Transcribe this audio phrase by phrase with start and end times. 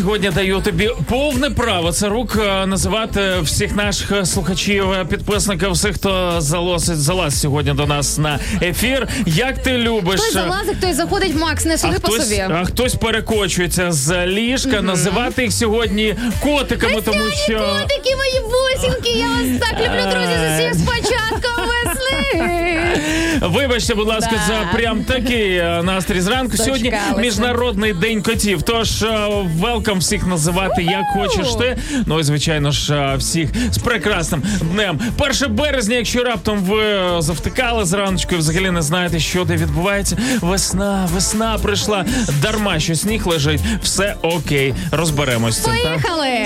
[0.00, 5.70] сьогодні даю тобі повне право це рук е, називати всіх наших е, слухачів, е, підписників,
[5.70, 9.08] всіх, хто залазить залаз сьогодні до нас на ефір.
[9.26, 10.20] Як ти любиш?
[10.20, 12.40] Хтось залазить, хтось заходить, Макс, не А суди по хтось, собі.
[12.40, 19.26] а хтось перекочується з ліжка, називати їх сьогодні котиками, тому що Котики мої бусинки, я
[19.26, 22.69] вас так люблю, друзі, з усіх з початком весни.
[23.40, 24.46] Вибачте, будь ласка, Да.
[24.46, 26.56] за прям такий е, настрій зранку.
[26.56, 28.62] Сьогодні міжнародний день котів.
[28.62, 29.04] Тож
[29.60, 31.78] велкам всіх називати як хочеш ти.
[32.06, 35.00] Ну і звичайно ж е, всіх з прекрасним днем.
[35.18, 40.16] 1 березня, якщо раптом ви е, завтикали зраночку і взагалі не знаєте, що де відбувається.
[40.40, 42.04] Весна, весна прийшла.
[42.42, 43.60] Дарма, що сніг лежить.
[43.82, 45.72] Все окей, розберемось з цим.
[45.82, 45.92] так?
[45.92, 46.38] Поїхали.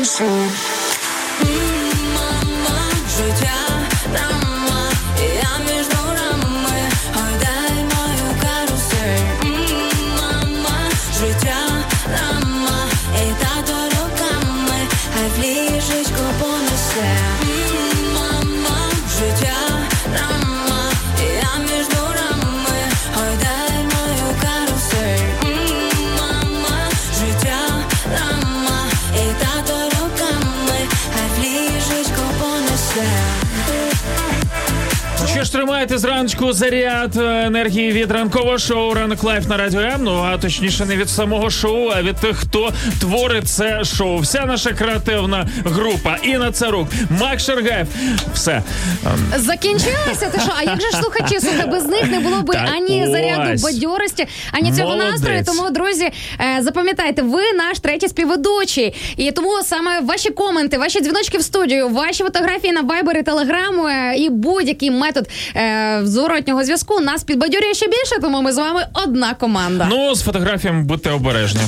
[0.00, 0.50] Карусель.
[2.14, 2.80] Мама,
[3.16, 3.52] життя
[4.12, 4.49] драма,
[35.80, 40.00] Тримаєте зранку заряд е, енергії від ранкового шоу Ранок Live на радіо М.
[40.04, 44.18] Ну а точніше не від самого шоу, а від тих, хто творить це шоу.
[44.18, 46.16] Вся наша креативна група.
[46.22, 46.88] Інна Царук,
[47.20, 47.86] Макс Шаргаєв.
[48.34, 48.62] Все.
[49.06, 50.30] Ем, Закінчилося.
[50.32, 50.52] Ти що?
[50.58, 51.40] А як же ж слухачі?
[51.40, 55.12] Слухай, без них не було би Так ані заряду бадьорості, ані цього Молодець.
[55.12, 55.44] настрою.
[55.46, 56.10] Тому, друзі,
[56.40, 58.94] е, запам'ятайте, ви наш третій співведучий.
[59.16, 64.16] І тому саме ваші коменти, ваші дзвіночки в студію, ваші фотографії на і Telegram е,
[64.16, 65.28] і будь-який метод
[65.70, 69.86] е, зворотнього зв'язку нас підбадьорює ще більше, тому ми з вами одна команда.
[69.90, 71.60] Ну, з фотографіями будьте обережні.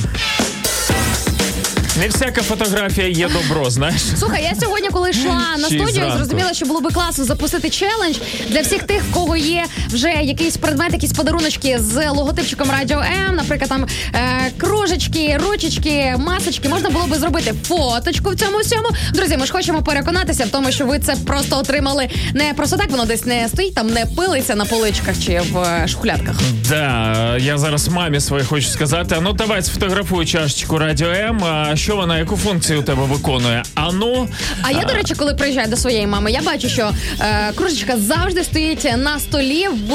[1.99, 4.01] Не всяка фотографія є добро, знаєш.
[4.19, 5.93] Слухай, я сьогодні, коли йшла на Ще й студію.
[5.93, 6.17] зранку.
[6.17, 8.15] Зрозуміло, що було би класно запустити челендж
[8.49, 12.99] для всіх тих, в кого є вже якийсь предмет, якісь подаруночки з логотипчиком Радіо
[13.29, 13.85] М, наприклад, там
[14.15, 16.69] е, кружечки, ручечки, масочки.
[16.69, 18.87] Можна було би зробити фоточку в цьому всьому.
[19.13, 22.91] Друзі, ми ж хочемо переконатися в тому, що ви це просто отримали не просто так,
[22.91, 26.35] воно десь не стоїть, там не пилиться на поличках чи в е, шухлядках.
[26.69, 29.15] Да, я зараз мамі своїй хочу сказати.
[29.17, 31.43] А ну давай сфотографуй чашечку Радіо М.
[31.43, 33.63] А що вона, яку функцію у тебе виконує?
[33.75, 34.27] А ну.
[34.61, 38.43] А я, до речі, коли приїжджаю до своєї мами, я бачу, що е, кружечка завжди
[38.43, 39.93] стоїть на столі в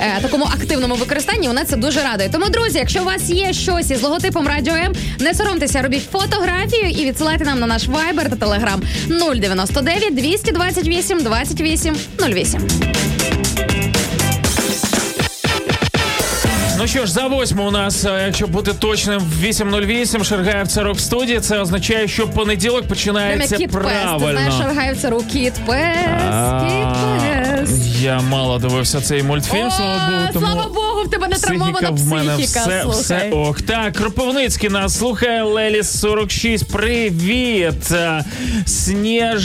[0.00, 1.48] е, такому активному використанні.
[1.48, 2.28] Вона це дуже радує.
[2.32, 6.90] Тому, друзі, якщо у вас є щось із логотипом Радіо М, не соромтеся, робіть фотографію
[6.90, 8.80] і відсилайте нам на наш Viber та Telegram
[9.40, 11.96] 099 228 28
[12.28, 13.87] 08.
[16.80, 21.00] Ну що ж, за восьму у нас, е, якщо бути точним, 8.08 Шергаєв це рок
[21.00, 21.40] студії.
[21.40, 23.66] Це означає, що понеділок Прям як починається пес.
[23.66, 24.32] Ти правильно.
[24.32, 25.76] знаєш, шаргається рук кіт пес.
[28.00, 30.28] Я мало дивився цей мультфільм, слава Богу.
[30.32, 32.60] Тому слава Богу, в тебе не психіка травмована в мене психіка.
[32.60, 33.00] все, слухай.
[33.02, 33.62] все ок.
[33.62, 36.72] Так, Кропивницький нас слухає Леліс 46.
[36.72, 37.92] Привіт.
[38.66, 39.42] Сніж...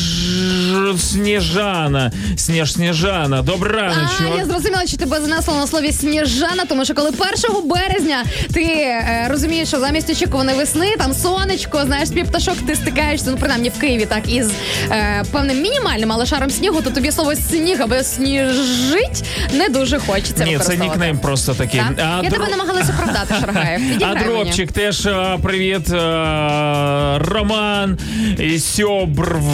[0.98, 2.12] Сніжана.
[2.38, 3.42] Сніж Сніжана.
[3.42, 7.12] Добрий А, я зрозуміла, що тебе занесло на слові сніжана, тому що коли
[7.54, 8.24] 1 березня
[8.54, 13.38] ти е, розумієш, що замість очікуваної весни, там сонечко, знаєш, спів пташок, ти стикаєшся, ну
[13.38, 14.52] принаймні в Києві, так із
[14.92, 19.24] е, певним мінімальним, але шаром снігу, то тобі слово сніг або сніжить
[19.54, 20.44] не дуже хочеться.
[20.44, 21.80] Ні, це нікнейм просто такий.
[21.80, 21.94] Так?
[21.98, 23.82] А я дро- тебе намагалася оправдати, Шаргаєв.
[24.02, 24.66] А мені.
[24.66, 25.90] теж е, привіт.
[25.94, 27.98] е, Роман
[28.40, 29.48] і Сьобрв.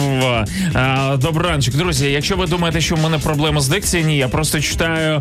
[0.76, 1.74] Е, Добранчик.
[1.76, 5.20] Друзі, якщо ви думаєте, що в мене проблема з дикцією, ні, я просто читаю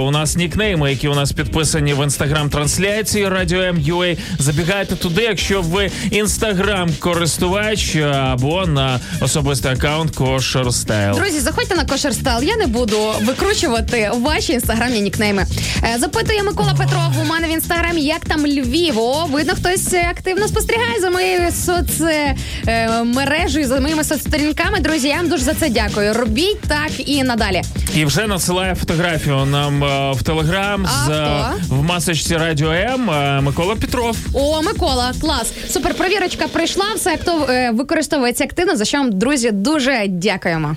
[0.00, 4.18] у нас нікнейми, які у нас підписані в інстаграм-трансляції Радіо М.UA.
[4.38, 11.14] Забігайте туди, якщо ви інстаграм-користувач е, або на особистий аккаунт Кошер Стайл.
[11.14, 12.42] Друзі, заходьте на кошер стайл.
[12.42, 15.46] Я не буду викручувати ваші інстаграмні нікнейми.
[15.84, 18.98] Е, Запитує Микола Петров у мене в інстаграмі, як там Львів.
[18.98, 24.80] О, видно, хтось е, активно спостерігає за моєю соцмережею, за моїми соцсторінками.
[24.80, 26.14] Друзі, я вам дуже за це дякую.
[26.14, 27.62] Робіть так і надалі.
[27.94, 31.74] І вже надсилає фотографію нам е, в телеграм з е, хто?
[31.74, 34.16] в масочці Радіо М е, Микола Петров.
[34.34, 35.52] О, Микола, клас.
[35.68, 36.84] Супер провірочка прийшла.
[36.96, 38.76] Все хто е, використовується активно.
[38.76, 40.76] За що вам, друзі, дуже дякуємо.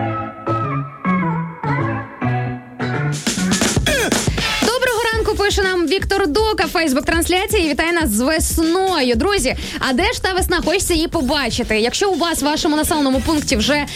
[5.91, 7.69] Віктор Дука, Фейсбук трансляції.
[7.69, 9.15] Вітає нас з весною.
[9.15, 10.61] Друзі, а де ж та весна?
[10.65, 11.79] Хочеться її побачити.
[11.79, 13.87] Якщо у вас в вашому населеному пункті вже е,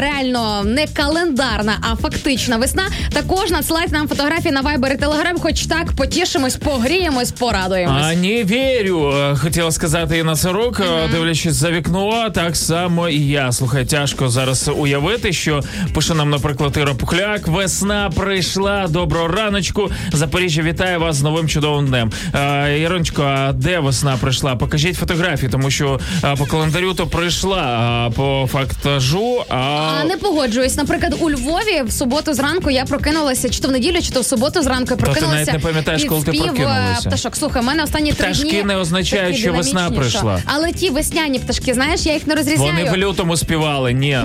[0.00, 2.82] реально не календарна, а фактична весна,
[3.12, 8.04] також надсилайте нам фотографії на Viber і Telegram, хоч так потішимось, погріємось, порадуємось.
[8.06, 13.28] А не вірю, е, хотіла сказати Інна Царук, е, дивлячись за вікно, так само і
[13.28, 13.52] я.
[13.52, 15.60] Слухай, тяжко зараз уявити, що
[15.94, 17.48] пише нам, наприклад, Іра Пухляк.
[17.48, 18.86] Весна прийшла.
[18.88, 19.90] Доброго раночку.
[20.12, 22.12] Запоріжжя вітає вас з новим чудовим днем.
[22.34, 24.56] Е, Іронечко, а де весна прийшла?
[24.56, 29.44] Покажіть фотографії, тому що е, по календарю то прийшла, а по фактажу.
[29.48, 29.54] А...
[30.00, 30.76] А не погоджуюсь.
[30.76, 34.24] Наприклад, у Львові в суботу зранку я прокинулася, чи то в неділю, чи то в
[34.24, 35.36] суботу зранку я ти прокинулася.
[35.38, 37.08] навіть не пам'ятаєш, коли ти е, прокинулася.
[37.08, 40.38] Пташок, слухай, у мене останні три Пташки дні не означають, що весна прийшла.
[40.38, 42.72] що- Але ті весняні пташки, знаєш, я їх не розрізняю.
[42.76, 43.92] Вони в лютому співали.
[43.92, 44.18] Ні,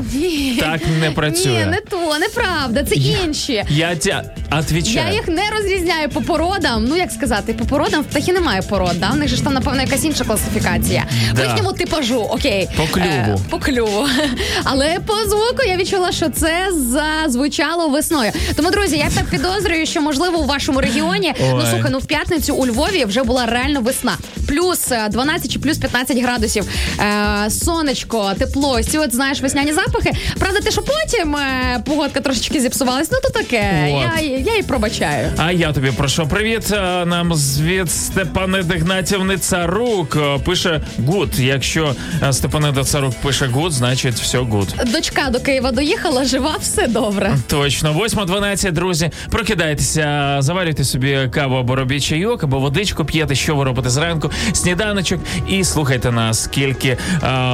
[0.59, 1.65] так не працює.
[1.65, 3.63] Ні, не то, неправда, це інші.
[3.69, 4.23] Я тя
[4.59, 5.07] отвечаю.
[5.07, 6.85] Я їх не розрізняю по породам.
[6.89, 8.99] Ну як сказати, по породам в птахи немає пород.
[8.99, 9.11] Да?
[9.13, 11.05] У них же ж там напевно якась інша класифікація.
[11.33, 11.41] Да.
[11.41, 12.69] По їхньому типажу, окей.
[12.77, 13.07] По клюву.
[13.09, 14.07] Е, по клюву.
[14.63, 18.31] Але по звуку я відчула, що це зазвучало весною.
[18.55, 21.65] Тому, друзі, я так підозрюю, що можливо у вашому регіоні, ну Ой.
[21.71, 24.17] слухай, ну в п'ятницю у Львові вже була реально весна.
[24.47, 26.65] Плюс е, 12 чи плюс 15 градусів.
[26.99, 30.11] Е, сонечко, тепло, ці от знаєш весняні запахи.
[30.39, 33.89] Правда, те, що потім е, погодка трошечки зіпсувалась, ну то таке.
[33.91, 34.21] От.
[34.23, 35.31] Я, я і пробачаю.
[35.37, 36.73] А я тобі прошу привіт.
[37.05, 41.39] Нам звіт Степанида Гнатівни Царук е, пише good.
[41.39, 44.75] Якщо е, Степанида Царук пише good, значить все good.
[44.85, 47.35] Дочка до Києва доїхала, жива, все добре.
[47.47, 49.11] Точно, 8.12, друзі.
[49.29, 55.19] Прокидайтеся, заварюйте собі каву або робіть чайок, або водичку п'єте, що ви робите зранку, сніданочок,
[55.49, 56.97] і слухайте нас, скільки е,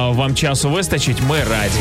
[0.08, 1.16] вам часу вистачить.
[1.28, 1.80] Ми раді.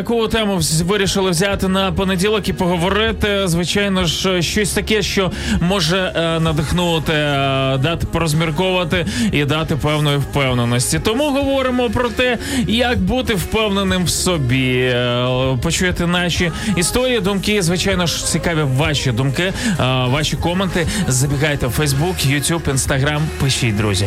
[0.00, 3.48] Яку тему вирішили взяти на понеділок і поговорити?
[3.48, 11.00] Звичайно ж, щось таке, що може е, надихнути, е, дати порозмірковувати і дати певної впевненості.
[11.00, 14.78] Тому говоримо про те, як бути впевненим в собі.
[14.80, 17.62] Е, Почуєте наші історії, думки.
[17.62, 19.52] Звичайно ж, цікаві ваші думки,
[20.06, 20.86] ваші коменти.
[21.08, 23.20] Забігайте в Facebook, YouTube, Instagram.
[23.40, 24.06] Пишіть, друзі.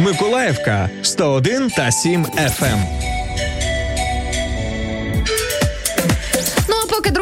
[0.00, 3.07] Миколаївка 101 та 7 FM.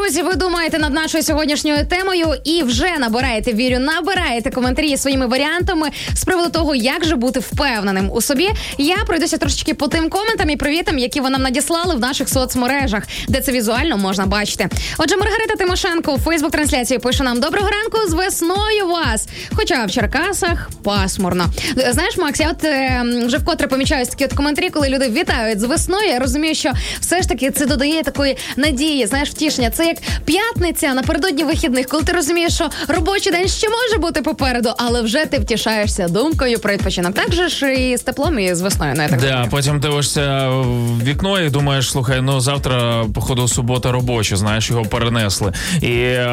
[0.06, 5.88] Друзі, ви думаєте над нашою сьогоднішньою темою і вже набираєте вірю, набираєте коментарі своїми варіантами
[6.14, 8.50] з приводу того, як же бути впевненим у собі.
[8.78, 13.02] Я пройдуся трошечки по тим коментам і привітам, які ви нам надіслали в наших соцмережах,
[13.28, 14.68] де це візуально можна бачити.
[14.98, 19.28] Отже, Маргарита Тимошенко у Фейсбук трансляції пише нам доброго ранку з весною вас.
[19.54, 21.46] Хоча в Черкасах пасмурно.
[21.90, 25.64] Знаєш, Макс, я от е, вже вкотре помічаю такі от коментарі, коли люди вітають з
[25.64, 26.08] весною.
[26.08, 29.70] Я розумію, що все ж таки це додає такої надії, знаєш, втішення.
[29.70, 34.72] Це як п'ятниця напередодні вихідних, коли ти розумієш, що робочий день ще може бути попереду,
[34.78, 37.14] але вже ти втішаєшся думкою про відпочинок.
[37.14, 38.92] Так же ж і з теплом, і з весною.
[38.96, 43.92] Ну, я так Да, потім дивишся в вікно і думаєш, слухай, ну завтра, походу, субота
[43.92, 45.52] робоча, знаєш, його перенесли.
[45.82, 46.28] І е,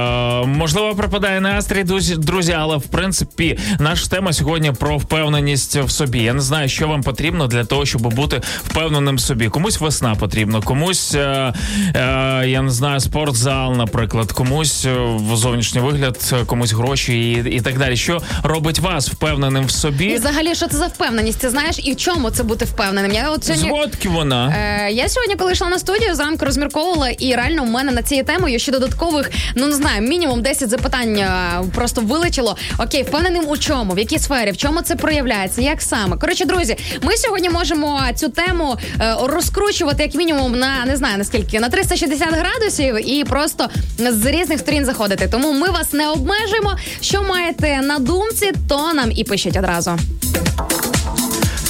[0.45, 6.19] можливо пропадає настрій, друзі, друзі, але в принципі наша тема сьогодні про впевненість в собі.
[6.19, 9.49] Я не знаю, що вам потрібно для того, щоб бути впевненим в собі.
[9.49, 11.53] Комусь весна потрібна, комусь е,
[11.95, 17.61] е, я не знаю, спортзал, наприклад, комусь е, в зовнішній вигляд, комусь гроші і, і
[17.61, 17.97] так далі.
[17.97, 20.15] Що робить вас впевненим в І собі?
[20.15, 21.39] взагалі, що це за впевненість?
[21.39, 23.11] Ти знаєш, і в чому це бути впевненим?
[23.11, 23.67] Я от сьогодні.
[23.69, 24.55] Зводки вона.
[24.87, 28.25] Е, я сьогодні, коли йшла на студію, зранку розмірковувала, і реально в мене на цією
[28.25, 31.29] темою ще додаткових, ну не знаю, мінімум 10 запитань е,
[31.75, 32.57] просто вилетіло.
[32.79, 36.17] Окей, впевненим у чому, в якій сфері, в чому це проявляється, як саме.
[36.17, 41.59] Коротше, друзі, ми сьогодні можемо цю тему е, розкручувати як мінімум на не знаю наскільки
[41.59, 45.27] на 360 градусів і просто з різних сторін заходити.
[45.27, 46.77] Тому ми вас не обмежуємо.
[47.01, 49.97] Що маєте на думці, то нам і пишіть одразу.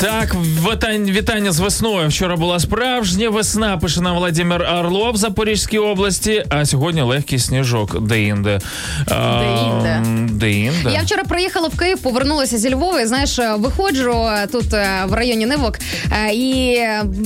[0.03, 0.35] Так,
[1.09, 2.07] вітання, з весною.
[2.09, 8.01] Вчора була справжня весна, пише нам Владимир Орлов в Запорізькій області, а сьогодні легкий сніжок
[8.01, 8.59] де-інде.
[9.07, 10.01] А, Де-інде.
[10.33, 10.91] Де-інде.
[10.93, 13.01] Я вчора приїхала в Київ, повернулася зі Львова.
[13.01, 15.79] і, Знаєш, виходжу е, тут е, в районі Нивок
[16.11, 16.79] е, і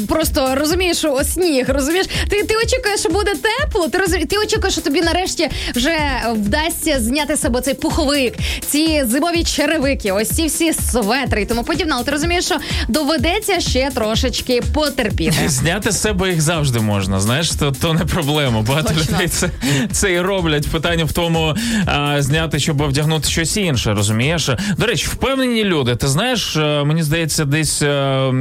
[0.08, 2.08] просто розумієш, що сніг, розумієш?
[2.30, 3.88] Ти, ти очікуєш, що буде тепло.
[3.88, 5.98] Ти розумієш, ти очікуєш, що тобі нарешті вже
[6.34, 8.34] вдасться зняти з себе цей пуховик,
[8.66, 11.94] ці зимові черевики, ось ці всі светри і тому подібне.
[11.96, 12.56] Але ти розумієш, що
[12.88, 15.50] доведеться ще трошечки потерпіти.
[15.50, 17.20] Зняти з себе їх завжди можна.
[17.20, 18.62] Знаєш, то, то не проблема.
[18.62, 19.14] Багато Точно.
[19.14, 19.50] людей це,
[19.92, 20.68] це і роблять.
[20.68, 21.56] Питання в тому,
[21.86, 24.50] а, зняти, щоб вдягнути щось інше, розумієш?
[24.78, 25.96] До речі, впевнені люди.
[25.96, 28.32] Ти знаєш, е, мені здається, десь е,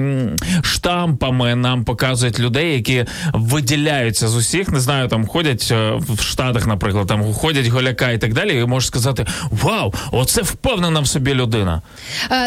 [0.62, 3.04] штампами нам показують людей, які
[3.34, 4.68] виділяються з усіх.
[4.68, 8.60] Не знаю, там ходять е, в Штатах, наприклад, там ходять голяка і так далі.
[8.60, 11.82] І можеш сказати: Вау, оце впевнена в собі людина.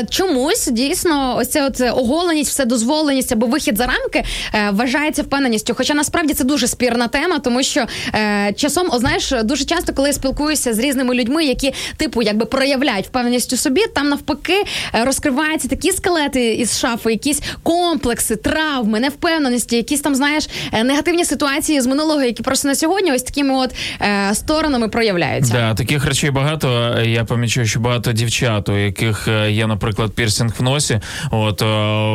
[0.10, 4.24] Чомусь дійсно ось ця от оголеність, вседозволеність або вихід за рамки
[4.54, 5.74] е, вважається впевненістю.
[5.78, 7.86] Хоча насправді це дуже спірна тема, тому що
[8.16, 12.46] е, часом, о, знаєш, дуже часто, коли я спілкуюся з різними людьми, які типу якби
[12.46, 14.64] проявляють впевненість у собі, там навпаки
[14.96, 21.26] е, розкриваються такі скелети із шафи, якісь комплекси, травми, невпевненості, якісь там знаєш е, негативні
[21.26, 25.54] ситуації з минулого, які просто на сьогодні ось такими от е, сторонами проявляються.
[25.54, 26.98] Да, таких речей багато.
[27.04, 31.00] Я помічаю, що багато дівчат, у яких е, є, наприклад, пірсинг в носі.
[31.32, 31.66] От е,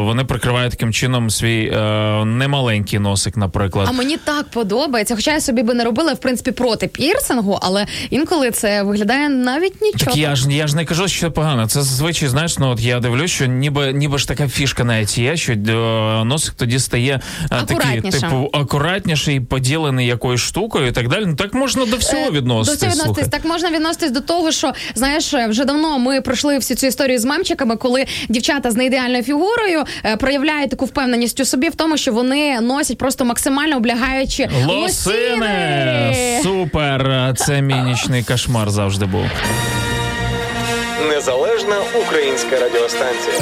[0.05, 3.87] вони прикривають таким чином свій е, немаленький носик, наприклад.
[3.91, 7.87] А мені так подобається, хоча я собі би не робила в принципі проти пірсингу, але
[8.11, 10.11] інколи це виглядає навіть нічого.
[10.11, 11.67] Так я ж я ж не кажу, що це погано.
[11.67, 15.37] Це зазвичай, знаєш, ну от я дивлюсь, що ніби ніби ж така фішка навіть є,
[15.37, 21.25] що е, носик тоді стає такий, типу, акуратніший, поділений якоюсь штукою і так далі.
[21.27, 22.81] Ну так можна до всього відноситись.
[22.81, 23.31] До всього відноситись.
[23.31, 27.25] Так можна відноситись до того, що знаєш, вже давно ми пройшли всю цю історію з
[27.25, 32.13] мемчиками, коли дівчата з неідеальною фігурою е, проявляють таку впевненість у собі в тому, що
[32.13, 36.41] вони носять просто максимально облягаючи Лосини!
[36.43, 37.33] Супер!
[37.37, 39.25] Це мій нічний кошмар завжди був.
[41.09, 43.35] Незалежна українська радіостанція.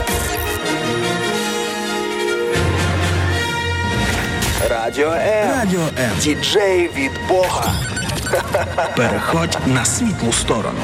[4.70, 5.50] Радіо М.
[5.58, 6.10] Радіо М.
[6.20, 7.74] Діджей від Бога.
[8.96, 10.78] Переходь на світлу сторону.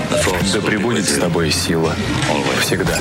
[0.52, 1.94] Да пребудет с тобой сила.
[2.61, 3.00] Всегда.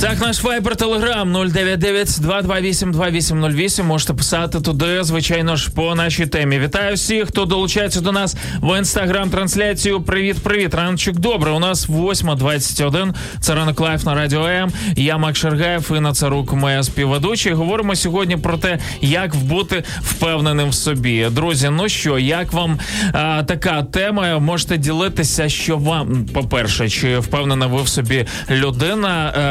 [0.00, 3.82] Так, наш вайбер телеграм 099-228-2808.
[3.82, 6.58] Можете писати туди, звичайно ж, по нашій темі.
[6.58, 10.00] Вітаю всіх, хто долучається до нас в інстаграм-трансляцію.
[10.00, 10.74] Привіт, привіт.
[10.74, 11.50] Раночок добре.
[11.50, 13.14] У нас 8.21.
[13.40, 14.72] Це ранок live на радіо М.
[14.96, 17.54] Я Макс Шаргаєв, Інна Царук моя співведуча.
[17.54, 21.26] Говоримо сьогодні про те, як бути впевненим в собі.
[21.30, 22.78] Друзі, ну що, як вам
[23.12, 24.38] а, така тема?
[24.38, 29.49] Можете ділитися, що вам, по-перше, чи впевнена ви в собі людина, е,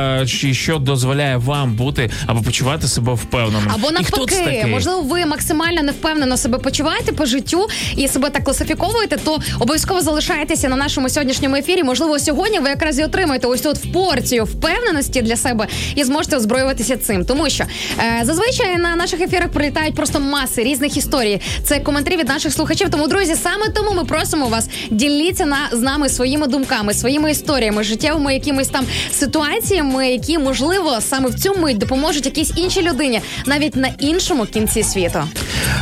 [0.51, 3.71] що дозволяє вам бути або почувати себе впевненим?
[3.73, 9.39] Або навпаки, можливо, ви максимально невпевнено себе почуваєте по життю і себе так класифіковуєте, то
[9.59, 11.83] обов'язково залишайтеся на нашому сьогоднішньому ефірі.
[11.83, 16.38] Можливо, сьогодні ви якраз і отримаєте ось тут в порцію впевненості для себе і зможете
[16.38, 17.25] озброюватися цим.
[17.25, 17.63] Тому що
[17.99, 21.41] е, зазвичай на наших ефірах прилітають просто маси різних історій.
[21.63, 22.89] Це коментарі від наших слухачів.
[22.89, 27.83] Тому, друзі, саме тому ми просимо вас діліться на з нами своїми думками, своїми історіями,
[27.83, 33.75] життєвими якимись там ситуаціями, які можливо саме в цю мить допоможуть якійсь іншій людині, навіть
[33.75, 35.23] на іншому кінці світу.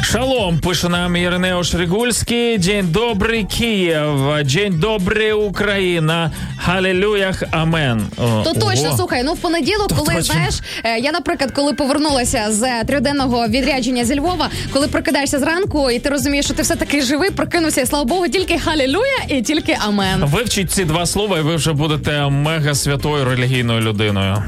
[0.01, 2.57] Шалом, пише нам Іринео Шригульський.
[2.57, 4.45] День добрий Київ.
[4.53, 6.31] День добрий Україна.
[6.57, 8.07] Халілюях, амен.
[8.17, 8.97] О, То точно, ого.
[8.97, 10.33] слухай, ну в понеділок, То коли точно.
[10.33, 15.99] знаєш, е, я, наприклад, коли повернулася з трьохденного відрядження зі Львова, коли прокидаєшся зранку, і
[15.99, 19.77] ти розумієш, що ти все таки живий, прокинувся, і слава Богу, тільки халілюя і тільки
[19.87, 20.25] амен.
[20.25, 24.43] Вивчіть ці два слова, і ви вже будете мега святою релігійною людиною людиною.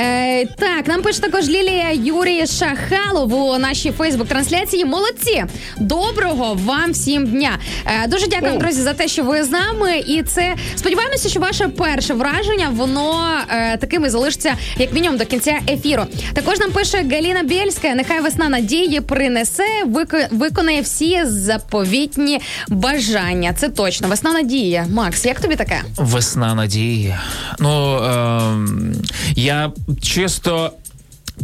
[0.00, 4.84] Е, так, нам пише також Лілія Юрій Шахалов у нашій Фейсбук-трансляції.
[4.84, 5.44] Молодці!
[5.80, 7.58] Доброго вам всім дня!
[8.04, 9.98] Е, дуже дякуємо, друзі, за те, що ви з нами.
[10.06, 15.24] І це сподіваємося, що ваше перше враження воно е, таким і залишиться як мінімум до
[15.24, 16.02] кінця ефіру.
[16.34, 17.94] Також нам пише Галіна Бєльська.
[17.94, 23.52] Нехай весна надії принесе, вико- виконає всі заповітні бажання.
[23.58, 24.08] Це точно.
[24.08, 24.82] Весна надії.
[24.92, 25.80] Макс, як тобі таке?
[25.96, 27.14] Весна надії.
[27.58, 28.94] Ну ем,
[29.36, 30.79] я чисто.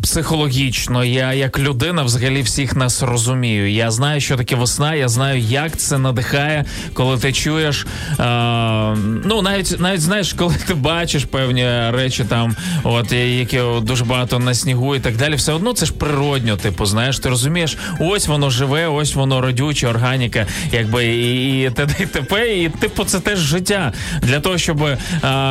[0.03, 3.71] Психологічно, я як людина взагалі всіх нас розумію.
[3.71, 7.87] Я знаю, що таке весна, я знаю, як це надихає, коли ти чуєш.
[8.21, 8.25] Е,
[9.25, 14.55] ну, навіть навіть знаєш, коли ти бачиш певні речі, там, от які дуже багато на
[14.55, 16.57] снігу і так далі, все одно це ж природньо.
[16.57, 22.57] Типу, знаєш, ти розумієш, ось воно живе, ось воно родюче, органіка, якби і, і т.д.
[22.57, 23.93] і типу, це теж життя.
[24.23, 24.97] Для того, щоб е,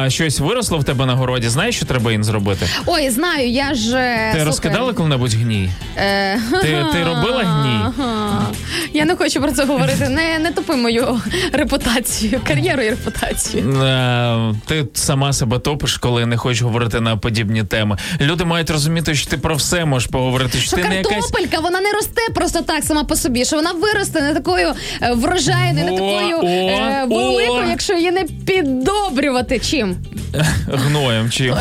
[0.08, 2.68] щось виросло в тебе на городі, знаєш, що треба їм зробити?
[2.86, 5.70] Ой, знаю, я ж е, Ти розкидала коли-небудь гній?
[5.98, 8.06] Е, Ти- ти робила гній?
[8.94, 10.10] Я не хочу про це говорити.
[10.10, 11.22] Не, не топи мою
[11.54, 13.82] репутацію, кар'єру і репутацію.
[13.82, 17.98] Е, Ти сама себе топиш, коли не хочеш говорити на подібні теми.
[18.22, 20.58] Люди мають розуміти, що ти про все можеш поговорити.
[20.58, 23.56] Що, Що ти не якась картопелька, вона не росте просто так сама по собі, що
[23.56, 27.16] вона виросте не такою е, врожайною, не такою о, е, о.
[27.16, 29.60] великою, якщо її не піддобрювати.
[29.60, 29.96] Чим?
[30.68, 31.56] гноєм чим.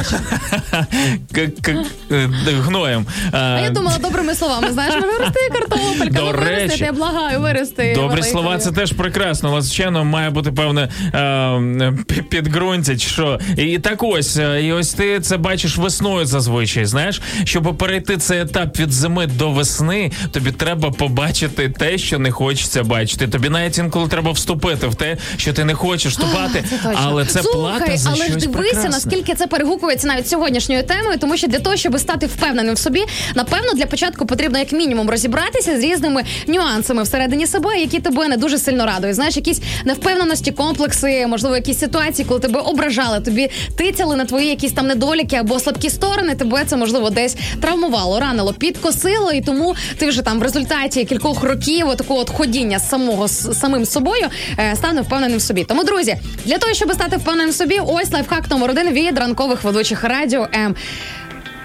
[2.65, 3.07] Е, Гноєм.
[3.33, 4.73] А я думала добрими словами.
[4.73, 7.93] Знаєш, ну рости картопелька, ну вирости, я благаю, вирости.
[7.95, 11.93] Добрі слова, це теж прекрасно, але звичайно має бути певне е,
[12.29, 13.39] підґрунтя, що.
[13.57, 16.85] І так ось, е, і ось ти це бачиш весною зазвичай.
[16.85, 22.31] Знаєш, щоб перейти цей етап від зими до весни, тобі треба побачити те, що не
[22.31, 23.29] хочеться бачити.
[23.29, 27.97] Тобі навіть інколи треба вступити в те, що ти не хочеш вступати, але це плата
[27.97, 31.99] за але ж дивися, наскільки це перегукується навіть сьогоднішньою темою, тому що для того, щоб
[31.99, 37.47] стати впевненим в собі, напевно, для початку потрібно як мінімум розібратися з різними нюансами всередині
[37.47, 39.17] себе, які тебе не дуже сильно радують.
[39.17, 44.73] Знаєш, якісь невпевненості, комплекси, можливо, якісь ситуації, коли тебе ображали, тобі тицяли на твої якісь
[44.73, 46.35] там недоліки або слабкі сторони.
[46.35, 51.43] Тебе це можливо десь травмувало, ранило, підкосило, і тому ти вже там в результаті кількох
[51.43, 54.27] років такого от ходіння самого з самим собою
[54.59, 55.65] е, стане впевненим в собі.
[55.65, 59.65] Тому, друзі, для того, щоб стати впевненим в собі, ось лайфхак номер один від ранкових
[59.65, 60.49] ведучих радіо.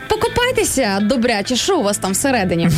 [0.10, 2.70] Покопайтеся добряче, що у вас там всередині.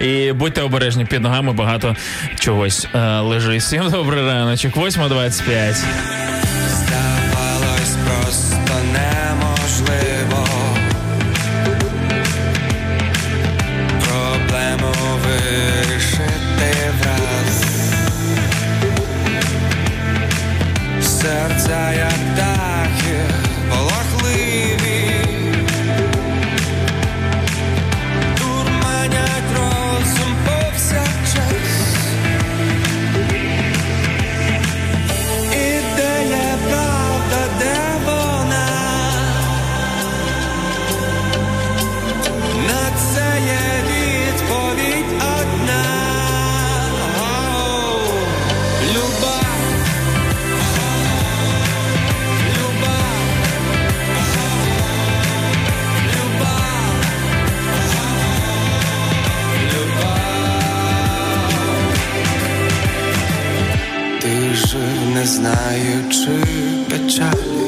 [0.00, 1.96] І будьте обережні під ногами багато
[2.38, 3.62] чогось е, лежить.
[3.62, 6.51] Всім добрий раночок, 8.25.
[65.42, 66.32] жив,
[66.90, 67.61] не знаючи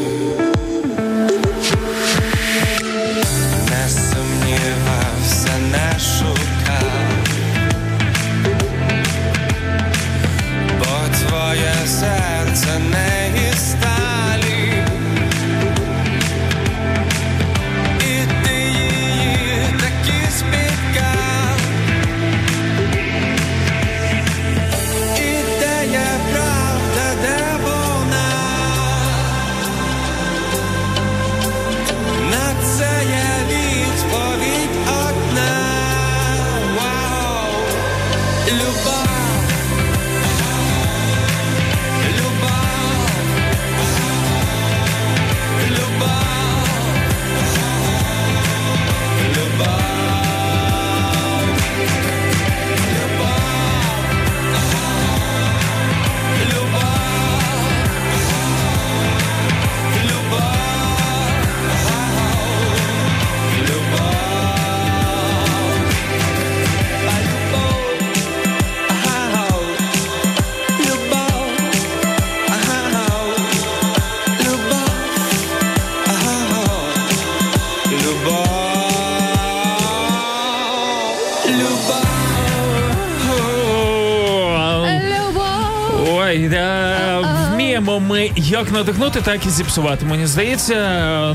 [88.54, 90.06] як надихнути, так і зіпсувати.
[90.06, 90.74] Мені здається,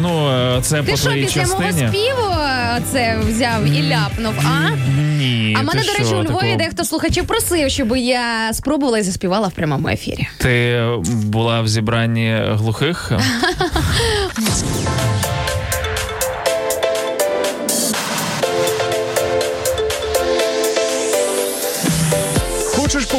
[0.01, 4.69] ну це Ти по що, твоїй після мого співу е, це взяв і ляпнув, а?
[5.17, 9.03] Ні, А мене, до речі, що, у Львові дехто слухачів просив, щоб я спробувала і
[9.03, 10.27] заспівала в прямому ефірі.
[10.38, 13.12] Ти була в зібранні глухих?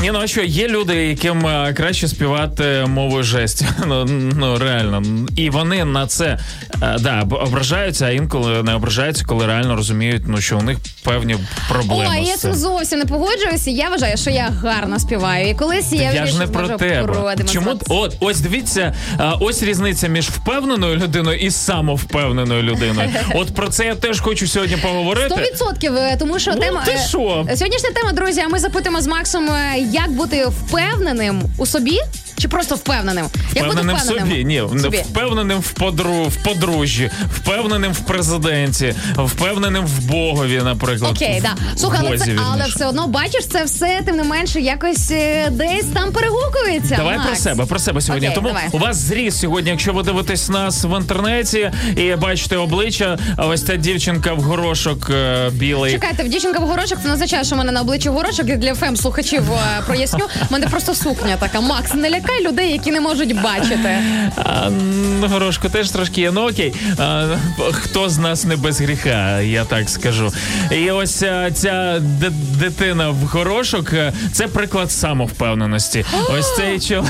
[0.00, 3.68] Ні, ну а що, є люди, яким е, краще співати мовою жестів.
[3.86, 4.04] Ну,
[4.36, 5.02] ну реально.
[5.36, 6.38] І вони на це
[6.82, 11.36] е, да, ображаються, а інколи не ображаються, коли реально розуміють, ну що у них певні
[11.68, 12.06] проблеми.
[12.10, 12.54] Ой, я цим.
[12.54, 13.70] зовсім не погоджуюся.
[13.70, 15.50] Я вважаю, що я гарно співаю.
[15.50, 17.36] І колись я, Я ж не про тебе.
[17.52, 18.94] Чому от ось дивіться,
[19.40, 23.10] ось різниця між впевненою людиною і самовпевненою людиною.
[23.34, 25.30] От про це я теж хочу сьогодні поговорити.
[25.30, 27.46] Сто відсотків, е, тому що Ну, тема ти е, що?
[27.56, 28.44] сьогоднішня тема, друзі.
[28.50, 32.00] Ми запитуємо з Максом, е, як бути впевненим у собі,
[32.38, 33.24] чи просто впевненим?
[33.54, 34.96] Як бути Впевненим в собі, ні, в собі?
[34.96, 41.10] впевненим в подру в подружжі, впевненим в президенті, впевненим в Богові, наприклад.
[41.16, 41.54] Окей, да.
[41.76, 45.86] Слухай, але, це, але все одно бачиш, це все тим не менше якось е, десь
[45.94, 46.96] там перегукується.
[46.96, 47.28] Давай Макс.
[47.28, 48.28] про себе, про себе сьогодні.
[48.28, 48.64] Окей, Тому давай.
[48.72, 53.64] у вас зріс сьогодні, якщо ви дивитесь нас в інтернеті і бачите обличчя, а ось
[53.64, 55.92] ця дівчинка в горошок е, білий.
[55.92, 58.48] Чекайте, в дівчинка в горошок, це не означає, що в мене на обличчі горошок.
[58.48, 60.24] Я для фем слухачів е, проясню.
[60.50, 61.60] У мене просто сукня така.
[61.60, 63.98] Макс, не лякай людей, які не можуть бачити.
[64.36, 66.30] А, м, горошку теж трошки є.
[66.32, 67.26] Ну окей, а,
[67.72, 70.32] хто з нас не без гріха, я так скажу.
[70.70, 76.04] І ось а, ця ди- дитина в горошок е, це приклад самовпевненості.
[76.30, 77.04] ось цей чол...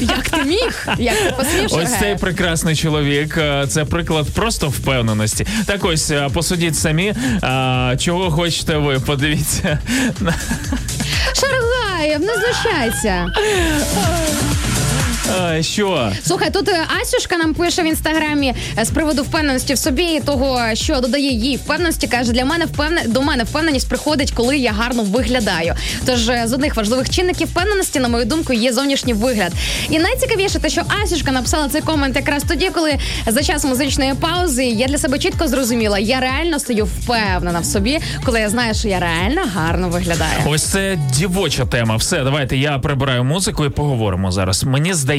[0.00, 0.86] Як ти міг?
[0.98, 3.38] Як ти посмів, Ось цей прекрасний чоловік.
[3.38, 5.46] е, Це приклад просто впевненості.
[5.66, 7.14] Так ось е, посудіть самі,
[7.98, 9.00] чого хочете ви.
[9.00, 9.78] Подивіться.
[11.34, 13.26] Шаргаєв, не знущайся.
[15.30, 16.12] А, Що?
[16.24, 20.20] Слухай, тут е, Асюшка нам пише в інстаграмі е, з приводу впевненості в собі і
[20.20, 22.06] того, що додає їй впевненості.
[22.06, 25.74] каже, для мене впевне до мене впевненість приходить, коли я гарно виглядаю.
[26.06, 29.52] Тож е, з одних важливих чинників впевненості, на мою думку, є зовнішній вигляд.
[29.90, 34.64] І найцікавіше, те, що Асюшка написала цей комент якраз тоді, коли за час музичної паузи
[34.64, 38.88] я для себе чітко зрозуміла, я реально стою впевнена в собі, коли я знаю, що
[38.88, 40.38] я реально гарно виглядаю.
[40.46, 41.96] Ось це дівоча тема.
[41.96, 44.64] Все, давайте я прибираю музику і поговоримо зараз.
[44.64, 45.11] Мені здається,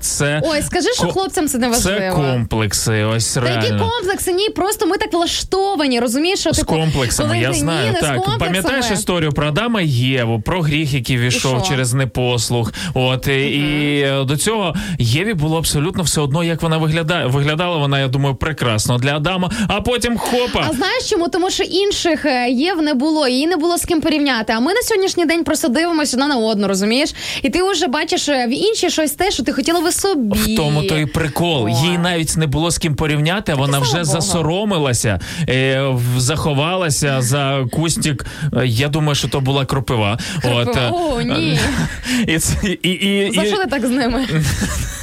[0.00, 1.98] це Ой, скажи, що ко- хлопцям це не важливо.
[2.00, 3.04] Це комплекси.
[3.04, 4.32] Ось Та які комплекси?
[4.32, 7.86] Ні, просто ми так влаштовані, розумієш, що З типу, комплексами, коли я ти- знаю.
[7.86, 12.72] Ні, не так, пам'ятаєш історію про Адама і Єву, про гріх, який війшов через непослух.
[12.94, 17.26] От і, і до цього Єві було абсолютно все одно, як вона виглядає.
[17.26, 20.66] Виглядала вона, я думаю, прекрасно для Адама, а потім хопа.
[20.70, 21.28] А знаєш чому?
[21.28, 24.52] Тому що інших е, Єв не було, її не було з ким порівняти.
[24.52, 27.14] А ми на сьогоднішній день просто дивимося одна на одну, розумієш?
[27.42, 30.38] І ти вже бачиш е, в іншій щось те, що ти хотіла би собі.
[30.38, 31.64] В тому то і прикол.
[31.64, 31.68] О.
[31.68, 33.54] Їй навіть не було з ким порівняти.
[33.54, 34.04] Вона вже Богу.
[34.04, 38.26] засоромилася, е, заховалася за кустик.
[38.56, 40.18] Е, Я думаю, що то була кропива.
[40.44, 41.58] От, е, О, ні.
[42.26, 42.38] І,
[42.82, 44.26] і, і, і, За що ти так з ними?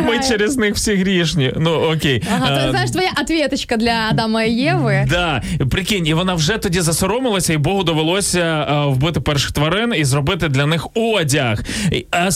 [0.00, 1.52] ми через них всі грішні.
[1.56, 2.22] Ну окей.
[2.36, 5.06] Ага, Е, то знаєш твоя ответочка для Адама і Єви.
[5.10, 10.04] Да, прикинь, і вона вже тоді засоромилася, і Богу довелося е, вбити перших тварин і
[10.04, 11.62] зробити для них одяг.
[12.10, 12.28] А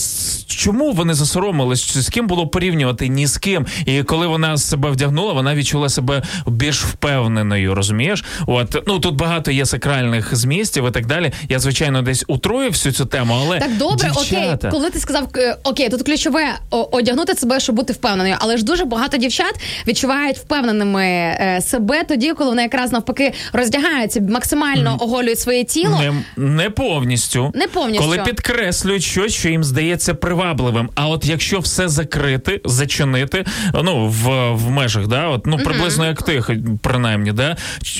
[0.47, 1.97] чому вони засоромились?
[1.97, 3.07] З ким було порівнювати?
[3.07, 3.65] Ні з ким.
[3.85, 7.75] І коли вона себе вдягнула, вона відчула себе більш впевненою.
[7.75, 8.23] Розумієш?
[8.47, 11.31] От ну тут багато є сакральних змістів і так далі.
[11.49, 15.27] Я звичайно десь утрую всю цю тему, але Так добре, дівчата, окей, коли ти сказав
[15.37, 16.30] е, окей, тут ключове
[16.69, 18.35] о, одягнути себе, щоб бути впевненою.
[18.39, 19.55] Але ж дуже багато дівчат
[19.87, 26.01] відчувають впевненими е, себе тоді, коли вони якраз навпаки роздягаються, максимально оголюють своє тіло.
[26.01, 27.51] Не, не повністю.
[27.55, 28.03] Не повністю.
[28.03, 30.89] Коли підкреслюють щось, що їм здається привабливим.
[30.95, 33.45] А от якщо все закрити, зачинити,
[33.83, 37.57] ну в, в межах, да, от ну приблизно як ти, хоч принаймні, да,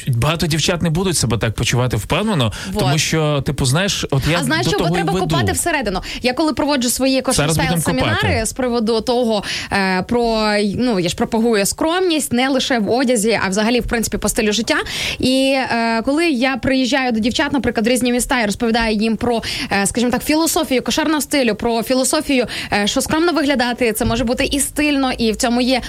[0.07, 2.83] багато дівчат не будуть себе так почувати впевнено, Вот.
[2.83, 6.01] тому що, типу, знаєш, от я а знаєш, до що треба копати всередину.
[6.21, 11.15] Я коли проводжу свої кошмостайл семінари, коментари з приводу того, е, про ну я ж
[11.15, 14.77] пропагую скромність не лише в одязі, а взагалі в принципі по стилю життя.
[15.19, 19.85] І е, коли я приїжджаю до дівчат, наприклад, різні міста і розповідаю їм про, е,
[19.85, 22.45] скажімо так, філософію кошерного стилю, про філософію,
[22.85, 25.81] що скромно виглядати, це може бути і стильно, і в цьому є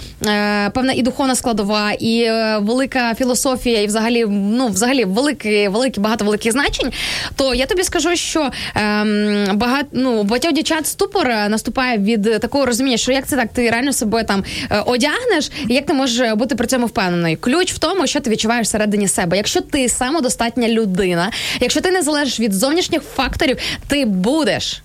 [0.75, 6.53] певна і духовна складова, і велика філософія, і взагалі, ну взагалі великі, великі, багато великих
[6.53, 6.92] значень.
[7.37, 12.96] То я тобі скажу, що ем, багато ну багатьох дівчат ступор наступає від такого розуміння,
[12.96, 16.54] що як це так, ти реально себе там е, одягнеш, і як ти можеш бути
[16.54, 17.37] при цьому впевненою.
[17.40, 19.37] Ключ в тому, що ти відчуваєш всередині себе.
[19.37, 23.56] Якщо ти самодостатня людина, якщо ти не залежиш від зовнішніх факторів,
[23.88, 24.82] ти будеш.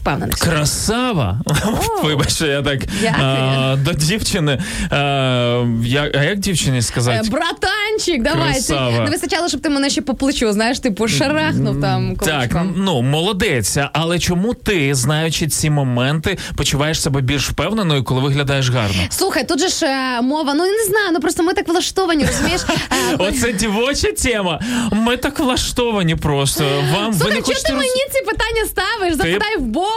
[0.00, 0.34] Впевнений.
[0.36, 0.40] в.
[0.44, 1.40] Красава!
[2.04, 2.80] Вибач, що я так
[3.20, 4.58] а, до дівчини.
[4.90, 7.28] А, як, а як дівчині Е, сказати?
[7.30, 8.60] Братанчик, давай.
[8.62, 13.02] Ти, не вистачало, щоб ти мене ще по плечу, знаєш, типу шарахнув там Так, ну
[13.02, 13.76] молодець.
[13.92, 19.02] Але чому ти, знаючи ці моменти, почуваєш себе більш впевненою, коли виглядаєш гарно?
[19.10, 22.24] Слухай, тут же ж е, мова, ну я не знаю, ну просто ми так влаштовані,
[22.26, 22.60] розумієш?
[22.70, 24.60] Е, Оце дівоча тема.
[24.92, 26.64] Ми так влаштовані просто.
[26.94, 29.14] Вам ви Слухай, не чого хочете ти роз- мені ці питання ставиш?
[29.14, 29.89] Запитай в Бога.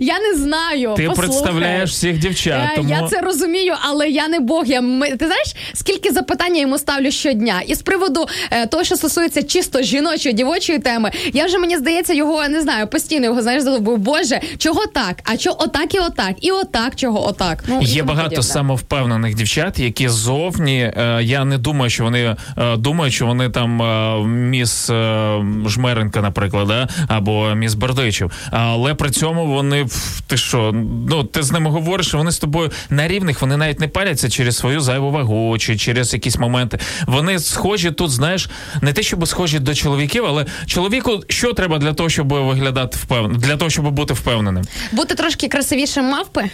[0.00, 0.94] Я не знаю.
[0.96, 1.16] Ти Послухай.
[1.28, 4.64] представляєш всіх дівчат, Е, тому- Я це розумію, але я не Бог.
[4.66, 4.80] Я
[5.18, 7.60] ти знаєш, скільки запитань я йому ставлю щодня?
[7.66, 12.12] І з приводу е, того, що стосується чисто жіночої дівочої теми, я вже мені здається,
[12.14, 13.96] його не знаю, постійно його знаєш, задовбую.
[13.96, 15.16] Боже, чого так?
[15.24, 16.34] А чого отак і отак?
[16.40, 17.64] І отак, чого отак?
[17.68, 18.42] Ну Є багато подібне.
[18.42, 20.92] самовпевнених дівчат, які зовні.
[20.96, 25.34] Е, я не думаю, що вони е, думають, що вони там е, міс е,
[25.66, 26.88] Жмеренка, наприклад, да?
[27.08, 28.32] або міс Бердичів.
[28.50, 30.72] Але при цьому вони пф, ти що?
[31.08, 34.56] Ну ти з ними говориш, вони з тобою на рівних, вони навіть не паряться через
[34.56, 36.78] свою зайву вагу чи через якісь моменти.
[37.06, 38.48] Вони схожі тут, знаєш,
[38.82, 43.38] не те, щоб схожі до чоловіків, але чоловіку що треба для того, щоб виглядати впевнено,
[43.38, 44.64] для того, щоб бути впевненим.
[44.92, 46.50] Бути трошки красивішим мавпи.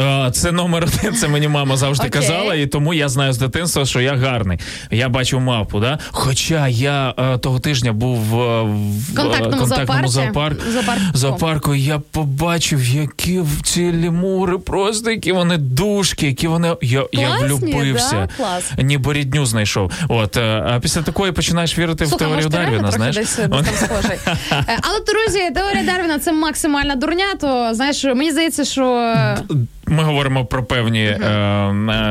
[0.00, 1.14] Е, Це номер один.
[1.14, 2.20] Це мені мама завжди Окей.
[2.20, 4.58] казала, і тому я знаю з дитинства, що я гарний.
[4.90, 5.98] Я бачив мапу, да.
[6.10, 10.08] Хоча я е, того тижня був е, в Контактному е, зоопарку.
[10.08, 10.58] зоопарк,
[11.14, 11.74] Зоопарку.
[11.74, 16.76] Я побачив, які в ці лемури, просто які вони душки, які вони.
[16.82, 18.12] Я, я влюбився.
[18.12, 18.28] да?
[18.36, 18.72] Клас.
[18.78, 19.92] Ніби рідню знайшов.
[20.08, 22.90] От е, а після такої починаєш вірити в теорію може, Дарвіна.
[22.90, 24.18] Знаєш, десь, десь там схожий.
[24.82, 29.14] Але, друзі, теорія Дарвіна це максимальна дурня, то знаєш, мені здається, що
[29.92, 31.16] Ми говоримо про певні е,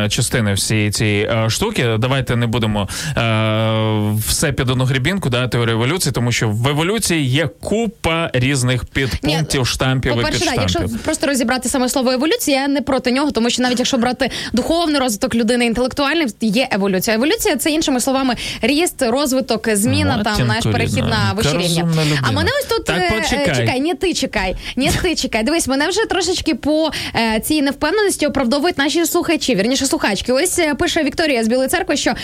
[0.05, 1.89] е, частини всієї цієї е, штуки.
[1.99, 7.25] Давайте не будемо е, все під одну грібінку, да, теорію еволюції, тому що в еволюції
[7.25, 12.67] є купа різних підпунктів, штампів і По-перше, так, якщо просто розібрати саме слово еволюція, я
[12.67, 17.17] не проти нього, тому що навіть якщо брати духовний розвиток людини, інтелектуальний, є еволюція.
[17.17, 21.87] Еволюція це іншими словами ріст, розвиток, зміна, там Матінко знаєш, перехід на вищі яка рівня.
[22.21, 23.55] А мене ось тут Так, е, е, почекай.
[23.55, 25.43] чекай, не ти чекай, не ти чекай.
[25.43, 30.33] Дивись, мене вже трошечки по е, цій невпевненості оправдовують наші слухачі, вірніше слухачки.
[30.33, 32.15] Ось е, пише Вікторія з Білої церкви, що е,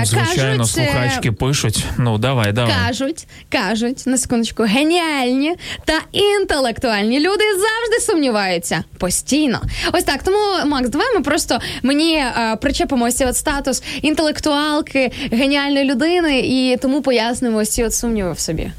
[0.00, 1.84] Ну, Звичайно, кажуть, е, слухачки пишуть.
[1.98, 2.74] Ну давай, давай.
[2.86, 9.60] Кажуть, кажуть на секундочку, геніальні та інтелектуальні люди завжди сумніваються постійно.
[9.92, 10.22] Ось так.
[10.22, 16.76] Тому Макс, давай ми просто мені е, причепимо ось от статус інтелектуалки, геніальної людини, і
[16.82, 18.70] тому пояснимо ось ці от сумніви в собі.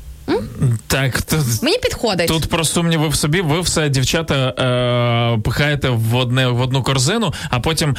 [0.88, 2.28] Так, тут, Мені підходить.
[2.28, 7.34] Тут про сумніви в собі, ви все, дівчата, е, пихаєте в одне в одну корзину,
[7.50, 7.96] а потім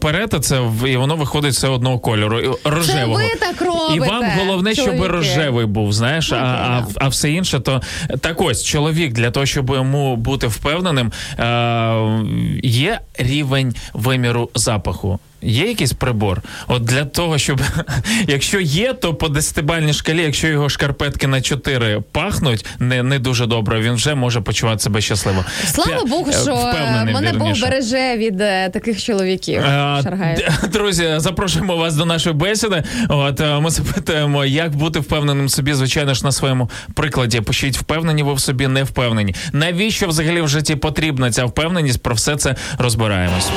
[0.00, 2.58] перете це і воно виходить все одного кольору.
[2.64, 3.18] Рожевого.
[3.18, 7.60] ви так робите, І вам головне, щоб рожевий був, знаєш, а, а, а все інше,
[7.60, 7.82] то
[8.20, 15.18] так ось чоловік для того, щоб йому бути впевненим, е, є рівень виміру запаху.
[15.42, 16.42] Є якийсь прибор?
[16.68, 17.60] От для того, щоб
[18.26, 23.46] якщо є, то по десятибальній шкалі, якщо його шкарпетки на 4 пахнуть не, не дуже
[23.46, 25.44] добре, він вже може почувати себе щасливо.
[25.64, 29.62] Слава Богу, е, що е, мене Бог береже від е, таких чоловіків.
[30.02, 30.52] Шаргає.
[30.72, 32.82] Друзі, запрошуємо вас до нашої бесіди.
[33.08, 37.40] От ми запитуємо, як бути впевненим в собі, звичайно ж, на своєму прикладі.
[37.40, 39.34] Пишіть, впевнені ви в собі, не впевнені.
[39.52, 42.02] Навіщо взагалі в житті потрібна ця впевненість?
[42.02, 43.50] Про все це розбираємось.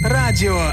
[0.00, 0.72] Радіо.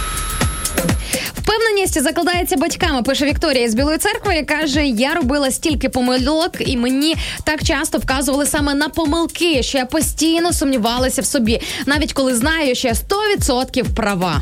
[1.41, 3.03] Впевненість закладається батьками.
[3.03, 7.97] Пише Вікторія з Білої церкви, і каже: я робила стільки помилок, і мені так часто
[7.97, 12.93] вказували саме на помилки, що я постійно сумнівалася в собі, навіть коли знаю, що я
[12.93, 14.41] 100% права.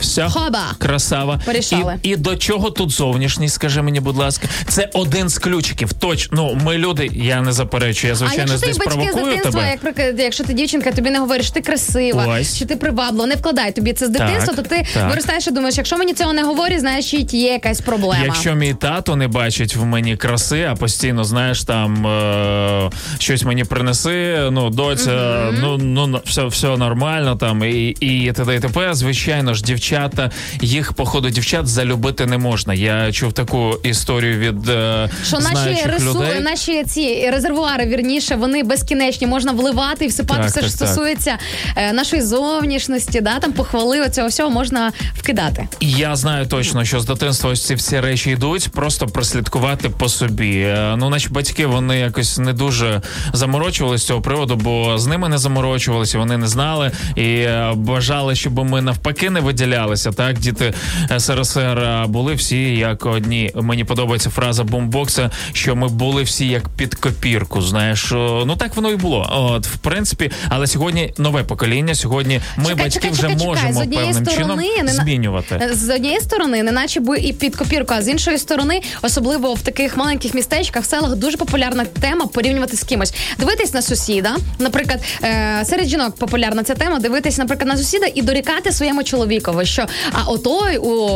[0.00, 0.74] Все, Хоба.
[0.78, 1.40] красава.
[1.46, 1.94] Порішали.
[2.02, 5.92] І, і до чого тут зовнішність, скажи мені, будь ласка, це один з ключиків.
[5.92, 9.24] Точно, ну ми люди, я не заперечую, я А звичайно якщо ти батьки з провокую
[9.36, 10.04] дитинства, тебе.
[10.06, 12.58] як якщо ти дівчинка, тобі не говориш, ти красива, Ось.
[12.58, 15.08] чи ти привабло, не вкладай тобі це з дитинства, Так, то ти так.
[15.08, 18.24] виростаєш і думаєш, якщо мені цього не говорять, значить є якась проблема.
[18.24, 23.64] Якщо мій тато не бачить в мені краси, а постійно знаєш там е- щось мені
[23.64, 28.56] принеси, ну доця, ну ну все, все нормально там і, і т.д.
[28.56, 28.94] і т.п.
[28.94, 30.30] Звичайно ж, дівчата
[30.60, 32.74] їх походу дівчат залюбити не можна.
[32.74, 36.40] Я чув таку історію від е- Що наші ресу, людей.
[36.40, 40.88] наші ці резервуари, вірніше, вони безкінечні, можна вливати і всипати Так, все, так, що так.
[40.88, 41.38] стосується
[41.76, 45.68] е, нашої зовнішності, да, там похвали, цього всього можна вкидати.
[45.80, 50.58] Я знаю точно, що з дитинства ось ці всі речі йдуть, просто прослідкувати по собі.
[50.60, 55.28] Е, Ну, наші батьки вони якось не дуже заморочувалися з цього приводу, бо з ними
[55.28, 59.40] не заморочувалися, вони не знали і е, бажали, щоб ми навпаки не
[59.78, 60.12] виділялися.
[60.12, 60.74] Так, діти
[61.18, 63.50] СРСР були всі як одні.
[63.54, 67.62] Мені подобається фраза бомбокса, що ми були всі як під копірку.
[67.62, 68.10] Знаєш,
[68.46, 69.28] ну так воно і було.
[69.32, 71.94] От в принципі, але сьогодні нове покоління.
[71.94, 75.70] Сьогодні ми Чекай, батьки чекай, вже чекай, можемо певним сторони, чином не змінювати.
[75.72, 79.60] З однієї сторони, не наче би і під копірку, а з іншої сторони, особливо в
[79.60, 83.14] таких маленьких містечках, в селах дуже популярна тема порівнювати з кимось.
[83.38, 86.98] Дивитись на сусіда, наприклад, е, серед жінок популярна ця тема.
[86.98, 91.08] Дивитись, наприклад, на сусіда і дорікати своєму чоловікові, що а отой у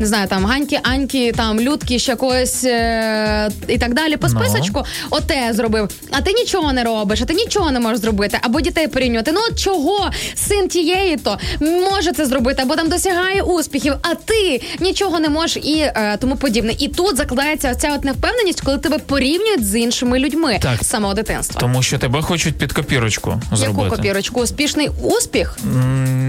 [0.00, 4.16] не знаю, там ганьки, аньки, там людки, ще когось е, і так далі.
[4.16, 4.40] По Ну.
[4.40, 5.88] списочку, оте зробив.
[6.10, 9.32] А ти нічого не робиш, а ти нічого не можеш зробити, або дітей порівнювати.
[9.32, 14.60] Ну от чого син тієї то може це зробити, або там досягає успіхів, а ти
[14.80, 16.72] нічого не можеш і е, тому подібне.
[16.78, 20.84] І тут закладається ця от невпевненість, коли тебе порівнюють з іншими людьми Так.
[20.84, 21.60] з самого дитинства.
[21.60, 23.84] Тому що тебе хочуть під копірочку зробити.
[23.84, 24.40] Яку копірочку?
[24.40, 25.58] Успішний успіх?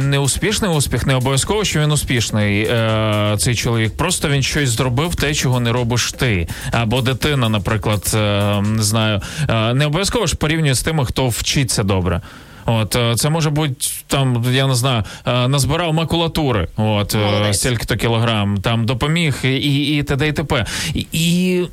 [0.03, 2.61] Не успішний успіх, не обов'язково, що він успішний.
[2.61, 3.97] Е, цей чоловік.
[3.97, 6.47] Просто він щось зробив, те, чого не робиш ти.
[6.71, 9.21] Або дитина, наприклад, е, не знаю.
[9.49, 12.21] Е, не обов'язково ж порівнює з тими, хто вчиться добре.
[12.65, 13.73] От е, це може бути
[14.07, 17.57] там, я не знаю, е, назбирав макулатури, от е, Молодець.
[17.57, 20.27] стільки-то кілограм, там допоміг і, і, т.д.
[20.27, 20.65] і т.п.
[20.93, 21.63] І, і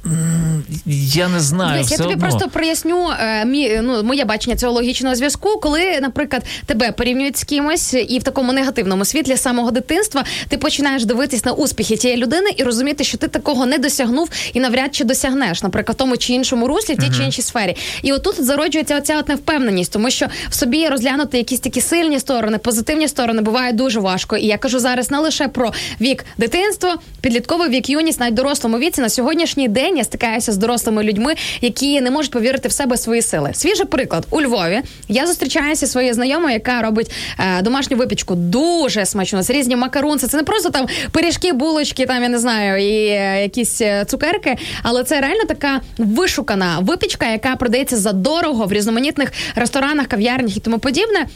[1.15, 1.73] я не знаю.
[1.73, 2.29] Дивись, я тобі одно.
[2.29, 3.09] просто проясню
[3.47, 8.23] мі, ну, моє бачення цього логічного зв'язку, коли, наприклад, тебе порівнюють з кимось і в
[8.23, 13.05] такому негативному світлі з самого дитинства ти починаєш дивитись на успіхи тієї людини і розуміти,
[13.05, 16.95] що ти такого не досягнув і навряд чи досягнеш, наприклад, в тому чи іншому руслі,
[16.95, 17.77] в тій чи іншій сфері.
[18.03, 22.59] І отут зароджується оця от невпевненість, тому що в собі розглянути якісь такі сильні сторони,
[22.59, 24.37] позитивні сторони буває дуже важко.
[24.37, 29.01] І я кажу зараз не лише про вік дитинства, підлітковий вік, юність, навіть дорослому віці.
[29.01, 33.23] На сьогоднішній день я стикаюся з дорослими людьми, які не можуть повірити в себе свої
[33.23, 33.51] сили.
[33.55, 34.81] Свіжий приклад у Львові.
[35.09, 39.43] Я зустрічаюся зі своєю знайомою, яка робить е, домашню випічку дуже смачно.
[39.43, 40.27] Це різні макарунці.
[40.27, 44.57] Це не просто там пиріжки, булочки, там я не знаю, і е, якісь е, цукерки,
[44.83, 50.61] але це реально така вишукана випічка, яка продається за дорого в різноманітних ресторанах, кав'ярнях і
[50.61, 51.27] тому подібне.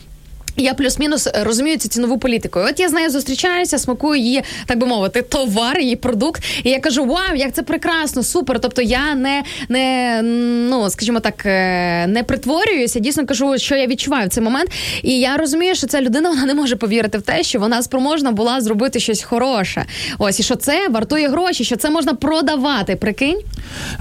[0.57, 2.61] Я плюс-мінус розумію цю цінову політику.
[2.61, 6.43] От я з нею зустрічаюся, смакую її, так би мовити, товар, її продукт.
[6.65, 8.61] І я кажу: Вау, як це прекрасно, супер.
[8.61, 10.21] Тобто я не, не
[10.71, 13.01] ну скажімо так, е, не притворююся.
[13.01, 14.71] Дійсно кажу, що я відчуваю в цей момент.
[15.03, 18.33] І я розумію, що ця людина вона не може повірити в те, що вона спроможна
[18.33, 19.85] була зробити щось хороше.
[20.19, 22.97] Ось і що це вартує гроші, що це можна продавати.
[22.97, 23.41] Прикинь.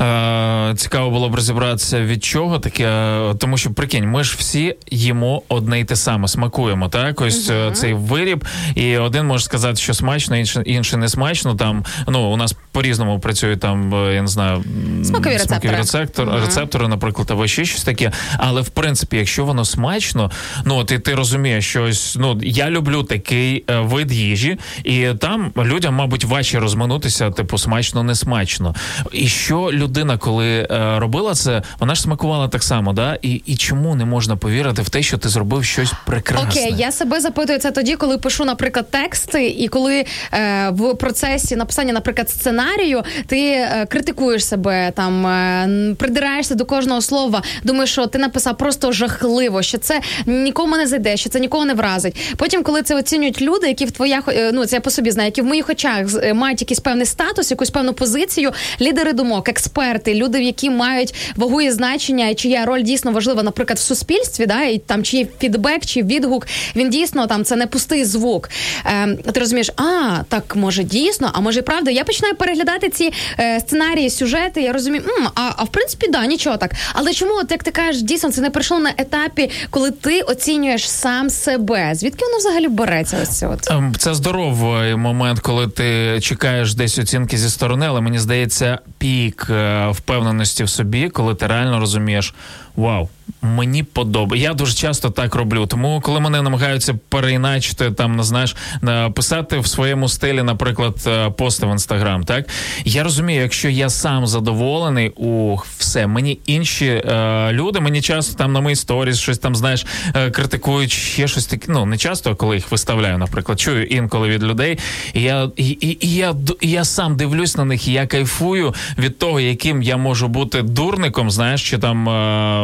[0.01, 4.76] Е, цікаво було б розібратися від чого таке, е, тому що прикинь, ми ж всі
[4.91, 6.89] їмо одне й те саме, смакуємо.
[6.89, 11.56] Так, ось е, цей виріб, і один може сказати, що смачно, інший, інший не смачно.
[11.56, 14.64] Там ну у нас по-різному працюють там, е, я не знаю,
[14.98, 15.78] м, Смакові рецептори.
[15.78, 18.12] рецептор, рецептори, наприклад, або ще щось таке.
[18.38, 20.32] Але в принципі, якщо воно смачно,
[20.66, 25.08] ну от і ти розумієш, що ось, ну я люблю такий е, вид їжі, і
[25.20, 28.76] там людям, мабуть, важче розминутися, типу, смачно, не смачно.
[29.12, 33.18] І що людина, коли е, робила це, вона ж смакувала так само, да?
[33.22, 36.32] І, і чому не можна повірити в те, що ти зробив щось прекрасне?
[36.38, 41.55] Окей, я себе запитую це тоді, коли пишу, наприклад, тексти, і коли е, в процесі
[41.55, 48.07] написання, наприклад, сценарію, ти е, критикуєш себе, там е, придираєшся до кожного слова, думаєш, що
[48.07, 52.15] ти написав просто жахливо, що це нікому не зайде, що це нікого не вразить.
[52.38, 55.27] Потім, коли це оцінюють люди, які в твоях, е, ну це я по собі знаю,
[55.27, 60.13] які в моїх очах е, мають якийсь певний статус, якусь певну позицію, лідери думок, експерти,
[60.13, 64.77] люди, які мають вагу і значення, чия роль дійсно важлива, наприклад, в суспільстві, да, і
[64.77, 68.49] там чи є фідбек, чи відгук відгук, він дійсно там це не пустий звук.
[68.86, 71.91] Е, ти розумієш, а так може дійсно, а може і правда.
[71.91, 74.61] Я починаю переглядати ці е, сценарії, сюжети.
[74.61, 75.03] Я розумію,
[75.36, 76.71] а, а в принципі, да, нічого так.
[76.93, 80.89] Але чому, от як ти кажеш, дійсно це не прийшло на етапі, коли ти оцінюєш
[80.89, 81.95] сам себе?
[81.95, 83.17] Звідки воно взагалі береться?
[83.24, 83.71] Ось це от?
[83.71, 89.47] Ем, Це здоровий момент, коли ти чекаєш десь оцінки зі сторони, але мені здається, пік
[89.49, 92.34] е, впевненості в собі, коли ти реально розумієш,
[92.76, 93.09] вау,
[93.41, 94.47] мені подобається.
[94.49, 95.65] Я дуже часто так роблю.
[95.65, 101.30] Тому, коли мене намагаються переіначити, там не знаєш, на- писати в своєму стилі, наприклад, е,
[101.30, 102.45] пости в інстаграм, так
[102.86, 108.53] я розумію, якщо я сам задоволений, ух, все, мені інші е, люди, мені часто там
[108.53, 111.65] на мої сторіс щось там, знаєш, е, критикують ще щось таке.
[111.69, 114.80] Ну не часто, коли їх виставляю, наприклад, чую інколи від людей.
[115.13, 118.74] І я і, і, і я і я сам дивлюсь на них, і я кайфую
[118.97, 122.62] від того, яким я можу бути дурником, знаєш, чи там е,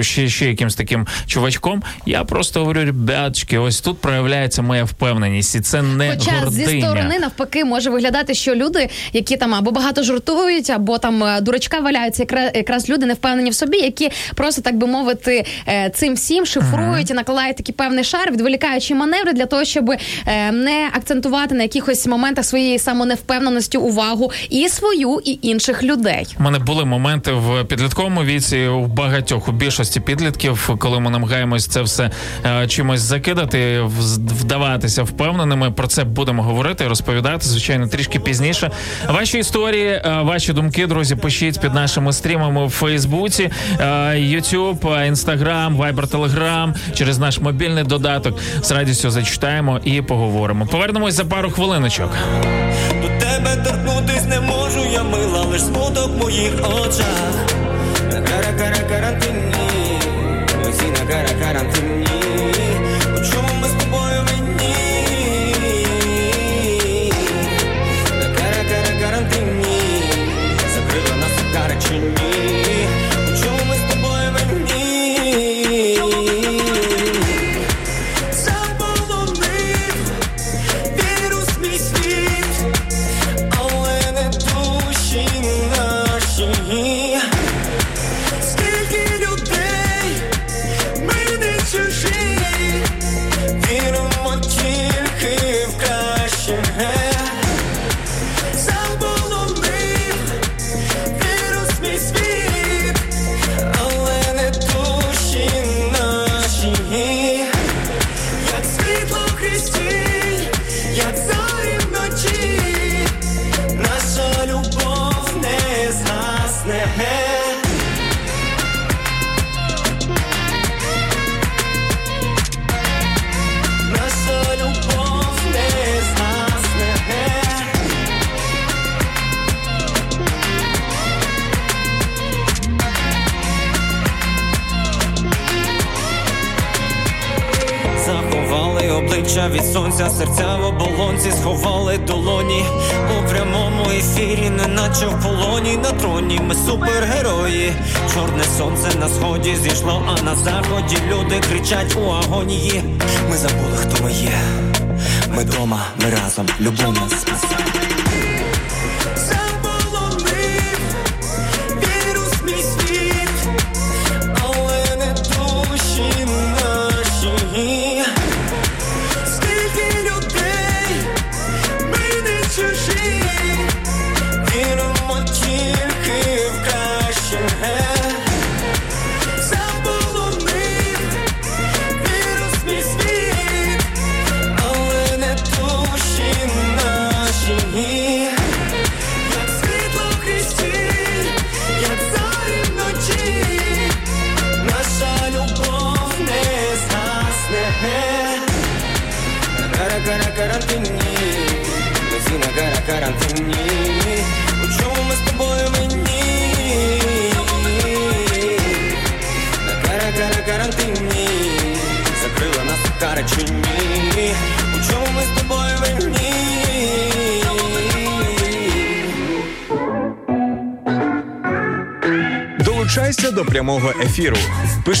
[0.00, 1.82] ще, ще якимсь таким чувачком.
[2.06, 6.70] Я просто говорю, ребяточки, ось тут проявляється моя впевненість, і це не Хоча гординя.
[6.70, 11.40] зі сторони навпаки може виглядати, що люди, які там або багато жартують, або там е,
[11.40, 16.14] дурачка валяються, якраз, люди не впевнені в собі, які просто так би мовити е, цим
[16.14, 21.54] всім шифрують і накладають такий певний шар, відволікаючи маневри для того, щоб е, не акцентувати
[21.54, 26.26] на якихось моментах своєї самоневпевненості увагу і свою, і інших людей.
[26.40, 31.66] У мене були моменти в підлітковому віці у багатьох у більшості підлітків, коли ми намагаємось
[31.66, 32.10] це все
[32.46, 33.80] е, чимось закидати,
[34.40, 35.70] вдаватися впевненими.
[35.70, 38.70] Про це будемо говорити, розповідати, звичайно, трішки пізніше.
[39.08, 45.76] Ваші історії, е, ваші думки, друзі, пишіть під нашими стрімами в Фейсбуці, е, е, Instagram,
[45.76, 48.38] Viber, Telegram, через наш мобільний додаток.
[48.62, 50.66] З радістю зачитаємо і поговоримо.
[50.66, 52.10] Повернемось за пару хвилиночок.
[53.02, 57.55] До тебе торкнутись не можу, я мила, лиш смуток моїх очах.
[58.24, 59.68] Gara gara karantinni
[60.56, 62.05] Noi sina gara karantinni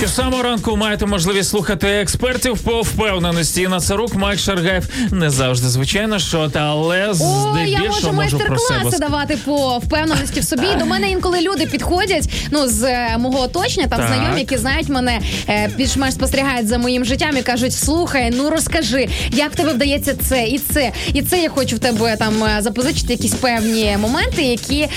[0.00, 3.68] Що самого ранку маєте можливість слухати експертів по впевненості.
[3.68, 8.98] На Царук, Майк Шаргаєв не завжди звичайно, що та але О, я здебільшого можу майстер-класи
[8.98, 10.66] давати по впевненості в собі.
[10.78, 14.08] До мене інколи люди підходять ну з е, мого оточення, там Так.
[14.08, 19.08] знайомі, які знають мене е, більш-менш спостерігають за моїм життям і кажуть: слухай, ну розкажи,
[19.30, 22.62] як в тебе вдається це і це, і це я хочу в тебе там е,
[22.62, 24.88] запозичити якісь певні моменти, які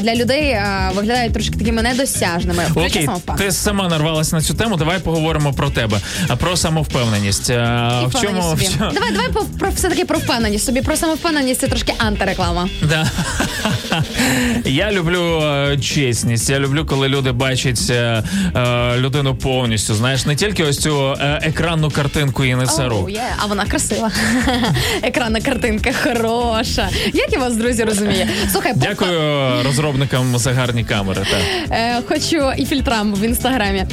[0.00, 0.58] для людей
[0.94, 2.64] виглядають трошки такими недосяжними.
[2.74, 4.76] Окей, ти сама нарвалась на цю тему.
[4.76, 7.50] Давай поговоримо про тебе, а про самовпевненість.
[7.50, 8.92] А, в чому в чому?
[8.92, 10.82] Давай, давай по, про все таки про впевненість собі.
[10.82, 12.68] Про самовпевненість це трошки антиреклама.
[12.82, 13.10] Да.
[14.64, 16.50] Я люблю е, чесність.
[16.50, 18.22] Я люблю, коли люди бачать е,
[18.56, 19.94] е, людину повністю.
[19.94, 22.96] Знаєш, не тільки ось цю екранну картинку і не цару.
[22.96, 23.20] Oh, yeah.
[23.38, 24.10] А вона красива.
[25.02, 26.88] Екранна картинка хороша.
[27.14, 28.26] Як я вас, друзі, розумію?
[28.52, 31.26] Слухай, Дякую е, розробникам за гарні камери.
[31.30, 32.04] Так.
[32.08, 33.86] Хочу і фільтрам в інстаграмі.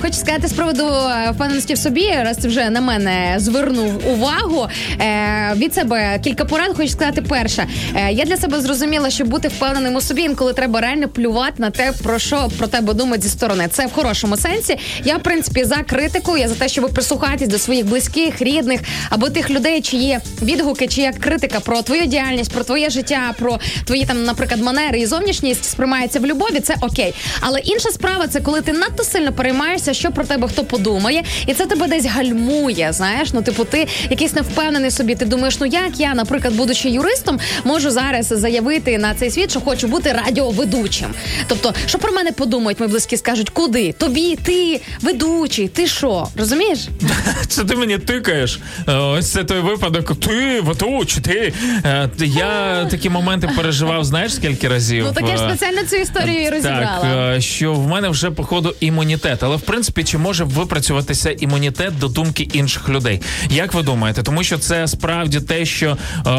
[0.00, 4.68] Хочу сказати з приводу е, впевненості в собі, раз ти вже на мене звернув увагу.
[5.00, 7.22] Е, від себе кілька порад хочу сказати.
[7.22, 11.54] Перше, е, я для себе зрозуміла, що бути впевненим у собі інколи треба реально плювати
[11.58, 13.68] на те, про що про тебе думають зі сторони.
[13.70, 14.78] Це в хорошому сенсі.
[15.04, 16.36] Я в принципі за критику.
[16.36, 18.80] Я за те, щоб ви прислухаєтесь до своїх близьких, рідних
[19.10, 23.58] або тих людей, чиї відгуки, чи як критика про твою діяльність, про твоє життя, про
[23.84, 26.60] твої там, наприклад, манери і зовнішність сприймається в любові.
[26.60, 27.14] Це окей.
[27.40, 31.54] Але інша справа це коли ти надто сильно переймаєшся, що про тебе хто подумає, і
[31.54, 32.92] це тебе десь гальмує.
[32.92, 35.14] Знаєш, ну типу, ти якийсь невпевнений собі.
[35.14, 39.60] Ти думаєш, ну як я, наприклад, будучи юристом, можу зараз заявити на цей світ, що
[39.60, 41.08] хочу бути радіоведучим.
[41.46, 43.92] Тобто, що про мене подумають, мої близькі скажуть, куди?
[43.92, 46.28] Тобі, ти ведучий, ти що?
[46.36, 46.78] Розумієш?
[47.48, 48.60] Це ти мені тикаєш.
[48.88, 50.20] Е, Ось це той випадок.
[50.20, 51.52] Ти ведуч, ти.
[51.84, 55.04] Е, Я такі моменти переживав, знаєш, скільки разів.
[55.08, 56.98] Ну так я ж Е, спеціально цю історію розібрала.
[57.02, 62.08] Так, що в мене вже походу імунітет, але в принципі, чи може випрацюватися імунітет до
[62.08, 63.22] думки інших людей?
[63.50, 64.22] Як ви думаєте?
[64.22, 66.30] Тому що це справді те, що е,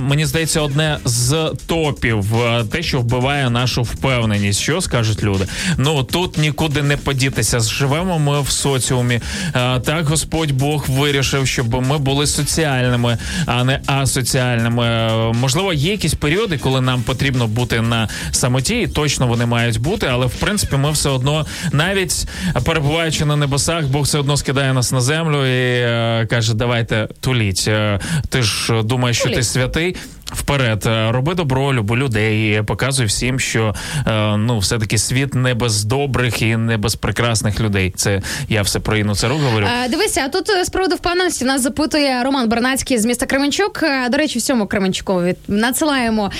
[0.00, 4.60] мені здається, одне з топів, е, те, що вбиває нашу впевненість.
[4.60, 5.44] Що скажуть люди?
[5.76, 7.60] Ну тут нікуди не подітися.
[7.60, 9.20] Живемо ми в соціумі.
[9.54, 14.84] Е, так Господь Бог вирішив, щоб ми були соціальними, а не асоціальними.
[14.84, 19.80] Е, Можливо, є якісь періоди, коли нам потрібно бути на самоті, і точно вони мають
[19.80, 22.26] бути, але в принципі ми все одно, навіть
[22.64, 27.64] перебуваючи на небесах, Бог все одно скидає нас на землю і е, каже: Давайте туліть.
[27.68, 29.96] Е, Ти ж думаєш, що ти святий.
[30.32, 33.74] Вперед, Е, роби добро, люби людей, показуй всім, що
[34.06, 37.92] е, ну все таки світ не без добрих і не без прекрасних людей.
[37.96, 39.66] Це я все про Інну Царук говорю.
[39.84, 43.84] Е, Дивися, а тут з приводу впевненості нас запитує Роман Бернацький з міста Кременчук.
[44.10, 46.30] До речі, всьому Кременчуку від надсилаємо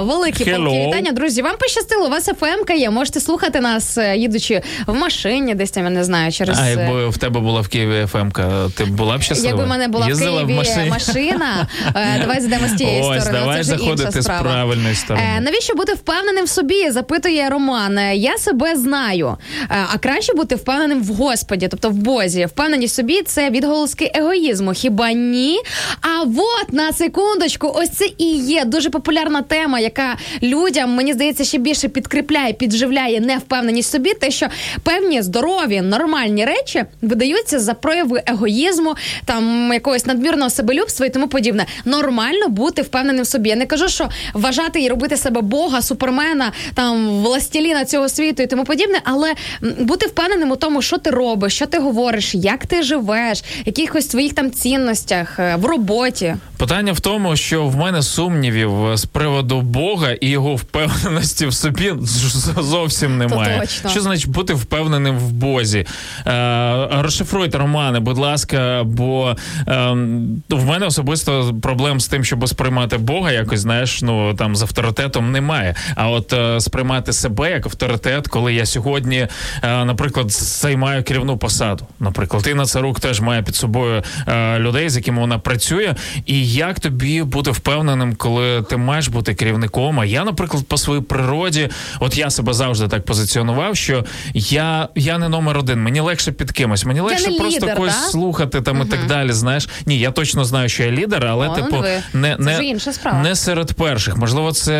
[0.00, 1.12] великі палки вітання.
[1.12, 2.90] Друзі, вам пощастило, у вас FM є.
[2.90, 7.18] Можете слухати нас, їдучи в машині, десь там я не знаю, через А якби в
[7.18, 8.40] тебе була в Києві ФМК,
[8.74, 9.48] ти була б щаслива?
[9.48, 10.90] Якби в мене була Їздила в Києві машині?
[10.90, 11.68] машина,
[12.20, 13.37] давай зайдемо з тієї сторони.
[13.40, 15.26] Давай Це вже заходити інша з правильної сторони.
[15.36, 16.90] Е, навіщо бути впевненим в собі?
[16.90, 17.98] Запитує Роман.
[17.98, 19.36] Е, Я себе знаю.
[19.62, 22.46] Е, а краще бути впевненим в Господі, тобто в Бозі.
[22.46, 24.72] Впевненість в собі це відголоски егоїзму.
[24.72, 25.58] Хіба ні?
[26.00, 31.44] А от на секундочку, ось це і є дуже популярна тема, яка людям, мені здається,
[31.44, 34.46] ще більше підкріпляє, підживляє невпевненість в собі, те, що
[34.82, 41.66] певні здорові, нормальні речі видаються за прояви егоїзму, там якогось надмірного себелюбства і тому подібне.
[41.84, 43.48] Нормально бути впевненим собі.
[43.48, 48.46] Я не кажу, що вважати і робити себе Бога, супермена, там властеліна цього світу і
[48.46, 49.34] тому подібне, але
[49.78, 54.32] бути впевненим у тому, що ти робиш, що ти говориш, як ти живеш, якихось твоїх
[54.32, 56.36] там цінностях е, в роботі.
[56.56, 61.92] Питання в тому, що в мене сумнівів з приводу Бога і його впевненості в собі
[62.60, 63.60] зовсім немає.
[63.60, 63.90] точно.
[63.90, 65.86] Що значить бути впевненим в Бозі?
[66.26, 69.36] Е, розшифруйте романи, будь ласка, бо
[69.68, 69.90] е,
[70.48, 75.32] в мене особисто проблем з тим, щоб сприймати Бога, якось знаєш, ну там з авторитетом
[75.32, 75.74] немає.
[75.94, 79.16] А от е, сприймати себе як авторитет, коли я сьогодні,
[79.62, 81.86] е, наприклад, займаю керівну посаду.
[82.00, 85.94] Наприклад, Інна Царук теж має під собою е, людей, з якими вона працює.
[86.26, 90.00] І як тобі бути впевненим, коли ти маєш бути керівником?
[90.00, 91.68] А я, наприклад, по своїй природі,
[92.00, 94.04] от я себе завжди так позиціонував, що
[94.34, 95.82] я, я не номер один.
[95.82, 96.84] Мені легше під кимось.
[96.84, 98.08] Мені легше просто лідер, когось да?
[98.08, 99.32] слухати там і так далі.
[99.32, 102.02] Знаєш, ні, я точно знаю, що я лідер, але О, типу диви.
[102.12, 103.22] не, Це не вже інша справа.
[103.22, 104.16] не серед перших.
[104.16, 104.72] Можливо, це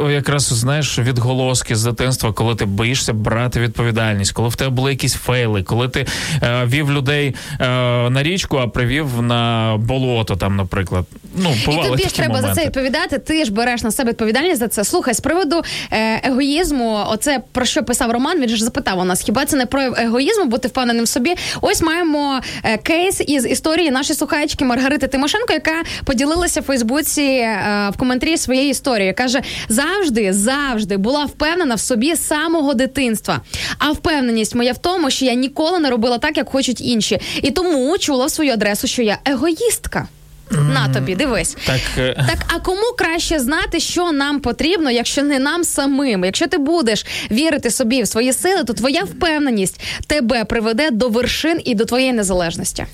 [0.00, 4.90] е, якраз знаєш відголоски з дитинства, коли ти боїшся брати відповідальність, коли в тебе були
[4.90, 6.06] якісь фейли, коли ти
[6.42, 7.66] е, вів людей е,
[8.10, 11.04] на річку, а привів на болото, там, наприклад.
[11.36, 12.54] Ну, І тобі ж треба моменти.
[12.54, 13.18] за це відповідати.
[13.18, 14.84] Ти ж береш на себе відповідальність за це.
[14.84, 18.40] Слухай, з приводу е, егоїзму, оце про що писав Роман.
[18.40, 21.34] Він ж запитав у нас: хіба це не прояв егоїзму, бути впевненим в собі?
[21.60, 27.55] Ось маємо е, кейс із історії нашої слухачки Маргарити Тимошенко, яка поділилася в Фейсбуці е,
[27.94, 29.12] в коментарі своєї історії.
[29.12, 33.40] Каже: завжди, завжди була впевнена в собі з самого дитинства.
[33.78, 37.50] А впевненість моя в тому, що я ніколи не робила так, як хочуть інші, і
[37.50, 40.08] тому чула свою адресу, що я егоїстка.
[40.50, 41.56] На тобі, дивись.
[41.66, 46.24] Так, е, Так, а кому краще знати, що нам потрібно, якщо не нам самим?
[46.24, 51.60] Якщо ти будеш вірити собі в свої сили, то твоя впевненість тебе приведе до вершин
[51.64, 52.86] і до твоєї незалежності.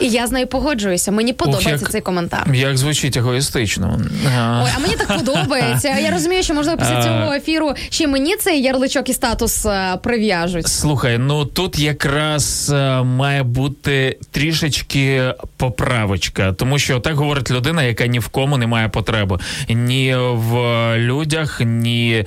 [0.00, 1.12] І я з нею погоджуюся.
[1.12, 2.54] Мені подобається як- цей коментар.
[2.54, 4.00] як звучить егоїстично.
[4.64, 5.88] Ой, а мені так подобається.
[5.98, 10.68] Я розумію, що можливо після цього ефіру ще мені цей ярличок і статус е, прив'яжуть.
[10.68, 18.06] Слухай, ну тут якраз е, має бути трішечки поправочка, тому що так говорить людина, яка
[18.06, 19.38] ні в кому не має потреби,
[19.68, 20.54] ні в
[20.98, 22.26] людях, ні е,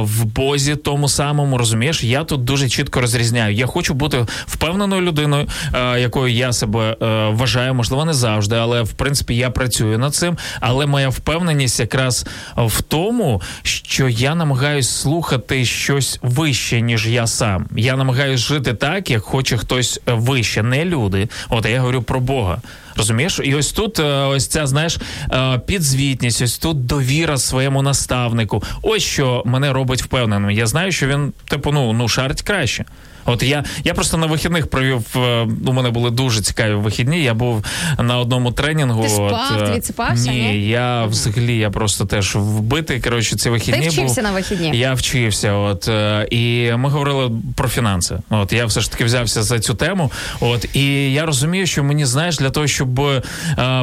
[0.00, 1.58] в бозі тому самому.
[1.58, 3.54] Розумієш, я тут дуже чітко розрізняю.
[3.54, 8.82] Я хочу бути впевненою людиною, е, якою я себе е, вважаю, можливо, не завжди, але
[8.82, 10.38] в принципі я працюю над цим.
[10.60, 12.26] Але моя впевненість якраз
[12.56, 17.66] в тому, що я намагаюсь слухати щось вище, ніж я сам.
[17.76, 21.28] Я намагаюсь жити так, як хоче хтось вище, не люди.
[21.48, 22.62] От я говорю про Бога.
[22.96, 24.98] Розумієш, і ось тут е, ось ця знаєш
[25.32, 28.62] е, підзвітність, ось тут довіра своєму наставнику.
[28.82, 30.50] Ось що мене робить впевненим.
[30.50, 32.84] Я знаю, що він типу ну, ну шарить краще.
[33.26, 35.04] От я, я просто на вихідних провів.
[35.16, 37.22] е, У мене були дуже цікаві вихідні.
[37.22, 37.64] Я був
[37.98, 39.02] на одному тренінгу.
[39.02, 40.68] Ти спав, от, е, ти відсипався, Ні, ні?
[40.68, 43.00] я взагалі я просто теж вбитий.
[43.00, 44.30] Коротше, ці вихідні Ти вчився був.
[44.30, 44.78] на вихідні?
[44.78, 45.52] Я вчився.
[45.52, 48.18] От е, і ми говорили про фінанси.
[48.30, 50.10] От я все ж таки взявся за цю тему.
[50.40, 53.22] От і я розумію, що мені знаєш для того, щоб е,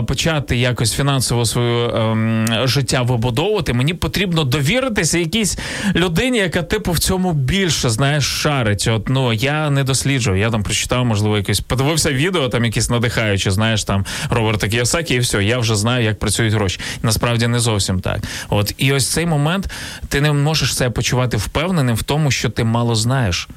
[0.08, 5.58] почати якось фінансово свою ем, життя вибудовувати, мені потрібно довіритися якійсь
[5.96, 8.88] людині, яка типу в цьому більше знаєш шарить.
[8.88, 10.40] От ну я не досліджував.
[10.40, 15.20] Я там прочитав, можливо, якесь подивився відео, там якісь надихаючі, знаєш, там Роберта Кіосакі, і
[15.20, 15.44] все.
[15.44, 16.80] Я вже знаю, як працюють гроші.
[17.04, 18.20] Насправді не зовсім так.
[18.50, 19.70] От і ось цей момент
[20.10, 23.48] ти не можеш себе почувати впевненим в тому, що ти мало знаєш.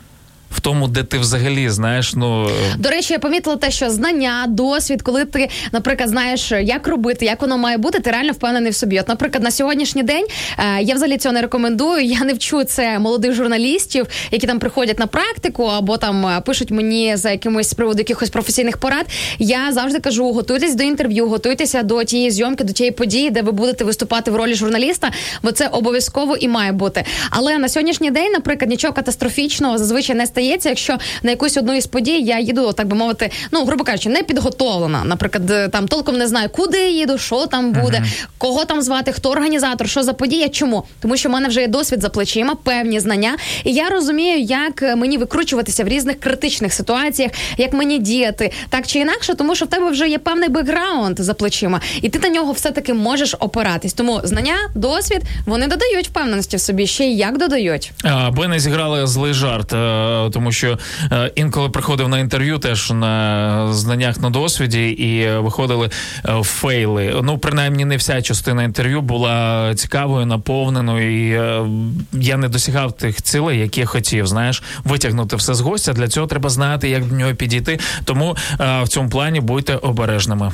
[0.55, 5.03] В тому, де ти взагалі знаєш, ну До речі, я помітила те, що знання, досвід,
[5.03, 9.01] коли ти, наприклад, знаєш, як робити, як воно має бути, ти реально впевнений в собі.
[9.01, 10.27] От, наприклад, на сьогоднішній день
[10.59, 12.05] е, я взагалі цього не рекомендую.
[12.05, 16.71] Я не вчу це молодих журналістів, які там приходять на практику або там е, пишуть
[16.71, 19.07] мені за якимось з приводу якихось професійних порад.
[19.39, 23.53] Я завжди кажу: готуйтесь до інтерв'ю, готуйтеся до тієї зйомки, до тієї події, де ви
[23.53, 25.11] будете виступати в ролі журналіста,
[25.43, 27.05] бо це обов'язково і має бути.
[27.31, 31.87] Але на сьогоднішній день, наприклад, нічого катастрофічного зазвичай не стається, якщо на якусь одну із
[31.87, 35.05] подій я їду, так би мовити, ну грубо кажучи, не підготовлена.
[35.05, 38.05] Наприклад, е, там толком не знаю, куди я їду, що там буде,
[38.39, 40.49] кого там звати, хто організатор, що за подія.
[40.49, 40.85] Чому?
[41.01, 44.83] Тому що в мене вже є досвід за плечима, певні знання, і я розумію, як
[44.83, 49.65] е, мені викручуватися в різних критичних ситуаціях, як мені діяти так чи інакше, тому що
[49.65, 53.35] в тебе вже є певний бекграунд за плечима, і ти на нього все таки можеш
[53.41, 53.93] опиратись.
[53.93, 57.93] Тому знання, досвід вони додають впевненості в собі, ще й як додають.
[58.05, 60.79] Аби не зіграли злий жарт, е, тому що
[61.13, 65.91] е, інколи приходив на інтерв'ю теж на знаннях на досвіді і виходили
[66.25, 67.21] е, фейли.
[67.23, 71.67] Ну, принаймні, не вся частина інтерв'ю була цікавою, наповненою, і е,
[72.13, 74.27] я не досягав тих цілей, які я хотів.
[74.27, 75.93] Знаєш, витягнути все з гостя.
[75.93, 77.79] Для цього треба знати, як до нього підійти.
[78.05, 80.53] Тому в цьому плані будьте обережними.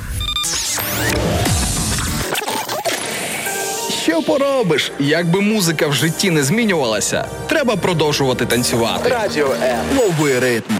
[4.19, 4.91] Що поробиш?
[4.99, 9.09] Якби музика в житті не змінювалася, треба продовжувати танцювати.
[9.09, 9.77] Радіо Е.
[9.95, 10.73] новий ритм.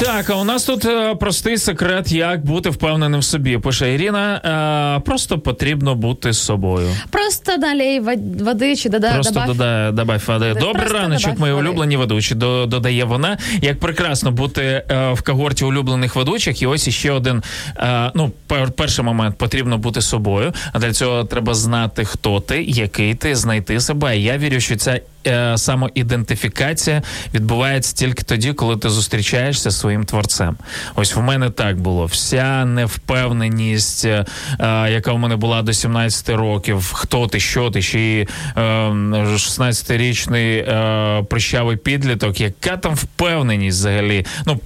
[0.00, 3.58] Так, а у нас тут е, простий секрет, як бути впевненим в собі.
[3.58, 4.96] Пише Ірина.
[4.96, 6.88] Е, просто потрібно бути собою.
[7.10, 9.48] Просто далі вод- води чи дода Просто добав.
[9.48, 10.44] додає добавь води.
[10.50, 11.68] Просто Добрий раночок, добавь мої води.
[11.68, 12.34] улюблені ведучі.
[12.34, 13.38] До, додає вона.
[13.62, 16.62] Як прекрасно бути е, в когорті улюблених ведучих.
[16.62, 17.42] І ось іще один.
[17.76, 20.52] Е, ну, пер, перший момент потрібно бути собою.
[20.72, 24.18] А для цього треба знати, хто ти, який ти, знайти себе.
[24.18, 27.02] Я вірю, що ця е, самоідентифікація
[27.34, 30.56] відбувається тільки тоді, коли ти зустрічаєшся зі своїм творцем.
[30.94, 32.06] Ось в мене так було.
[32.06, 34.24] Вся невпевненість, е,
[34.60, 38.60] е, яка в мене була до 17 років, хто ти, що ти, ще й е,
[38.60, 44.26] 16-річний е, прищавий підліток, яка там впевненість взагалі?
[44.46, 44.60] Ну,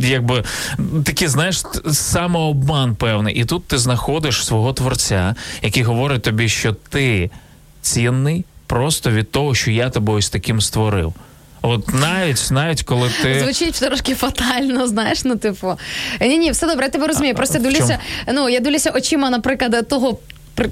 [0.00, 0.44] якби
[1.04, 3.34] такий, знаєш, самообман певний.
[3.34, 7.30] І тут ти знаходиш свого творця, який говорить тобі, що ти
[7.82, 11.14] цінний просто від того, що я тебе ось таким створив.
[11.62, 15.78] От навіть навіть коли ти Звучить трошки фатально, знаєш, ну типу.
[16.20, 17.34] Ні, ні, все добре, я тебе розумію.
[17.34, 17.98] Просто дивлюся,
[18.32, 20.18] ну я дивлюся очима, наприклад, того
[20.54, 20.70] при...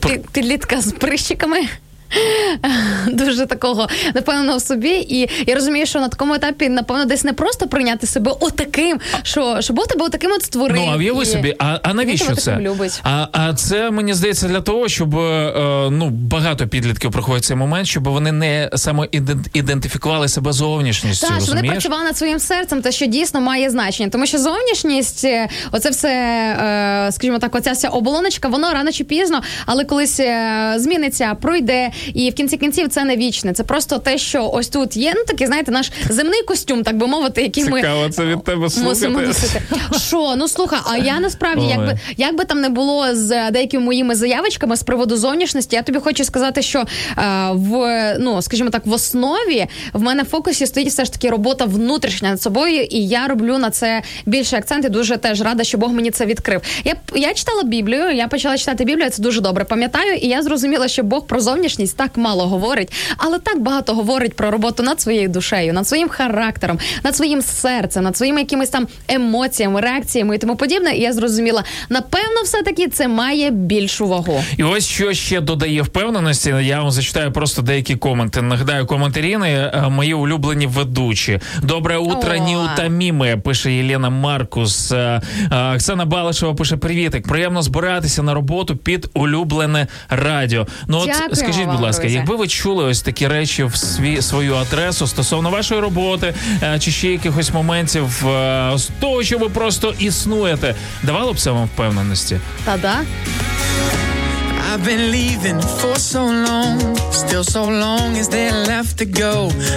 [0.00, 0.20] Пр...
[0.32, 1.60] підлітка з прищиками.
[3.12, 7.32] Дуже такого напевно в собі, і я розумію, що на такому етапі, напевно, десь не
[7.32, 10.76] просто прийняти себе отаким, що, що Бог тебе отаким от створив.
[10.76, 12.60] Ну, а в'яви і- собі, а, а навіщо це?
[13.02, 17.86] А, а це мені здається для того, щоб е, ну багато підлітків проходить цей момент,
[17.86, 21.26] щоб вони не самоідентифікували себе зовнішністю.
[21.26, 24.08] Так, що вони працювали над своїм серцем, те, що дійсно має значення.
[24.08, 29.04] Тому що зовнішність, е, оце все, е, скажімо так, оця вся оболоночка, воно рано чи
[29.04, 31.90] пізно, але колись е, зміниться, пройде.
[32.14, 33.52] І в кінці кінців це не вічне.
[33.52, 35.12] Це просто те, що ось тут є.
[35.16, 37.80] Ну такий, знаєте, наш земний костюм, так би мовити, який ми.
[37.80, 39.62] Цікаво, це від тебе Мусимо носити.
[39.98, 40.34] Що?
[40.36, 41.70] Ну слухай, а я насправді, Ой.
[41.70, 45.98] якби як би там не було з деякими моїми заявочками з приводу зовнішності, я тобі
[45.98, 46.84] хочу сказати, що е,
[47.52, 51.64] в ну скажімо так, в основі в мене в фокусі стоїть все ж таки робота
[51.64, 54.84] внутрішня над собою, і я роблю на це більше акцент.
[54.84, 56.60] І дуже теж рада, що Бог мені це відкрив.
[56.84, 60.88] Я я читала Біблію, я почала читати Біблію, це дуже добре пам'ятаю, і я зрозуміла,
[60.88, 65.28] що Бог про зовнішність так мало говорить, але так багато говорить про роботу над своєю
[65.28, 70.56] душею, над своїм характером, над своїм серцем, над своїми якимись там емоціями, реакціями і тому
[70.56, 70.96] подібне.
[70.96, 74.44] І я зрозуміла, напевно, все таки це має більшу вагу.
[74.56, 76.54] І ось що ще додає впевненості.
[76.60, 78.42] Я вам зачитаю просто деякі коменти.
[78.42, 81.40] Нагадаю, коментарі е, мої улюблені ведучі.
[81.62, 84.92] Добре утро, неутоміме, пише Єлена Маркус.
[84.92, 85.20] Е,
[85.52, 87.28] е, Оксана Балашева пише привітик.
[87.28, 90.66] Приємно збиратися на роботу під улюблене радіо.
[90.86, 92.16] Ну от Дякуємо скажіть, будь ласка, друзі.
[92.16, 96.90] якби ви чули ось такі речі в свій свою адресу стосовно вашої роботи е, чи
[96.90, 102.40] ще якихось моментів е, з того, що ви просто існуєте, давало б це вам впевненості?
[102.64, 103.00] Та-да.
[104.70, 106.78] I've been leaving for so long,
[107.10, 109.34] still so long is there left to go.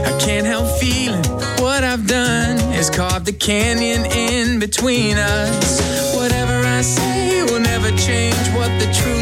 [0.09, 1.23] I can't help feeling
[1.63, 5.79] what I've done is carved a canyon in between us.
[6.13, 9.20] Whatever I say will never change what the truth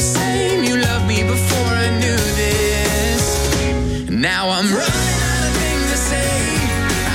[0.00, 3.22] the same, you loved me before I knew this.
[4.08, 6.32] Now I'm running out of things to say.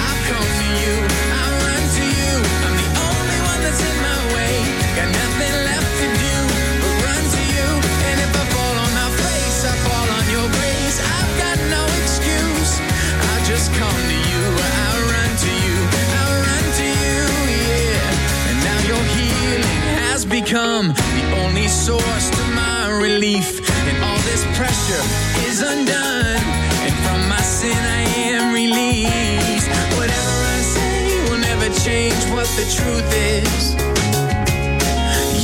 [0.06, 0.94] I've come to you,
[1.42, 2.34] I run to you.
[2.66, 4.54] I'm the only one that's in my way.
[5.02, 6.36] Got nothing left to do
[6.82, 7.68] but run to you.
[8.06, 10.98] And if I fall on my face, I fall on your grace.
[11.02, 12.72] I've got no excuse.
[13.34, 14.44] I just come to you.
[14.62, 15.78] I run to you.
[16.22, 17.18] I run to you,
[17.50, 18.50] yeah.
[18.54, 20.94] And now your healing has become
[23.06, 23.62] relief.
[23.88, 25.04] And all this pressure
[25.48, 26.42] is undone.
[26.86, 28.04] And from my sin I
[28.34, 29.70] am released.
[30.00, 33.76] Whatever I say will never change what the truth is.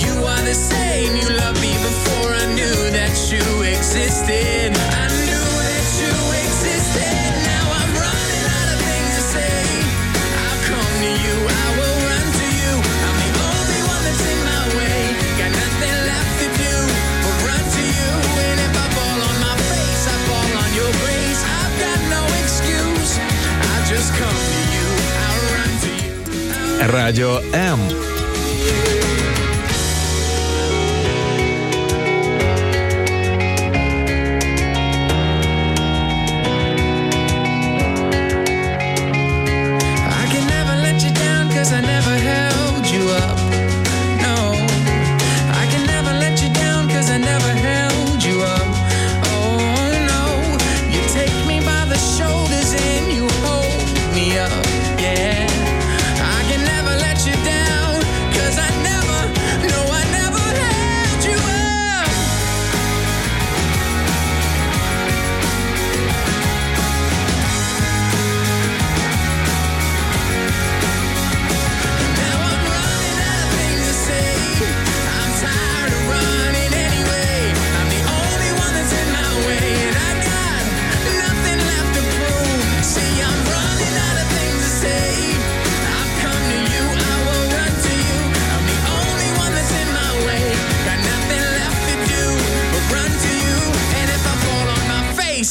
[0.03, 1.11] You are the same.
[1.21, 4.90] You loved me before I knew that you existed.
[26.89, 27.79] Радіо М.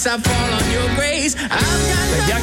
[0.06, 0.59] I fall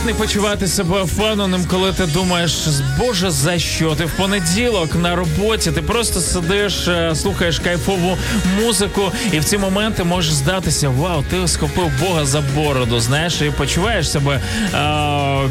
[0.07, 2.51] Не почувати себе впевненим, коли ти думаєш,
[2.99, 3.95] Боже, за що?
[3.95, 8.17] Ти в понеділок на роботі, ти просто сидиш, е, слухаєш кайфову
[8.61, 13.49] музику, і в ці моменти можеш здатися, вау, ти схопив Бога за бороду, знаєш, і
[13.49, 14.41] почуваєш себе
[14.73, 15.49] е,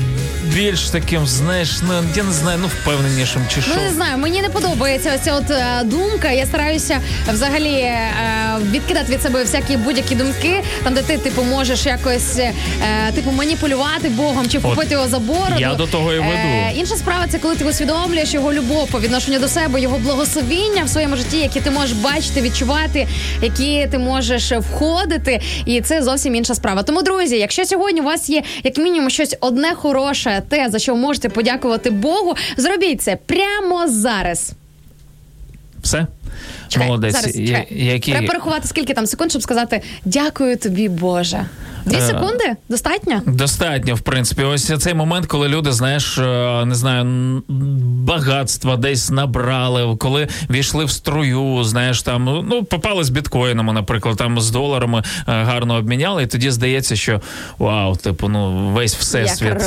[0.54, 3.70] більш таким, знаєш, ну я не знаю, ну впевненішим чи що.
[3.76, 6.30] Ну не знаю, мені не подобається ось ця от е, думка.
[6.30, 7.00] Я стараюся
[7.32, 8.12] взагалі е,
[8.70, 12.52] відкидати від себе всякі будь-які думки, там де ти типу можеш якось е,
[13.14, 15.54] типу маніпулювати Богом чи вхопити його за бороду.
[15.58, 16.30] я до того і веду.
[16.32, 20.84] Е, інша справа це коли ти усвідомлюєш його любов по відношенню до себе, його благословіння
[20.84, 23.06] в своєму житті, які ти можеш бачити, відчувати,
[23.42, 26.82] які ти можеш входити, і це зовсім інша справа.
[26.82, 30.96] Тому, друзі, якщо сьогодні у вас є як мінімум щось одне хороше, те за що
[30.96, 34.52] можете подякувати Богу, зробіть це прямо зараз.
[35.82, 36.06] Все?
[36.68, 37.12] Чекай, Молодець.
[37.12, 37.66] зараз Я- чекай.
[37.70, 38.10] які...
[38.12, 41.46] Треба порахувати скільки там секунд, щоб сказати дякую тобі, Боже.
[41.86, 42.56] Дві Е, секунди?
[42.68, 43.22] Достатньо?
[43.26, 47.42] Достатньо, в принципі, ось цей момент, коли люди, знаєш, е, не знаю,
[48.06, 54.40] багатства десь набрали, коли війшли в струю, знаєш, там ну попали з біткоїнами, наприклад, там
[54.40, 57.20] з доларами е, гарно обміняли, і тоді здається, що
[57.58, 59.62] вау, типу, ну весь всесвіт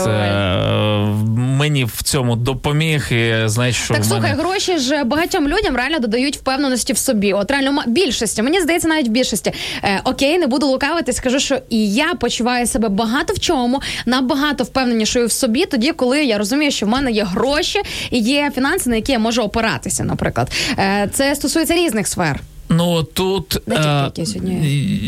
[1.37, 3.13] мені в цьому допоміг.
[3.13, 4.43] І знаєш, що Так в слухай, мене...
[4.43, 7.33] гроші ж багатьом людям реально додають впевненості в собі.
[7.33, 8.41] От реально більшості.
[8.41, 9.51] Мені здається, навіть в більшості.
[9.83, 14.63] Е, окей, не буду лукавити, скажу, що і я почуваю себе багато в чому, набагато
[14.63, 17.79] впевненішою в собі, тоді, коли я розумію, що в мене є гроші
[18.11, 20.03] і є фінанси, на які я можу опиратися.
[20.03, 20.47] Наприклад,
[20.79, 22.39] е, це стосується різних сфер.
[22.69, 24.11] Ну тут е,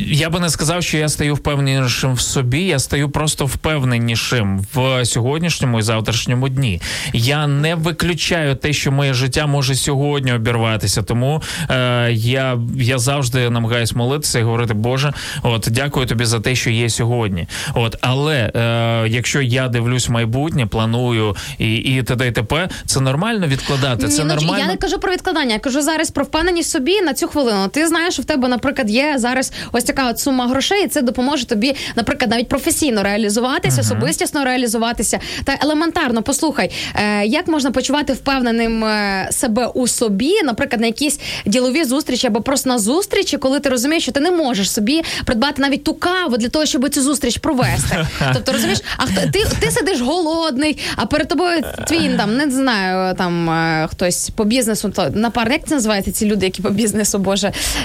[0.08, 2.62] я би не сказав, що я стаю впевненішим в собі.
[2.62, 6.82] Я стаю просто впевненішим в сьогоднішньому і завтрашньому дні.
[7.14, 11.04] Я не виключаю те, що моє життя може сьогодні обірватися.
[11.04, 16.56] Тому е, я, я завжди намагаюсь молитися і говорити, Боже, от дякую тобі за те,
[16.56, 17.48] що є сьогодні.
[17.74, 22.28] От, але е, якщо я дивлюсь в майбутнє, планую і, і т.д.
[22.28, 24.08] і т.п., це нормально відкладати.
[24.08, 24.60] Це Ні, ну, нормально.
[24.60, 27.51] Я не кажу про відкладання, я кажу зараз про впевненість собі на цю хвилину.
[27.72, 31.02] Ти знаєш, що в тебе, наприклад, є зараз ось така от сума грошей, і це
[31.02, 35.20] допоможе тобі, наприклад, навіть професійно реалізуватися, особистісно реалізуватися.
[35.44, 41.20] Та елементарно послухай, е, як можна почувати впевненим е, себе у собі, наприклад, на якісь
[41.46, 45.62] ділові зустрічі або просто на зустрічі, коли ти розумієш, що ти не можеш собі придбати
[45.62, 48.08] навіть ту каву для того, щоб цю зустріч провести.
[48.34, 53.16] Тобто, розумієш, а хто ти, ти сидиш голодний, а перед тобою твій там не знаю,
[53.16, 57.20] там е, хтось по бізнесу, то напарник, як це називається ці люди, які по бізнесу,
[57.20, 57.41] боже,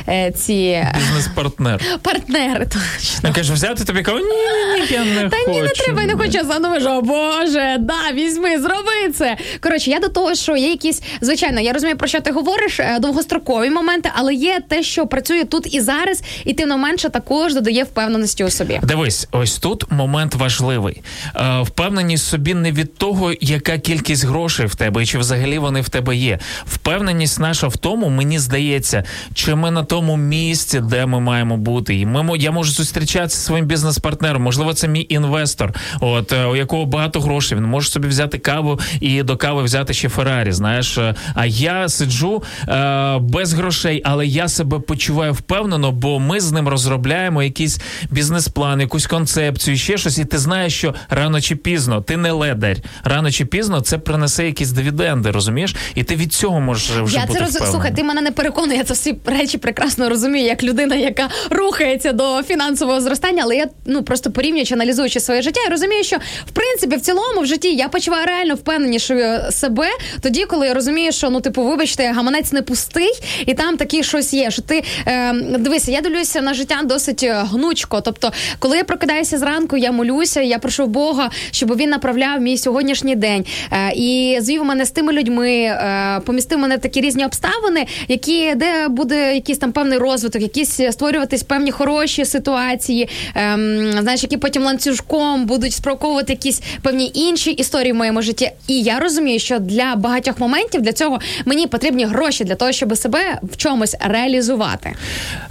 [0.08, 1.80] е, ці е, Бізнес-партнер.
[2.02, 2.64] партнери.
[2.66, 3.28] Точно.
[3.28, 4.18] Я кажу, взяти тобі каву?
[4.18, 5.50] Ні, ні, я не Та хочу.
[5.50, 6.30] ні, не треба, я не хочу.
[6.32, 9.36] Я задумаю, о Боже, да, візьми, зроби це.
[9.60, 12.98] Коротше, я до того, що є якісь, звичайно, я розумію, про що ти говориш, е,
[13.00, 17.54] довгострокові моменти, але є те, що працює тут і зараз, і тим не менше також
[17.54, 18.80] додає впевненості у собі.
[18.82, 21.02] Дивись, ось тут момент важливий.
[21.36, 25.80] Е, впевненість собі не від того, яка кількість грошей в тебе, і чи взагалі вони
[25.80, 26.38] в тебе є.
[26.66, 29.04] Впевненість наша в тому, мені здається,
[29.46, 31.96] чи ми на тому місці, де ми маємо бути.
[31.96, 34.42] І ми я можу зустрічатися зі своїм бізнес-партнером.
[34.42, 37.58] Можливо, це мій інвестор, от е, у якого багато грошей.
[37.58, 40.52] Він може собі взяти каву і до кави взяти ще Феррарі.
[40.52, 46.40] Знаєш, Е, а я сиджу е, без грошей, але я себе почуваю впевнено, бо ми
[46.40, 47.80] з ним розробляємо якийсь
[48.10, 50.18] бізнес-план, якусь концепцію, ще щось.
[50.18, 52.76] І ти знаєш, що рано чи пізно ти не ледарь.
[53.04, 55.76] Рано чи пізно це принесе якісь дивіденди, розумієш?
[55.94, 57.70] І ти від цього можеш вже Я бути це роз...
[57.70, 62.12] Слухай, ти мене не переконує, я це всі речі прекрасно розумію, як людина, яка рухається
[62.12, 66.16] до фінансового зростання, але я ну просто порівнюючи, аналізуючи своє життя, я розумію, що
[66.46, 69.88] в принципі в цілому в житті я почуваю реально впевненішою себе
[70.20, 73.10] тоді, коли я розумію, що ну типу, вибачте, гаманець не пустий,
[73.46, 74.50] і там таке щось є.
[74.50, 78.00] Що ти е, дивися, я дивлюся на життя досить е, гнучко.
[78.00, 83.16] Тобто, коли я прокидаюся зранку, я молюся, я прошу Бога, щоб він направляв мій сьогоднішній
[83.16, 87.86] день е, і звів мене з тими людьми, е, помістив мене в такі різні обставини,
[88.08, 94.36] які де буде якийсь там певний розвиток, якісь створюватись певні хороші ситуації, ем, знаєш, які
[94.36, 98.50] потім ланцюжком будуть спроковувати якісь певні інші історії в моєму житті.
[98.68, 102.96] І я розумію, що для багатьох моментів для цього мені потрібні гроші для того, щоб
[102.96, 104.94] себе в чомусь реалізувати.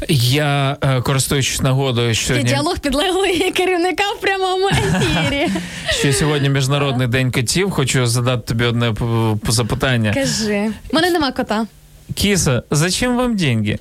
[0.10, 5.48] Я е, користуючись нагодою, що сьогодні, діалог підлеглий керівника в прямому ефірі.
[6.00, 8.94] що сьогодні міжнародний день котів, хочу задати тобі одне
[9.48, 10.14] запитання.
[10.14, 11.66] Кажи, мене нема кота.
[12.14, 13.80] Кіса, зачем вам деньги?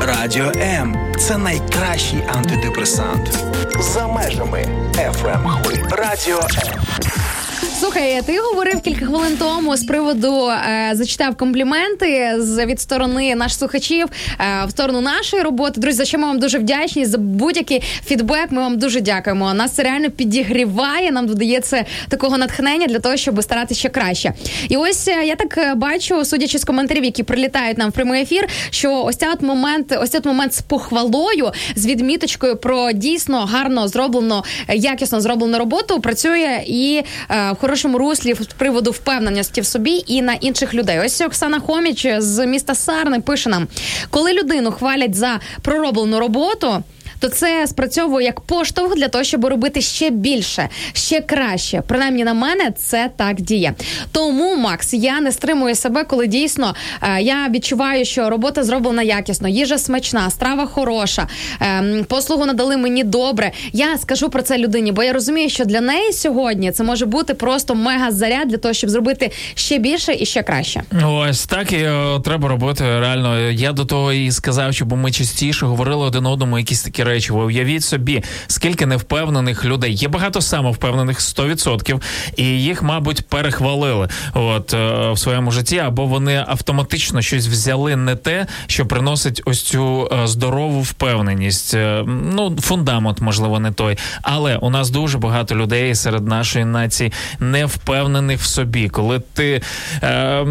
[0.00, 3.38] Радіо М це найкращий антидепресант.
[3.80, 5.64] За межами FM.
[5.90, 6.80] Радіо М.
[7.80, 13.58] Слухай, ти говорив кілька хвилин тому з приводу е, зачитав компліменти з від сторони наших
[13.58, 14.06] слухачів
[14.40, 15.80] е, в сторону нашої роботи.
[15.80, 18.46] Друзі, за що ми вам дуже вдячні за будь-який фідбек.
[18.50, 19.54] Ми вам дуже дякуємо.
[19.54, 21.10] Нас це реально підігріває.
[21.10, 24.32] Нам додається такого натхнення для того, щоб старатися ще краще.
[24.68, 28.22] І ось е, я так е, бачу, судячи з коментарів, які прилітають нам в прямий
[28.22, 33.88] ефір, що ось цей момент, ось цей момент з похвалою, з відміточкою про дійсно гарно
[33.88, 39.66] зроблену, е, якісно зроблену роботу, працює і е, в хорошому руслі з приводу впевненості в
[39.66, 41.00] собі і на інших людей.
[41.06, 43.68] Ось Оксана Хоміч з міста Сарни пише нам:
[44.10, 46.82] коли людину хвалять за пророблену роботу.
[47.20, 51.82] То це спрацьовує як поштовх для того, щоб робити ще більше, ще краще.
[51.86, 53.74] Принаймні на мене це так діє.
[54.12, 59.48] Тому, Макс, я не стримую себе, коли дійсно е, я відчуваю, що робота зроблена якісно,
[59.48, 61.28] їжа смачна, страва хороша,
[61.62, 63.52] е, послугу надали мені добре.
[63.72, 67.34] Я скажу про це людині, бо я розумію, що для неї сьогодні це може бути
[67.34, 70.82] просто мега заряд для того, щоб зробити ще більше і ще краще.
[71.04, 72.84] Ось так і е, треба робити.
[72.84, 77.32] Реально, я до того і сказав, щоб ми частіше говорили один одному якісь такі речі.
[77.32, 79.94] Ви уявіть собі, скільки невпевнених людей.
[79.94, 82.00] Є багато самовпевнених 100%,
[82.36, 88.16] і їх, мабуть, перехвалили от е, в своєму житті, або вони автоматично щось взяли не
[88.16, 91.74] те, що приносить ось цю е, здорову впевненість.
[91.74, 93.98] Е, Ну, фундамент, можливо, не той.
[94.22, 98.88] Але у нас дуже багато людей серед нашої нації не впевнених в собі.
[98.88, 99.62] Коли ти
[100.02, 100.46] е,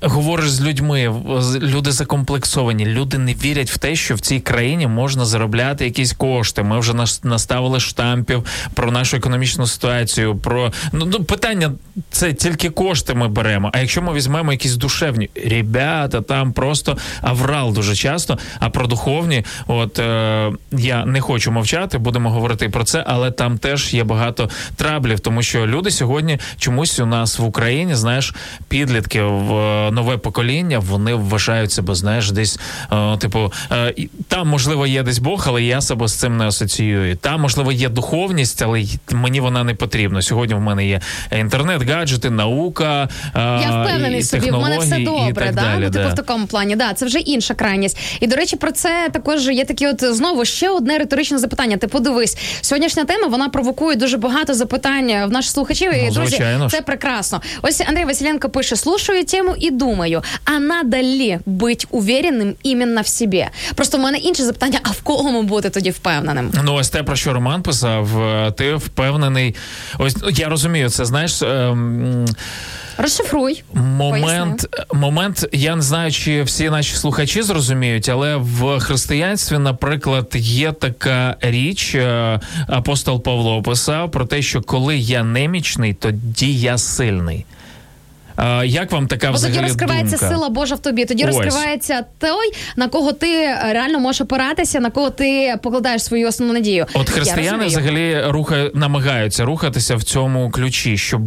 [0.00, 1.14] говориш з людьми,
[1.60, 6.62] люди закомплексовані, люди не вірять в те, що в цій країні можна заробляти якісь кошти.
[6.62, 10.36] Ми вже наставили штампів про нашу економічну ситуацію.
[10.36, 11.72] Про ну, ну питання
[12.10, 13.70] це тільки кошти ми беремо.
[13.74, 18.38] А якщо ми візьмемо якісь душевні, ребята, там просто аврал дуже часто.
[18.60, 23.58] А про духовні, от е, я не хочу мовчати, будемо говорити про це, але там
[23.58, 28.34] теж є багато траблів, тому що люди сьогодні чомусь у нас в Україні, знаєш,
[28.68, 32.60] підлітки в е, нове покоління, вони вважають себе, знаєш, десь
[32.92, 33.94] е, типу, е,
[34.28, 37.16] там можливо є десь Бог, але я себе з цим не асоціюю.
[37.16, 40.22] Там можливо є духовність, але мені вона не потрібна.
[40.22, 41.00] Сьогодні в мене є
[41.38, 43.08] інтернет, гаджети, наука.
[43.34, 45.60] Я впевнений і собі, в мене все добре, так да?
[45.60, 46.08] далі, ну, типу да.
[46.08, 46.76] в такому плані.
[46.76, 47.98] Да, це вже інша крайність.
[48.20, 51.76] І до речі, про це також є такі, от знову ще одне риторичне запитання.
[51.76, 55.94] Ти подивись, сьогоднішня тема вона провокує дуже багато запитань в наших слухачів.
[55.94, 57.42] І Ну, друзі, звичайно це прекрасно.
[57.62, 63.06] Ось Андрій Василенко пише: слушаю тему і думаю, а надо ли бути уверенним іменно в
[63.06, 63.46] собі?
[63.74, 66.52] Просто в мене інше запитання: а в кого бути тоді впевненим?
[66.64, 69.54] Ну, ось те, про що Роман писав, е, ти впевнений.
[69.98, 71.42] Ось ну, я розумію, це знаєш.
[71.42, 72.26] ем,
[72.98, 73.62] Розшифруй.
[73.74, 80.72] Момент, момент, я не знаю, чи всі наші слухачі зрозуміють, але в християнстві, наприклад, є
[80.72, 87.44] така річ, е, апостол Павло писав про те, що коли я немічний, тоді я сильний.
[88.42, 90.34] Е, Як вам така Бо тоді розкривається думка?
[90.34, 91.04] сила Божа в тобі.
[91.04, 91.28] Тоді Ось.
[91.36, 93.26] розкривається той, на кого ти
[93.70, 96.86] реально можеш опиратися, на кого ти покладаєш свою основну надію.
[96.94, 101.22] От християни взагалі руха, намагаються рухатися в цьому ключі, щоб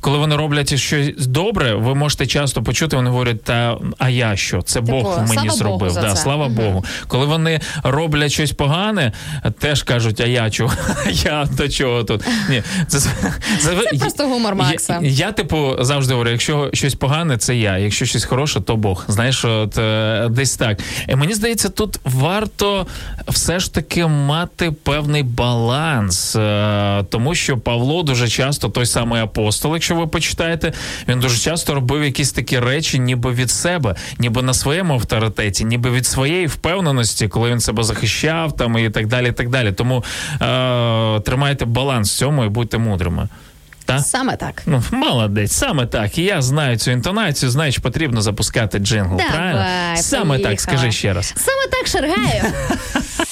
[0.00, 4.62] коли вони роблять щось добре, ви можете часто почути, вони говорять, та а я що?
[4.62, 5.78] Це Типу, Бог мені слава зробив.
[5.78, 6.16] Богу за да, це.
[6.16, 6.54] слава Мгм.
[6.54, 6.84] Богу.
[7.08, 9.12] Коли вони роблять щось погане,
[9.58, 10.72] теж кажуть, а я чого?
[11.10, 12.24] я до чого тут?
[12.50, 13.08] Ні, це, це,
[13.60, 14.98] Це просто гумор Макса.
[15.02, 17.78] Я, я, типу, завжди говорю, якщо щось погане, це я.
[17.78, 19.04] Якщо щось хороше, то Бог.
[19.08, 20.80] Знаєш, от е, десь так.
[21.08, 22.86] І мені здається, тут варто
[23.28, 29.72] все ж таки мати певний баланс, е, тому що Павло дуже часто, той самий апостол,
[29.74, 30.72] якщо ви почитаєте,
[31.08, 35.90] він дуже часто робив якісь такі речі, ніби від себе, ніби на своєму авторитеті, ніби
[35.90, 39.28] від своєї впевненості, коли він себе захищав там і так далі.
[39.28, 39.72] і так далі.
[39.72, 40.04] Тому
[40.40, 43.28] е, тримайте баланс в цьому і будьте мудрими.
[43.96, 44.02] Та?
[44.02, 44.62] Саме так.
[44.66, 46.18] Ну, молодець, саме так.
[46.18, 49.16] І я знаю цю інтонацію, знаю, що потрібно запускати джингл.
[49.16, 49.96] Давай, правильно?
[49.96, 50.50] Саме поїхала.
[50.50, 51.34] так, скажи ще раз.
[51.36, 52.52] Саме так, Шаргаю.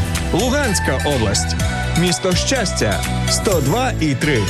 [0.33, 1.55] Луганська область.
[1.97, 4.41] Місто Щастя 102 і 3.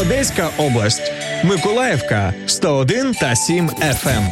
[0.00, 1.12] Одеська область.
[1.44, 4.28] Миколаївка 101 та 7 FM.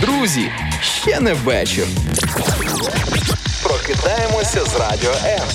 [0.00, 0.50] Друзі,
[0.82, 1.86] ще не вечір.
[3.62, 5.48] Прокидаємося з радіо М.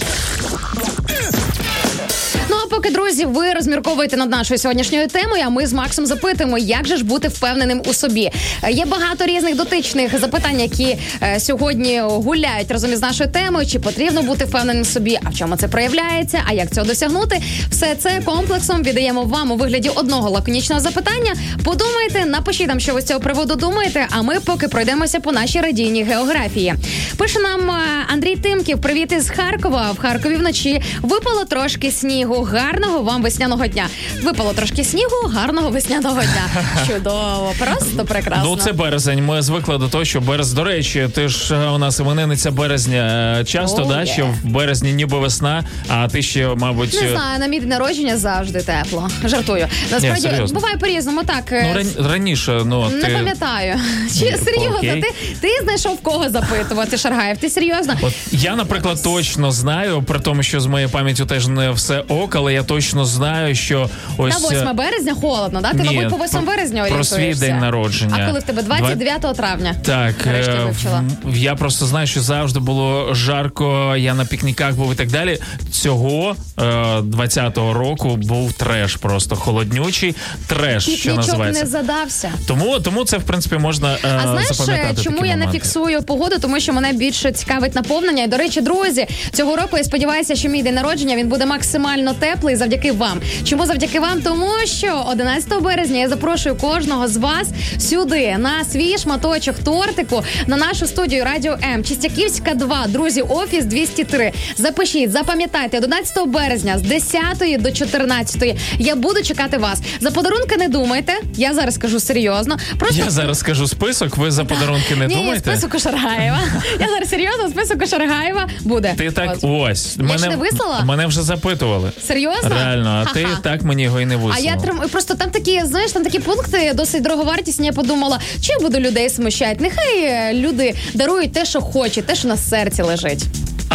[2.76, 5.44] поки друзі, ви розмірковуєте над нашою сьогоднішньою темою.
[5.45, 8.32] А ми з Максом запитуємо, як же ж бути впевненим у собі.
[8.70, 13.68] Є багато різних дотичних запитань, які е, сьогодні гуляють разом із нашою темою.
[13.68, 15.20] Чи потрібно бути впевненим собі?
[15.24, 16.44] А в чому це проявляється?
[16.45, 17.41] А як цього досягнути?
[17.70, 21.36] Все це комплексом віддаємо вам у вигляді одного лаконічного запитання.
[21.64, 24.08] Подумайте, напишіть нам, що ви з цього приводу думаєте.
[24.10, 26.74] А ми поки пройдемося по нашій радійній географії.
[27.18, 27.84] Пише нам е,
[28.14, 28.82] Андрій Тимків.
[28.82, 29.91] Привіт із Харкова.
[29.91, 32.44] В Харкові вночі випало трошки снігу.
[32.64, 33.88] Гарного вам весняного дня.
[34.23, 36.64] Випало трошки снігу, гарного весняного дня.
[36.88, 38.44] Чудово, просто прекрасно.
[38.49, 39.26] Ну, це березень.
[39.26, 40.53] Ми звикли до того, що берез.
[40.53, 43.35] До речі, ти ж е, у нас іменинниця березня.
[43.40, 44.06] Е, Часто, О, да, є.
[44.06, 47.69] що в березні ніби весна, а ти ще, мабуть, Не е, знаю, на мій день
[47.69, 49.10] народження завжди тепло.
[49.26, 49.68] Жартую.
[49.91, 50.56] Насправді серйозно.
[50.60, 51.23] буває по-різному.
[51.23, 53.14] Так ну, ран- раніше, ну не ти.
[53.14, 53.76] пам'ятаю.
[54.07, 54.77] Чи серйозно?
[54.77, 55.02] окей.
[55.02, 57.38] Ти, ти знайшов кого запитувати, Шаргаєв?
[57.38, 57.94] Ти серйозно?
[58.02, 62.35] От я, наприклад, точно знаю, при тому, що з моєю пам'яттю теж не все ок,
[62.44, 65.72] але я точно знаю, що ось На 8 е, березня холодно, да?
[65.72, 68.15] Ти, Ні, мабуть, по 8 березня березня про свій день народження.
[68.20, 69.76] А коли в тебе 29 травня?
[69.86, 71.03] Так, е, вивчила.
[71.34, 73.95] я просто знаю, що завжди було жарко.
[73.98, 75.38] Я на пікніках був і так далі.
[75.72, 80.15] Цього 20-го року був треш, просто холоднючий
[80.47, 81.63] треш, що називається.
[81.63, 82.31] не задався.
[82.47, 85.01] Тому, тому це в принципі можна е, А знаєш, запам'ятати.
[85.03, 86.35] чому я не фіксую погоду?
[86.41, 88.23] Тому що мене більше цікавить наповнення.
[88.23, 92.13] І до речі, друзі, цього року я сподіваюся, що мій день народження він буде максимально
[92.13, 93.21] теплий завдяки вам.
[93.43, 94.21] Чому завдяки вам?
[94.21, 97.47] Тому що 11 березня я запрошую кожного з вас
[97.80, 101.84] сюди на свій шматочок тортику на нашу студію Радіо М.
[101.84, 104.31] Чистяківська 2, друзі, офіс 203.
[104.57, 106.43] Запишіть, запам'ятайте, 11 березня
[106.78, 109.80] з 10 до 14 я буду чекати вас.
[109.99, 111.14] За подарунки не думайте.
[111.38, 112.57] Я зараз скажу серйозно.
[112.80, 115.52] Просто Я зараз скажу список, ви за подарунки не ні, думаєте?
[115.52, 116.40] список Кошаргаєва.
[116.80, 118.94] Я зараз серйозно, список Кошаргаєва буде.
[118.98, 119.44] Ти так От.
[119.72, 119.98] ось.
[120.11, 120.82] Я ж не вислала?
[120.82, 121.91] мене вже запитували.
[122.07, 122.49] Серйозно?
[122.49, 123.40] Реально, а ти Ха-ха.
[123.44, 124.45] так мені його і не А вислав.
[124.45, 124.80] я трим...
[124.91, 127.65] просто там такі, знаєш, там такі пункти досить дороговартісні.
[127.65, 129.57] Я подумала, чи я буду людей смущати?
[129.60, 133.24] Нехай е, люди дарують те, що хочуть, те, що на серці лежить.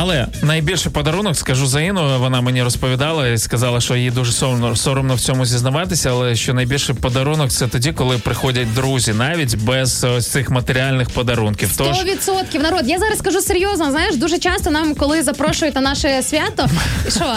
[0.00, 4.76] Але найбільший подарунок, скажу за Інну, вона мені розповідала і сказала, що їй дуже соромно,
[4.76, 10.04] соромно в цьому зізнаватися, але що найбільший подарунок це тоді, коли приходять друзі, навіть без
[10.04, 11.70] ось цих матеріальних подарунків.
[11.72, 12.82] Сто відсотків народ.
[12.84, 13.90] Я зараз скажу серйозно.
[13.90, 16.68] Знаєш, дуже часто нам, коли запрошують на наше свято,
[17.08, 17.34] що?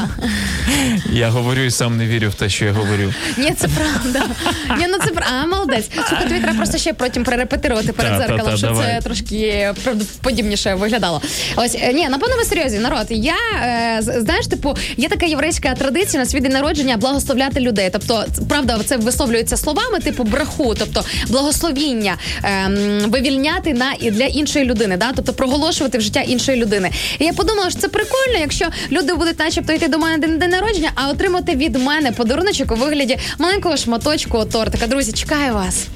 [1.11, 3.13] я говорю і сам не вірю в те, що я говорю.
[3.37, 4.23] Ні, це правда.
[4.77, 5.31] Ні, ну це правда.
[5.43, 5.89] А, молодець.
[6.07, 8.85] Слухай, тобі треба просто ще потім перерепетирувати перед щоб давай.
[8.85, 11.21] це трошки правдоподібніше виглядало.
[11.55, 13.05] Ось е, ні, на повному серйозі, народ.
[13.09, 17.89] Я е, знаєш, типу, є така єврейська традиція на свій день народження благословляти людей.
[17.91, 24.65] Тобто, правда, це висловлюється словами, типу браху, тобто благословіння ем, вивільняти на і для іншої
[24.65, 25.11] людини, да?
[25.15, 26.91] тобто проголошувати в життя іншої людини.
[27.19, 30.49] І я подумала, що це прикольно, якщо люди будуть, начебто, йти до мене на день
[30.49, 34.87] народження, а отримати від мене подаруночок у вигляді маленького шматочку тортика.
[34.87, 35.87] Друзі, чекаю вас.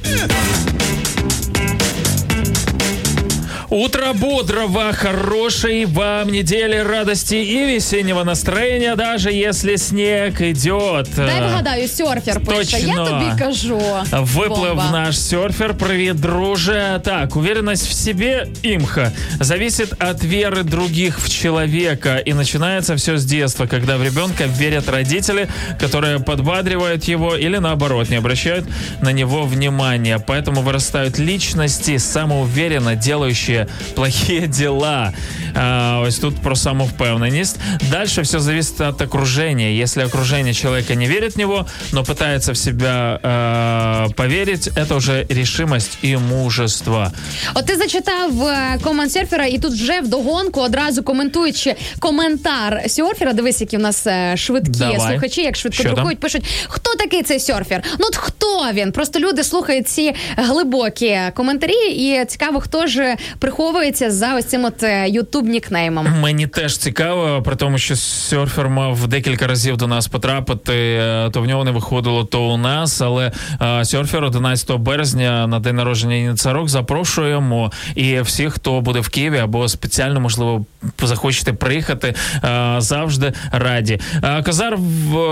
[3.70, 11.10] Утро бодрого, хорошей вам недели радости и весеннего настроения, даже если снег идет.
[11.16, 12.78] Дай вгадаю, серфер пише.
[12.78, 13.06] Я Точно.
[13.06, 13.82] тобі кажу.
[14.12, 14.90] Выплыл Бомба.
[14.92, 15.74] наш серфер.
[15.74, 17.02] Привет, друже.
[17.04, 22.18] Так, уверенность в себе, имха, зависит от веры других в человека.
[22.18, 25.48] И начинается все с детства, когда в ребенка верят родители,
[25.80, 28.66] которые подбадривают его или наоборот, не обращают
[29.02, 30.20] на него внимания.
[30.20, 35.13] Поэтому вырастают личности, самоуверенно делающие плохие дела.
[35.55, 37.57] А, ось тут про самовпевненість.
[37.91, 39.83] Дальше все зависит от окружения.
[39.83, 45.27] Если окружение человека не верит в него, но пытается в себя э, поверить, это уже
[45.29, 47.13] решимость и мужество.
[47.55, 53.33] От ти зачитав е, комент серфера, і тут вже вдогонку одразу коментуючи коментар серфера.
[53.33, 55.11] Дивись, які в нас е, швидкі Давай.
[55.11, 55.95] слухачі, як швидко Що там?
[55.95, 57.83] друкують, пишуть, хто такий цей серфер?
[57.99, 58.93] Ну от хто він?
[58.93, 64.84] Просто люди слухають ці глибокі коментарі, і цікаво, хто ж приховується за ось цим от
[65.08, 66.08] ютуб нікнеймом.
[66.22, 71.42] Мені теж цікаво, при тому, що серфер мав декілька разів до нас потрапити, е, то
[71.42, 73.02] в нього не виходило, то у нас.
[73.02, 73.32] Але
[73.62, 77.72] е, серфер 11 березня на день народження Інни Царок запрошуємо.
[77.96, 80.66] І всіх, хто буде в Києві або спеціально, можливо,
[81.02, 82.14] захочете приїхати,
[82.44, 84.00] е, завжди раді.
[84.24, 84.78] Е, Козар,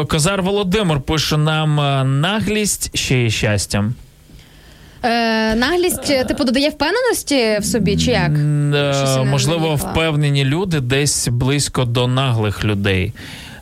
[0.10, 3.85] Козар Володимир пише нам е, наглість ще й щастя.
[5.04, 8.32] Е, наглість, е, типу, додає впевненості в собі, чи як?
[8.32, 13.14] Е, Можливо, впевнені люди десь близько до наглих людей.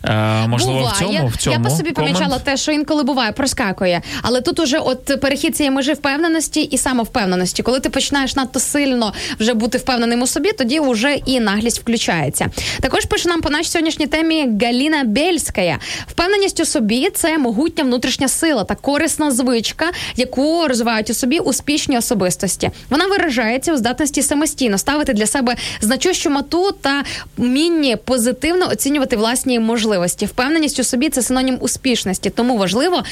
[0.03, 0.95] Е, можливо, буває.
[0.95, 2.13] в цьому в цьому Я по собі комент?
[2.13, 4.01] помічала те, що інколи буває, проскакує.
[4.21, 7.63] Але тут уже от перехід цієї межі впевненості і самовпевненості.
[7.63, 12.49] Коли ти починаєш надто сильно вже бути впевненим у собі, тоді вже і наглість включається.
[12.81, 15.79] Також пише нам по нашій сьогоднішній темі Галіна Бельська.
[16.07, 21.97] Впевненість у собі це могутня внутрішня сила та корисна звичка, яку розвивають у собі успішні
[21.97, 22.71] особистості.
[22.89, 27.03] Вона виражається у здатності самостійно ставити для себе значущу мату та
[27.37, 29.90] вмінні позитивно оцінювати власні можливості.
[30.25, 33.03] Впевненість у собі це синонім успішності, тому важливо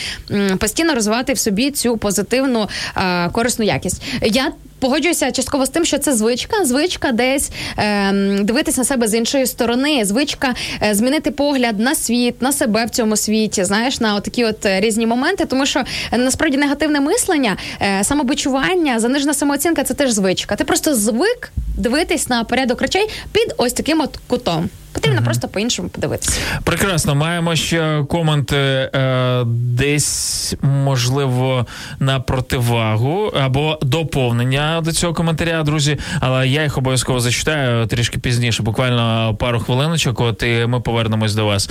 [0.60, 4.02] постійно розвивати в собі цю позитивну е, корисну якість.
[4.22, 9.16] Я Погоджуюся частково з тим, що це звичка, звичка десь ем, дивитись на себе з
[9.16, 14.20] іншої сторони, звичка е, змінити погляд на світ, на себе в цьому світі, знаєш, на
[14.20, 19.84] такі от е, різні моменти, тому що е, насправді негативне мислення, е, самобичування, занижена самооцінка
[19.84, 20.56] це теж звичка.
[20.56, 24.70] Ти просто звик дивитись на порядок речей під ось таким от кутом.
[24.92, 26.40] Потрібно просто по-іншому подивитися.
[26.64, 31.66] Прекрасно, маємо ще коменти е, десь, можливо,
[32.00, 35.98] на противагу або доповнення до цього коментаря, друзі.
[36.20, 40.22] Але я їх обов'язково зачитаю трішки пізніше, буквально пару хвилиночок.
[40.22, 41.70] От і ми повернемось до вас.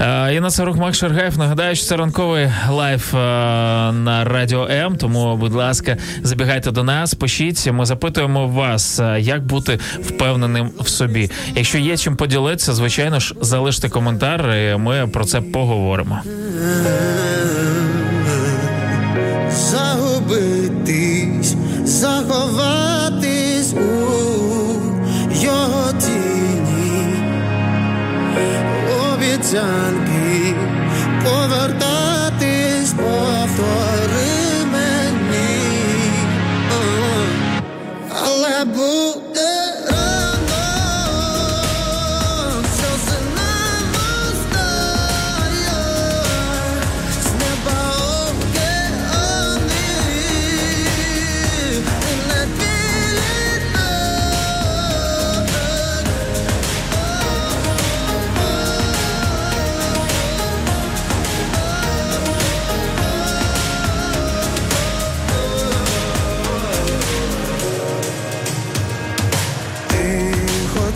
[0.00, 1.38] Е, Інна Царук, Макс Шаргаєв.
[1.38, 3.18] Нагадаю, що це ранковий live е,
[3.92, 4.96] на радіо М.
[4.96, 7.72] Тому, будь ласка, забігайте до нас, пишіть.
[7.72, 11.30] Ми запитуємо вас, е, як бути впевненим в собі.
[11.54, 12.16] Якщо є чим
[12.58, 16.20] поділитися, звичайно ж, залиште коментар, і ми про це поговоримо.
[19.70, 21.54] загубитись,
[21.84, 23.78] заховатись у
[25.42, 27.14] його тіні,
[29.12, 30.54] обіцянки
[31.24, 35.60] повертатись, повтори мені,
[38.10, 39.17] але буде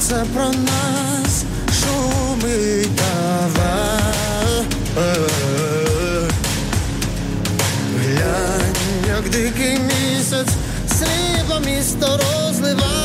[0.08, 1.44] це про нас
[1.80, 4.64] шумить давай.
[7.98, 8.76] Глянь,
[9.08, 10.54] як дикий місяць,
[10.88, 13.01] срібло місто розлива.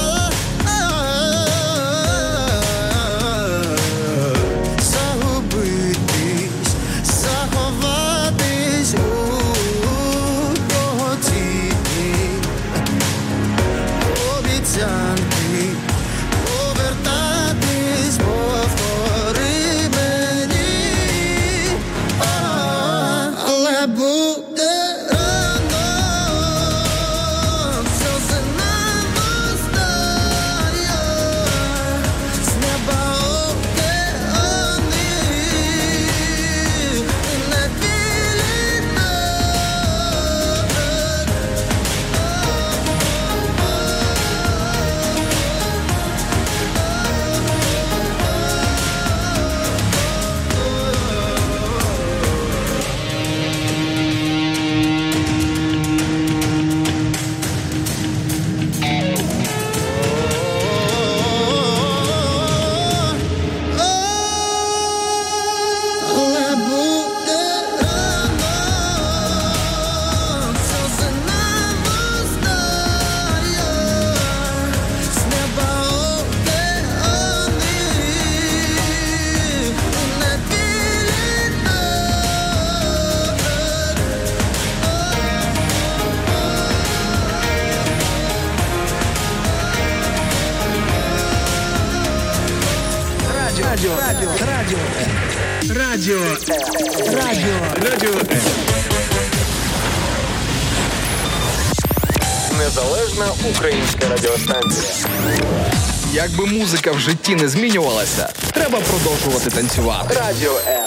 [106.68, 110.15] Музика в житті не змінювалася, треба продовжувати танцювати.
[110.15, 110.87] Радіо М.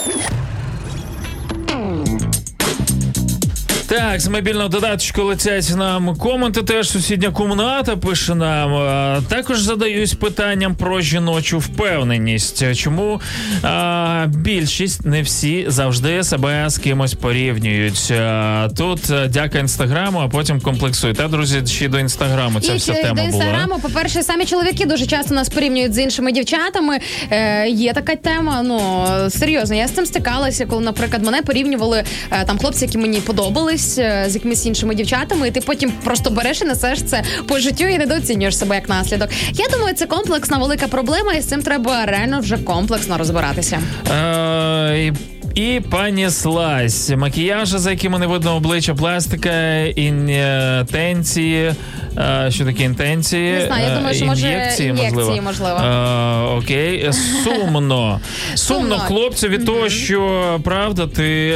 [4.10, 6.62] Так, з мобільного додаточку летять нам коменти.
[6.62, 8.74] Теж сусідня кімната пише нам.
[8.74, 12.74] А, Також задаюсь питанням про жіночу впевненість.
[12.76, 13.20] Чому
[13.62, 18.10] а, більшість не всі завжди себе з кимось порівнюють?
[18.10, 21.16] А, Тут дяка інстаграму, а потім комплексують.
[21.16, 22.60] Та друзі, ще до інстаграму.
[22.60, 23.24] Ця І вся тема до була.
[23.24, 26.98] інстаграму, по-перше, самі чоловіки дуже часто нас порівнюють з іншими дівчатами.
[27.30, 28.62] Е, є така тема.
[28.62, 33.20] Ну серйозно, я з цим стикалася, коли, наприклад, мене порівнювали е, там хлопці, які мені
[33.20, 37.58] подобались е, з якимись іншими дівчатами, і ти потім просто береш і несеш це по
[37.58, 39.28] життю і недооцінюєш себе як наслідок.
[39.54, 43.80] Я думаю, це комплексна велика проблема, і з цим треба реально вже комплексно розбиратися.
[44.12, 45.12] Е, і-
[45.54, 47.10] І понеслась.
[47.16, 51.72] Макіяжі, за якими не видно обличчя, пластика, інтенції.
[52.18, 53.52] Е, Що таке інтенції?
[53.52, 55.78] Не знаю, я Е, думаю, що, може, ін'єкції, можливо.
[55.78, 57.10] Е, окей,
[57.44, 58.20] сумно.
[58.54, 61.54] Сумно, хлопцю, від того, що правда, ти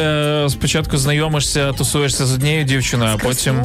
[0.48, 3.56] спочатку знайомишся, тусуєшся з однією дівчиною, а потім,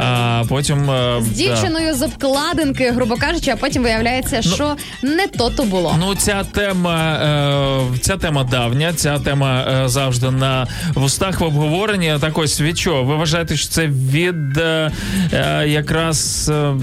[0.00, 0.90] а потім
[1.20, 5.96] З дівчиною з обкладинки, грубо кажучи, а потім виявляється, що не то то було.
[6.00, 7.18] Ну, ця тема,
[8.00, 12.14] ця тема давня, ця тема завжди на вустах в обговоренні.
[12.20, 13.02] Так ось від чого?
[13.02, 14.36] Ви вважаєте, що це від
[15.66, 16.37] якраз.
[16.46, 16.76] Е,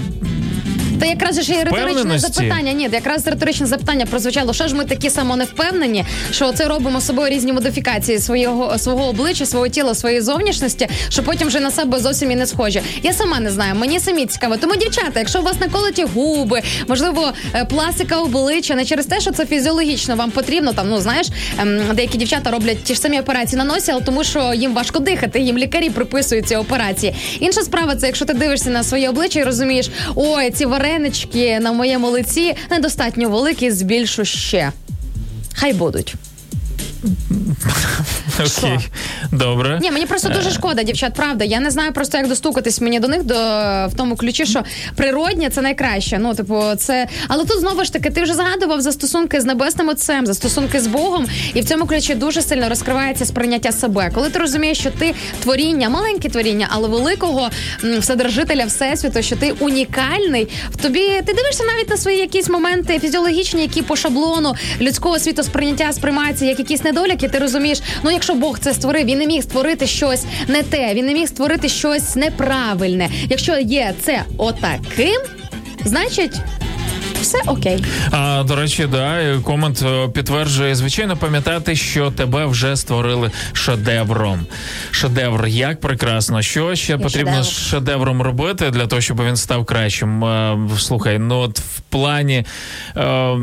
[1.06, 2.72] Та якраз же ж і риторичне запитання.
[2.72, 4.52] Ні, якраз риторичне запитання прозвучало.
[4.52, 9.46] Що ж ми такі самоневпевнені, що це робимо з собою різні модифікації свого свого обличчя,
[9.46, 12.82] свого тіла, своєї зовнішності, що потім вже на себе зовсім і не схожі.
[13.02, 13.74] Я сама не знаю.
[13.74, 14.56] Мені самі цікаво.
[14.56, 19.30] Тому, дівчата, якщо у вас наколоті губи, можливо, е, пластика обличчя, не через те, що
[19.30, 20.72] це фізіологічно вам потрібно.
[20.72, 21.26] Там ну знаєш,
[21.58, 24.98] ем, деякі дівчата роблять ті ж самі операції на носі, але тому що їм важко
[24.98, 27.14] дихати, їм лікарі приписують ці операції.
[27.40, 30.66] Інша справа, це якщо ти дивишся на своє обличчя і розумієш, ой, ці
[30.96, 34.72] варенички на моєму лиці недостатньо великі, збільшу ще.
[35.54, 36.14] Хай будуть.
[38.40, 38.78] Окей,
[39.32, 39.78] добре.
[39.82, 41.14] Ні, мені просто дуже шкода, дівчат.
[41.14, 41.44] Правда.
[41.44, 43.34] Я не знаю просто, як достукатись мені до них до
[43.88, 44.62] в тому ключі, що
[44.96, 46.18] природнє це найкраще.
[46.18, 47.08] Ну, типу, це.
[47.28, 50.80] Але тут знову ж таки, ти вже згадував за стосунки з небесним отцем, за стосунки
[50.80, 54.10] з Богом, і в цьому ключі дуже сильно розкривається сприйняття себе.
[54.14, 57.50] Коли ти розумієш, що ти творіння, маленьке творіння, але великого
[57.98, 63.62] вседержителя всесвіту, що ти унікальний, в тобі ти дивишся навіть на свої якісь моменти фізіологічні,
[63.62, 67.28] які по шаблону людського світосприйняття сприймаються як якісь недоліки.
[67.28, 71.06] Ти розумієш, ну якщо Бог це створив, він не міг створити щось не те, він
[71.06, 73.10] не міг створити щось неправильне.
[73.30, 75.20] Якщо є це отаким,
[75.84, 76.34] значить.
[77.20, 77.84] Все окей.
[78.10, 84.46] А до речі, да, комент е, підтверджує, звичайно, пам'ятати, що тебе вже створили шедевром.
[84.90, 86.42] Шедевр, як прекрасно.
[86.42, 87.46] Що ще потрібно шедевр.
[87.46, 90.24] з шедевром робити для того, щоб він став кращим?
[90.24, 92.44] Е, Слухай, ну от в плані.
[92.96, 93.36] е,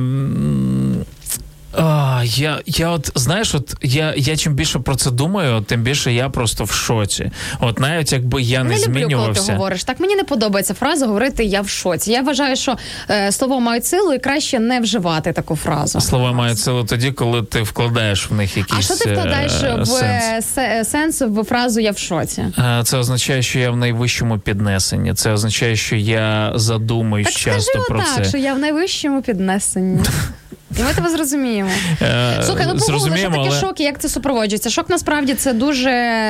[1.77, 6.13] а, я, я от знаєш, от я, я чим більше про це думаю, тим більше
[6.13, 7.31] я просто в шоці.
[7.59, 9.83] От навіть якби я не, Не люблю, коли ти говориш.
[9.83, 12.11] Так мені не подобається фраза говорити я в шоці.
[12.11, 12.77] Я вважаю, що
[13.09, 16.01] е, слово мають силу і краще не вживати таку фразу.
[16.01, 19.75] Слова мають силу тоді, коли ти вкладаєш в них якийсь А що ти вкладаєш е,
[19.81, 20.57] в сенс.
[20.57, 22.45] е, сенс в фразу я в шоці?
[22.59, 25.13] Е, Це означає, що я в найвищому піднесенні.
[25.13, 28.23] Це означає, що я задумуюсь Так скажи часто про отак, це.
[28.23, 30.01] що я в найвищому піднесенні.
[30.79, 31.69] І ми тебе зрозуміємо.
[32.01, 33.59] Е, Слухай, ну погугли, що таке але...
[33.59, 34.69] шок і як це супроводжується?
[34.69, 35.89] Шок насправді це дуже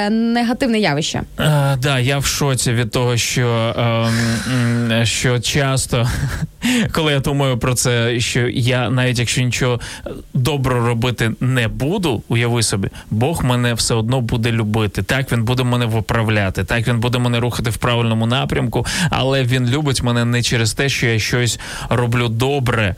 [0.10, 1.22] негативне явище.
[1.40, 3.76] Е, да, я в шоці від того, що,
[4.54, 6.10] м, що часто,
[6.92, 9.80] коли я думаю про це, що я навіть якщо нічого
[10.34, 15.04] добро робити не буду, уяви собі, Бог мене все одно буде любити.
[15.04, 19.70] Так він буде мене виправляти, так він буде мене рухати в правильному напрямку, але він
[19.70, 21.60] любить мене не через те, що я щось
[21.90, 22.96] роблю добре.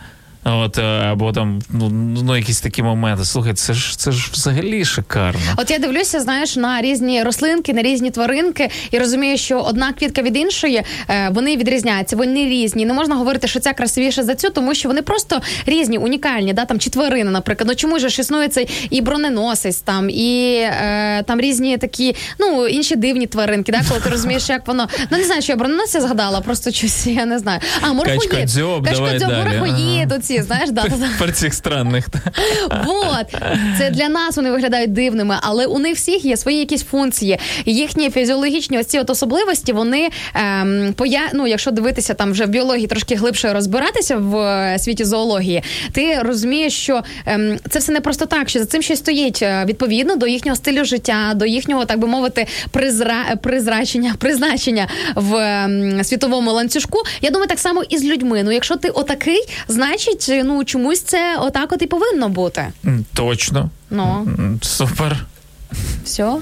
[0.47, 1.89] От, е, або там ну,
[2.23, 3.25] ну якісь такі моменти.
[3.25, 5.41] Слухай, це ж це ж взагалі шикарно.
[5.57, 10.21] От я дивлюся, знаєш, на різні рослинки, на різні тваринки, і розумію, що одна квітка
[10.21, 12.85] від іншої е, вони відрізняються, вони різні.
[12.85, 16.53] Не можна говорити, що ця красивіша за цю, тому що вони просто різні, унікальні.
[16.53, 16.65] Да?
[16.65, 17.67] Там чи тварини, наприклад.
[17.69, 22.95] Ну чому ж існує цей і броненосець, там і е, там різні такі, ну інші
[22.95, 23.81] дивні тваринки, да?
[23.89, 24.87] коли ти розумієш, як воно.
[25.11, 27.59] Ну не знаю, що я броненосця згадала, просто щось я не знаю.
[27.81, 28.21] А морфоїд.
[28.21, 30.85] Качкадзьоб, давай Качкадзьоб, морфоїд, оці, знаєш, да.
[31.19, 32.07] Про цих странних.
[32.85, 33.41] Вот
[33.77, 37.39] це для нас вони виглядають дивними, але у них всіх є свої якісь функції.
[37.65, 39.73] Їхні фізіологічні оці от особливості.
[39.73, 41.21] Вони ем, поя...
[41.33, 46.19] ну, якщо дивитися там вже в біології трошки глибше розбиратися в е, світі зоології, ти
[46.19, 50.15] розумієш, що ем, це все не просто так, що за цим щось стоїть е, відповідно
[50.15, 53.35] до їхнього стилю життя, до їхнього, так би мовити, призра...
[53.41, 57.03] призрачення, призначення в ем, світовому ланцюжку.
[57.21, 58.43] Я думаю, так само і з людьми.
[58.43, 62.67] Ну, якщо ти отакий, значить, ну чомусь це отак от і повинно бути.
[63.13, 63.69] Точно.
[63.89, 64.27] Ну,
[64.61, 65.25] Супер.
[66.03, 66.35] все.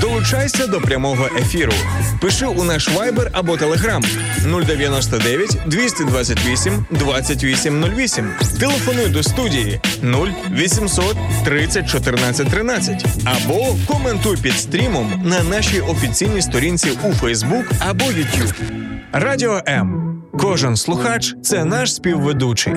[0.00, 1.72] Долучайся до прямого ефіру.
[2.20, 4.04] Пиши у наш Viber або Telegram
[4.66, 8.30] 099 228 2808.
[8.60, 16.90] Телефонуй до студії 0800 30 14 13 або коментуй під стрімом на нашій офіційній сторінці
[17.04, 18.85] у Facebook або YouTube.
[19.18, 20.22] Радіо М.
[20.38, 22.74] Кожен слухач це наш співведучий.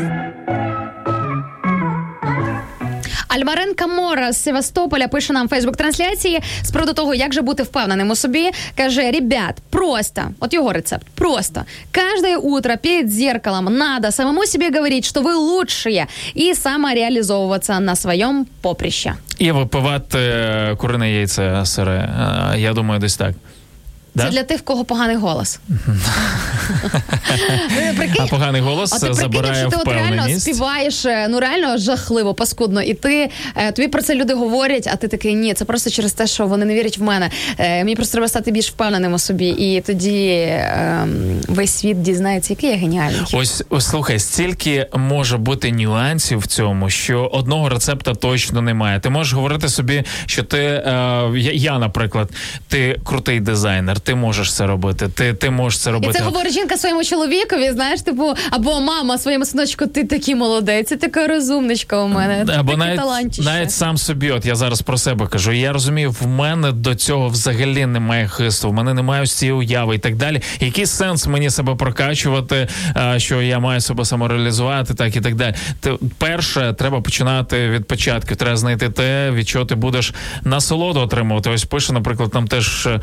[3.28, 8.16] Альмаренка Мора з Севастополя пише нам Фейсбук-трансляції з приводу того, як же бути впевненим у
[8.16, 8.52] собі.
[8.78, 15.06] Каже: ребят, просто, от його рецепт, просто каждое утро перед зеркалом надо самому себе говорить,
[15.06, 19.14] что вы лучшие, и самореализовываться на своем поприще.
[19.38, 22.10] І випивати е, курине яйце сире.
[22.54, 23.34] Е, Я думаю, десь так.
[24.16, 24.30] Це Да?
[24.30, 25.60] для тих, в кого поганий голос.
[27.70, 31.28] Ну, прикинь, А поганий голос А ти прикинь, забирає якщо ти от реально співаєш е,
[31.30, 35.36] ну реально жахливо, паскудно, і ти е, тобі про це люди говорять, а ти такий
[35.36, 37.30] ні, це просто через те, що вони не вірять в мене.
[37.58, 39.48] Е, мені просто треба стати більш впевненим у собі.
[39.48, 41.08] І тоді е,
[41.48, 43.22] весь світ дізнається, який я геніальний.
[43.34, 49.00] Ось, слухай, стільки може бути нюансів в цьому, що одного рецепта точно немає.
[49.00, 50.58] Ти можеш говорити собі, що ти
[51.54, 52.30] я, наприклад,
[52.68, 55.10] ти крутий дизайнер, ти можеш це робити.
[55.16, 56.14] Ти, ти можеш це І робити.
[56.20, 60.98] це говорить жінка своєму чоловікові, знаєш, типу, або мама своєму синочку, ти такий молодець, ти
[60.98, 62.46] така розумничка у мене.
[62.46, 65.52] Ти Або такий навіть, навіть сам собі, от я зараз про себе кажу.
[65.52, 69.96] Я розумію, в мене до цього взагалі немає хисту, в мене немає ось цієї уяви
[69.96, 70.42] і так далі.
[70.60, 72.68] Який сенс мені себе прокачувати,
[73.18, 75.56] що я маю себе самореалізувати, так і так далі.
[75.80, 78.36] Ти, перше, треба починати від початку.
[78.36, 80.14] Треба знайти те, від чого ти будеш
[80.44, 81.50] насолоду отримувати.
[81.50, 83.00] Ось пише, наприклад, нам теж е,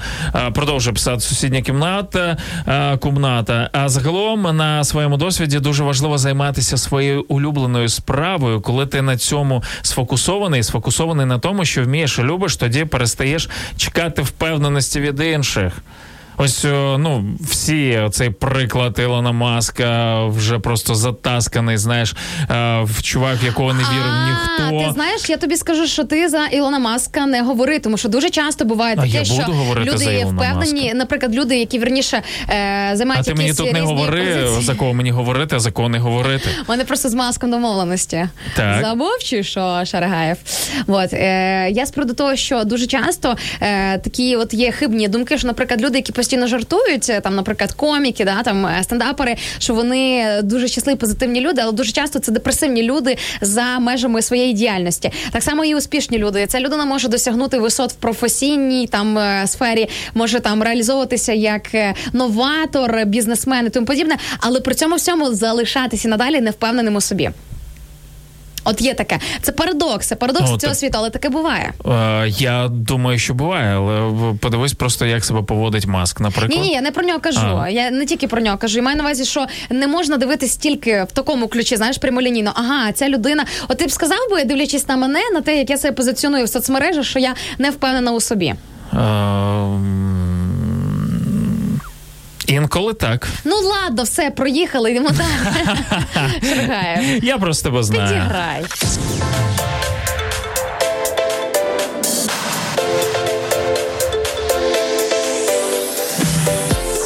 [0.86, 2.36] продовжує писати сусідня кімната,
[2.68, 3.70] е, кімната.
[3.72, 9.62] А загалом на своєму досвіді дуже важливо займатися своєю улюбленою справою, коли ти на цьому
[9.82, 15.72] сфокусований, сфокусований на тому, що вмієш і любиш, тоді перестаєш чекати впевненості від інших.
[16.38, 16.64] Ось
[16.98, 21.76] ну всі цей приклад Ілона Маска вже просто затасканий.
[21.76, 22.14] Знаєш,
[22.50, 24.28] е, в чувак, якого не вірив А,
[24.70, 24.86] ніхто.
[24.86, 28.30] Ти знаєш, я тобі скажу, що ти за Ілона Маска не говори, тому що дуже
[28.30, 29.44] часто буває А таке, що
[29.76, 30.94] люди впевнені, Маска.
[30.98, 34.62] наприклад, люди, які верніше е, А займають ти мені тут не говори, позиції.
[34.62, 36.48] за кого мені говорити, а за кого не говорити.
[36.68, 38.28] У мене просто з маском домовленості.
[38.56, 38.84] Так.
[38.84, 40.36] Забув чи що, Шарагаєв?
[40.86, 45.38] От, е, я з приводу того, що дуже часто е, такі от є хибні думки,
[45.38, 49.74] що, наприклад, люди, які постійно жартують, е, там, наприклад, коміки, да, там, е, стендапери, що
[49.74, 55.10] вони дуже щасливі, позитивні люди, але дуже часто це депресивні люди за межами своєї діяльності.
[55.32, 56.46] Так само і успішні люди.
[56.46, 61.62] Ця людина може досягнути висот в професійній там е, сфері, може там реалізовуватися як
[62.12, 67.30] новатор, бізнесмен і тому подібне, але при цьому всьому залишатися надалі невпевненим у собі.
[68.66, 69.18] От є таке.
[69.42, 71.72] Це парадокс, це парадокс Ну, цього так- світу, але таке буває.
[71.86, 76.50] Е, я думаю, що буває, але подивись просто, як себе поводить маск, наприклад.
[76.62, 77.60] Ні, ні, я не про нього кажу.
[77.62, 77.68] А.
[77.68, 78.76] Я не тільки про нього кажу.
[78.76, 82.52] Я маю на увазі, що не можна дивитись тільки в такому ключі, знаєш, прямолінійно.
[82.54, 83.44] Ага, ця людина.
[83.68, 86.48] От ти б сказав би, дивлячись на мене, на те, як я себе позиціоную в
[86.48, 88.54] соцмережах, що я не впевнена у собі.
[88.92, 90.35] Ем,
[92.46, 93.28] Інколи так.
[93.44, 97.20] Ну ладно, все, проїхали, йдемо далі.
[97.22, 98.08] Я просто тебе знаю.
[98.08, 98.64] Підіграй.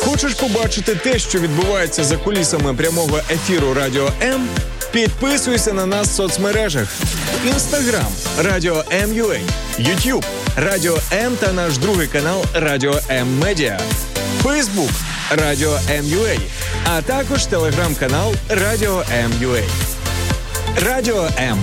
[0.05, 4.49] Хочеш побачити те, що відбувається за кулісами прямого ефіру Радіо М?
[4.93, 6.89] Підписуйся на нас в соцмережах:
[7.47, 8.07] Інстаграм
[8.39, 9.37] Радіо М.Ю.А.,
[9.83, 10.25] Ютуб
[10.57, 13.81] Радіо М та наш другий канал Радіо М Медіа,
[14.43, 14.91] Фейсбук
[15.31, 16.39] Радіо М.Ю.А.,
[16.85, 19.62] а також телеграм-канал Радіо М.Ю.А.
[20.85, 21.59] Радіо М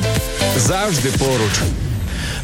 [0.58, 1.52] завжди поруч.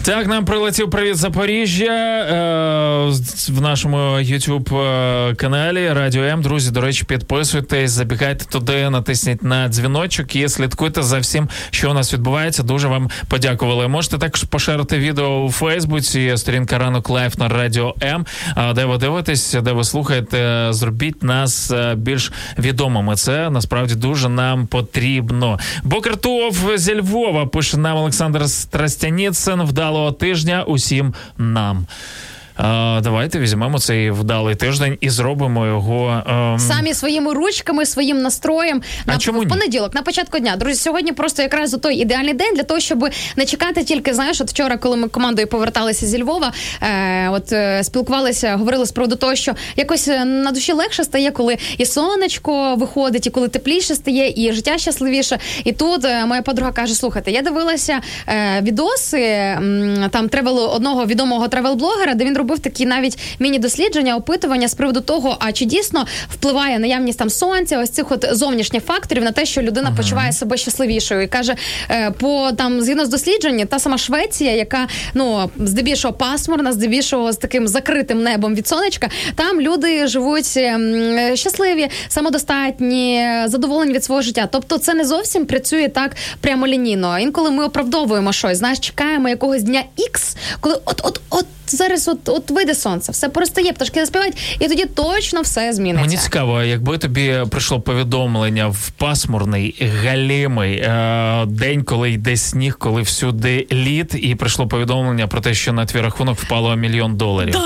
[0.05, 3.11] Так, нам прилетів привіт Запоріжжя е,
[3.49, 6.41] в нашому youtube е, каналі Радіо М.
[6.41, 11.93] Друзі, до речі, підписуйтесь, забігайте туди, натисніть на дзвіночок і слідкуйте за всім, що у
[11.93, 12.63] нас відбувається.
[12.63, 13.87] Дуже вам подякували.
[13.87, 18.25] Можете також поширити відео у Фейсбуці, сторінка ранок live на Радіо М,
[18.75, 20.67] де ви дивитесь, де ви слухаєте.
[20.69, 23.15] Зробіть нас е, більш відомими.
[23.15, 25.59] Це насправді дуже нам потрібно.
[25.83, 29.61] Бокертов зі Львова пише нам Олександр Страстяніцин.
[30.11, 31.87] Тижня усім нам.
[32.57, 36.23] Давайте візьмемо цей вдалий тиждень і зробимо його.
[36.27, 39.49] ем, Самі своїми ручками, своїм настроєм на чому в ні?
[39.49, 40.55] понеділок, на початку дня.
[40.55, 44.49] Друзі, сьогодні просто якраз той ідеальний день для того, щоб не чекати тільки, знаєш, от
[44.49, 46.51] вчора, коли ми командою поверталися зі Львова,
[46.81, 51.31] е, от е, спілкувалися, говорили з приводу того, що якось е, на душі легше стає,
[51.31, 55.39] коли і сонечко виходить, і коли тепліше стає, і життя щасливіше.
[55.63, 59.19] І тут е, моя подруга каже: слухайте, я дивилася е, відоси
[60.11, 65.37] там travel одного відомого travel-блогера, де він робив такі навіть міні-дослідження, опитування з приводу того,
[65.39, 69.61] а чи дійсно впливає наявність там сонця, ось цих от зовнішніх факторів на те, що
[69.61, 71.21] людина почуває себе щасливішою.
[71.21, 71.55] І каже,
[71.89, 77.37] е, по там згідно з дослідженням, та сама Швеція, яка ну здебільшого пасмурна, здебільшого з
[77.37, 84.49] таким закритим небом від сонечка, там люди живуть ем, щасливі, самодостатні, задоволені від свого життя.
[84.51, 87.19] Тобто, це не зовсім працює так прямолінійно.
[87.19, 92.29] Інколи ми оправдовуємо щось, знаєш, чекаємо якогось дня X, коли от, от, от зараз от,
[92.33, 96.01] от вийде сонце, все перестає, пташки заспівають, і тоді точно все зміниться.
[96.05, 103.01] Мені цікаво, якби тобі прийшло повідомлення в пасмурний, галімий е, день, коли йде сніг, коли
[103.01, 107.55] всюди лід, і прийшло повідомлення про те, що на твій рахунок впало мільйон доларів.
[107.55, 107.59] Е,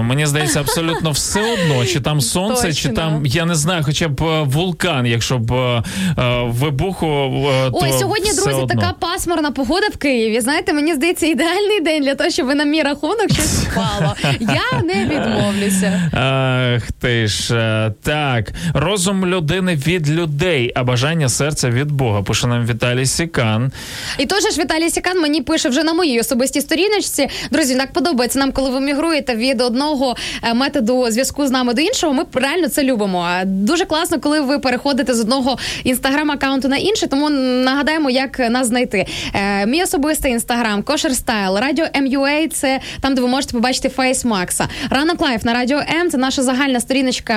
[0.00, 4.22] Мені здається, абсолютно все одно, чи там сонце, чи там я не знаю, хоча б
[4.22, 5.82] е, вулкан, якщо б е,
[6.18, 7.06] е, вибуху.
[7.06, 8.66] е, Ой, сьогодні, все друзі, одно.
[8.80, 10.40] така пасмурна погода в Києві.
[10.40, 14.14] Знаєте, мені здається, ідеальний день для того, щоб на мій рахунок щось впало.
[14.40, 16.10] Я не відмовлюся.
[16.14, 18.52] Ах ти ж е, так.
[18.74, 22.22] Розум людини від людей, а бажання серця від Бога.
[22.22, 23.72] Пише нам Віталій Сікан.
[24.18, 27.28] І теж ж Віталій Сікан мені пише вже на моїй особистій сторіночці.
[27.50, 31.80] Друзі, так подобається нам, коли ви мігруєте від одного е, методу зв'язку з нами до
[31.80, 32.12] іншого.
[32.12, 33.26] Ми реально це любимо.
[33.44, 37.08] Дуже класно, коли ви переходите з одного інстаграм-аккаунту на інший.
[37.08, 39.06] Тому нагадаємо, як нас знайти.
[39.34, 44.24] Е, мій особистий інстаграм, Кошер Стайл, Радіо МЮА– це там, де ви можете побачити face
[44.24, 44.68] Макса.
[44.90, 46.10] Ранок Live на Радіо М.
[46.10, 47.34] Це наша загальна сторіночка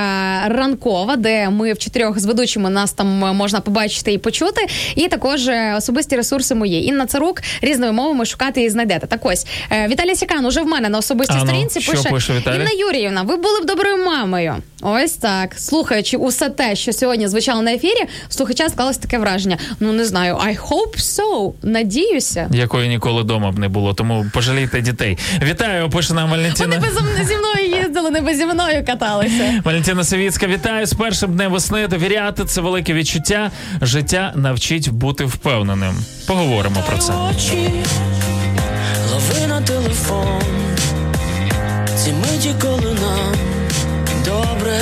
[0.48, 4.68] ранкова, де ми в чотирьох з ведучими нас там можна побачити і почути.
[4.96, 6.86] І також е, особисті ресурси мої.
[6.86, 9.08] Інна Царук різними мовами шукати і знайдете.
[9.08, 9.46] Так ось
[9.88, 12.56] Віталій Сікан уже в мене на особистій А ну, сторінці пише, пише Віталій?
[12.56, 14.56] Інна Юріївна, ви були б доброю мамою.
[14.82, 15.54] Ось так.
[15.58, 19.58] Слухаючи усе те, що сьогодні звучало на ефірі, в слухача склалось таке враження.
[19.80, 21.52] Ну не знаю, I hope so.
[21.64, 22.50] Надіюся.
[22.54, 25.18] Якої ніколи дома б не було, тому пожалійте дітей.
[25.44, 26.80] Вітаю, пише нам Вони Валентина.
[26.80, 29.62] би зі- зі мною їздили, не би зі мною каталися.
[29.64, 31.88] Валентина Савіцька, вітаю з першим днем весни.
[31.88, 33.52] Довіряти це велике відчуття.
[33.82, 35.96] Життя навчить бути впевненим.
[36.28, 37.14] Поговоримо про це.
[39.14, 40.42] лови на телефон,
[42.04, 43.34] ці миті, коли нам
[44.26, 44.80] добре,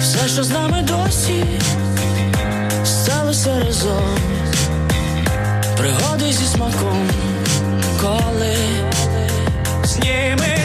[0.00, 1.44] все, що з нами досі,
[2.84, 4.18] сталося разом,
[5.76, 7.08] пригоди зі смаком,
[8.00, 8.56] коли
[9.84, 10.58] зніми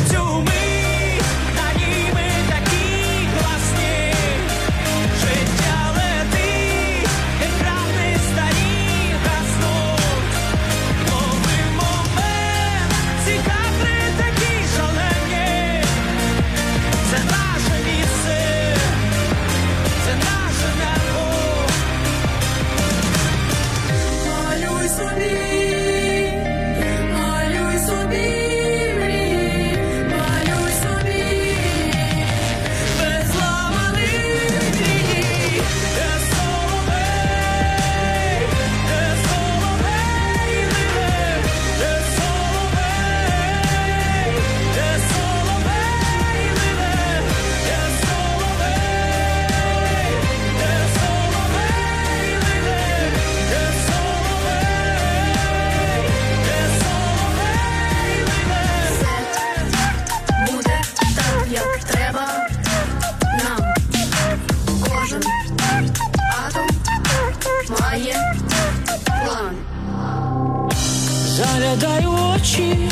[72.53, 72.89] Очі,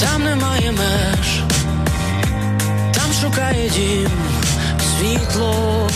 [0.00, 1.42] там немає меж,
[2.94, 4.10] там шукає дім.
[4.98, 5.88] Світло.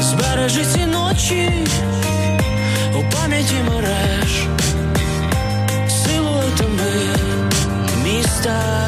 [0.00, 1.66] Збережи ці ночі.
[2.94, 4.46] У пам'яті мереж,
[5.88, 7.16] силуетами
[8.04, 8.87] міста.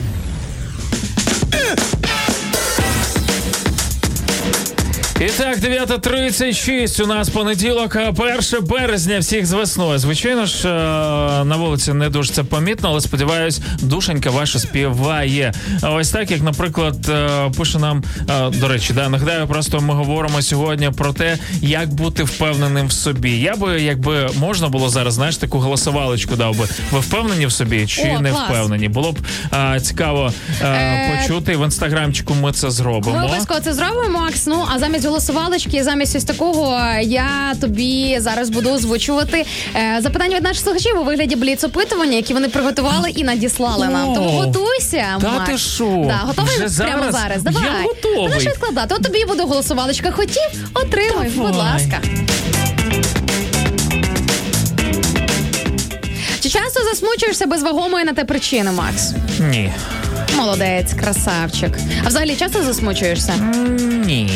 [5.21, 9.99] І так, 9.36 у нас понеділок, а 1 березня всіх з весною.
[9.99, 10.71] Звичайно ж, е,
[11.43, 15.53] на вулиці не дуже це помітно, але сподіваюсь, душенька ваша співає.
[15.83, 20.41] Ось так, як, наприклад, е, пише нам, е, до речі, да, нагадаю, просто ми говоримо
[20.41, 23.31] сьогодні про те, як бути впевненим в собі.
[23.31, 26.65] Я би, якби можна було зараз, знаєш, таку голосувалочку дав би.
[26.91, 28.49] Ви впевнені в собі чи О, не клас.
[28.49, 28.89] впевнені?
[28.89, 29.17] Було б
[29.53, 31.57] е, цікаво е, Е, почути.
[31.57, 33.17] В інстаграмчику ми це зробимо.
[33.17, 34.47] Ми обов'язково це зробимо, Макс.
[34.47, 40.43] Ну а замість голосувалочки, замість ось такого, я тобі зараз буду озвучувати е, запитання від
[40.43, 44.13] наших слухачів у вигляді бліц опитування, які вони приготували і надіслали нам.
[44.15, 45.05] Тому готуйся.
[45.21, 46.03] та ти що?
[46.07, 47.15] Да, готовий Вже прямо зараз?
[47.15, 47.41] зараз.
[47.45, 47.83] Я Давай.
[47.83, 48.27] готовий.
[48.27, 48.95] Будеш відкладати.
[48.95, 50.11] От тобі буде голосувалочка.
[50.11, 52.01] Хотів, отримай, будь ласка.
[56.39, 59.13] Чи часто засмучуєшся без вагомої на те причини, Макс?
[59.39, 59.71] Ні.
[60.37, 61.77] Молодець, красавчик.
[62.05, 63.33] А взагалі часто засмучуєшся?
[64.05, 64.31] Ні.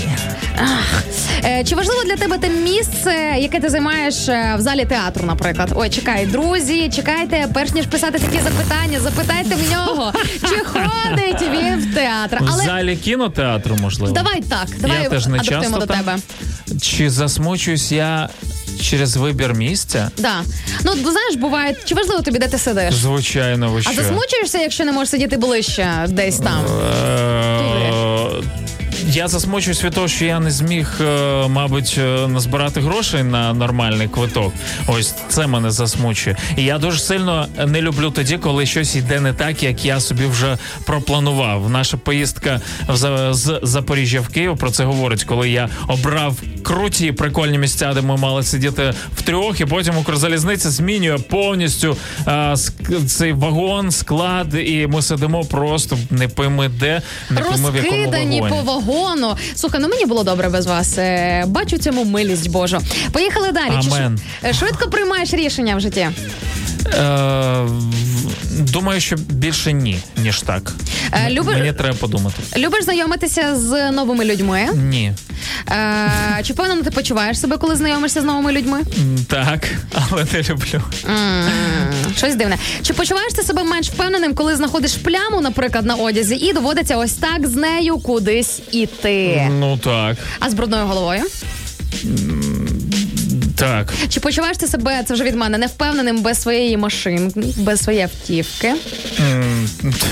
[0.57, 1.03] Ах.
[1.45, 5.71] Е, Чи важливо для тебе те місце, яке ти займаєш е, в залі театру, наприклад?
[5.75, 10.13] Ой, чекай, друзі, чекайте, перш ніж писати такі запитання, запитайте в нього,
[10.49, 12.37] чи ходить він в театр.
[12.41, 14.13] В Але залі кінотеатру, можливо.
[14.13, 15.97] давай так, давай я теж не адаптуємо часто до там.
[15.99, 16.17] тебе.
[16.81, 18.29] Чи засмучуюсь я
[18.81, 20.11] через вибір місця?
[20.17, 20.43] Да.
[20.85, 22.93] Ну, знаєш, буває, чи важливо тобі, де ти сидиш?
[22.95, 23.91] Звичайно, ви що?
[23.91, 26.65] А засмучуєшся, якщо не можеш сидіти ближче десь там?
[26.65, 27.54] Е,
[29.15, 34.07] Я засмучуюсь від того, що я не зміг, е, мабуть, е, назбирати грошей на нормальний
[34.07, 34.53] квиток.
[34.87, 36.35] Ось це мене засмучує.
[36.57, 40.25] І я дуже сильно не люблю тоді, коли щось йде не так, як я собі
[40.25, 41.69] вже пропланував.
[41.69, 47.57] Наша поїздка в з Запоріжжя в Київ про це говорить, коли я обрав круті прикольні
[47.57, 51.97] місця, де ми мали сидіти втрьох, і потім Укрзалізниця змінює повністю
[52.27, 57.75] е, ск- цей вагон, склад, і ми сидимо просто не пойми де, не пойми в
[57.75, 58.39] якому вагоні.
[58.49, 59.04] по вагону.
[59.55, 60.97] Слухай, ну мені було добре без вас.
[60.97, 62.79] Е, Бачу цьому милість Божу.
[63.11, 63.73] Поїхали далі.
[63.91, 64.19] Амен.
[64.53, 66.09] швидко приймаєш рішення в житті?
[66.93, 67.67] Е,
[68.51, 70.73] думаю, що більше ні, ніж так.
[71.13, 72.35] Е, Мені треба подумати.
[72.57, 74.67] Любиш знайомитися з новими людьми?
[74.75, 75.13] Ні.
[75.71, 78.79] Е, чи впевнено ти почуваєш себе, коли знайомишся з новими людьми?
[79.27, 79.67] Так,
[80.11, 80.81] але не люблю.
[81.09, 81.49] М,
[82.17, 82.57] Щось дивне.
[82.83, 87.13] Чи почуваєш ти себе менш впевненим, коли знаходиш пляму, наприклад, на одязі, і доводиться ось
[87.13, 89.47] так з нею кудись іти?
[89.59, 90.17] Ну так.
[90.39, 91.23] А з брудною головою?
[93.55, 93.93] Так.
[94.09, 98.73] Чи почуваєш ти себе, це вже від мене, невпевненим без своєї машинки, без своєї автівки,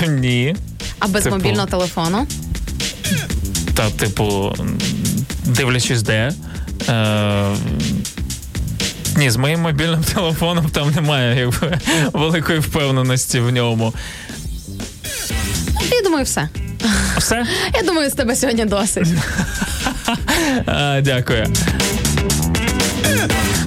[0.02, 0.56] та Ні.
[1.00, 1.36] а без Типу.
[1.36, 2.28] мобільного телефону?
[3.76, 4.56] Та, типу,
[5.46, 6.32] дивлячись де.
[6.90, 7.56] Е,
[9.18, 11.78] ні, з моїм мобільним телефоном там немає якби,
[12.14, 13.94] великої впевненості в ньому.
[15.92, 16.50] Я думаю, все.
[17.18, 17.46] Все?
[17.74, 19.08] Я думаю, з тебе сьогодні досить.
[21.02, 21.48] Дякую.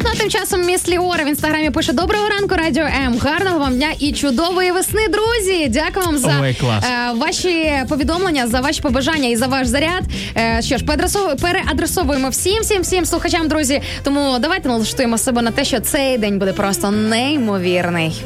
[0.05, 3.19] Ну а тим часом міс Ліора в інстаграмі пише Доброго ранку, радіо М.
[3.23, 5.69] Гарного вам дня і чудової весни, друзі.
[5.69, 6.85] Дякую вам за Ой, клас.
[6.85, 10.03] е, ваші повідомлення, за ваші побажання і за ваш заряд.
[10.37, 13.83] Е, що ж, переадресову- переадресовуємо всім, всім, всім слухачам, друзі.
[14.03, 18.23] Тому давайте налаштуємо себе на те, що цей день буде просто неймовірний.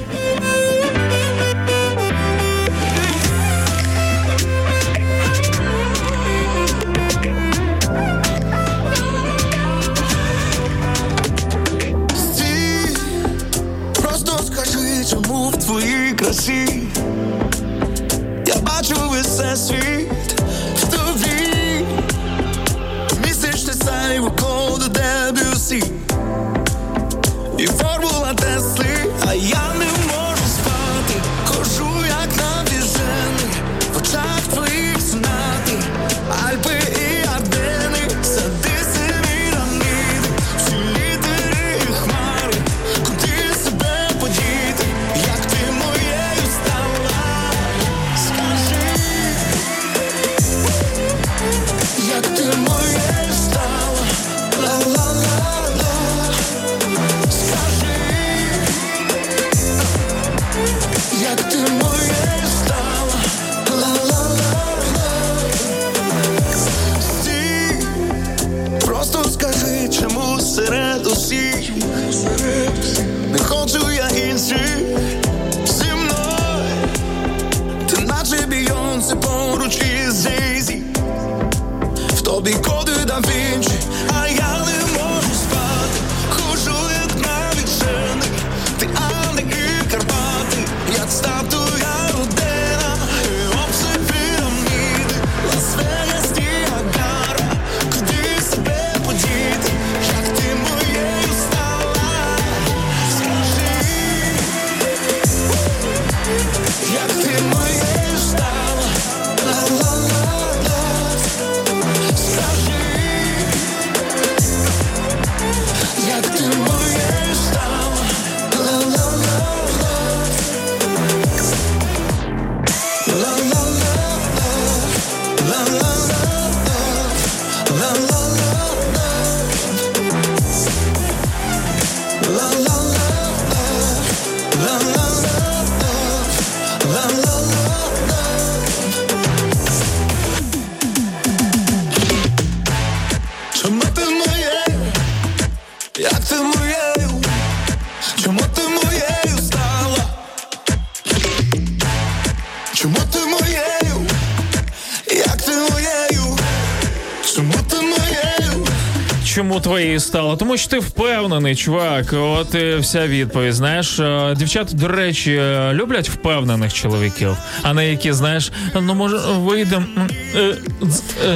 [159.61, 160.37] Чому твоєю стало?
[160.37, 162.13] Тому що ти впевнений, чувак.
[162.13, 163.55] От і вся відповідь.
[163.55, 169.17] Знаєш, Е, дівчата, до речі, е, люблять впевнених чоловіків, а не які, знаєш, ну може
[169.17, 169.85] вийдемо.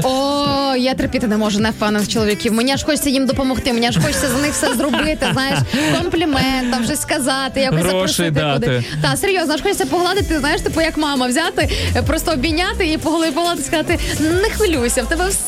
[0.02, 2.52] О, я терпіти не можу невпевнених чоловіків.
[2.52, 3.72] Мені аж хочеться їм допомогти.
[3.72, 5.26] Мені аж хочеться за них все зробити.
[5.32, 5.59] Знаєш,
[6.01, 8.66] комплімент, там щось сказати, якось запросити дати.
[8.66, 8.84] куди.
[9.02, 13.10] Та серйозно, аж хочеться погладити, знаєш, типу як мама, взяти, е, просто обійняти і по
[13.10, 15.38] голові погладити, сказати: не хвилюйся, в тебе все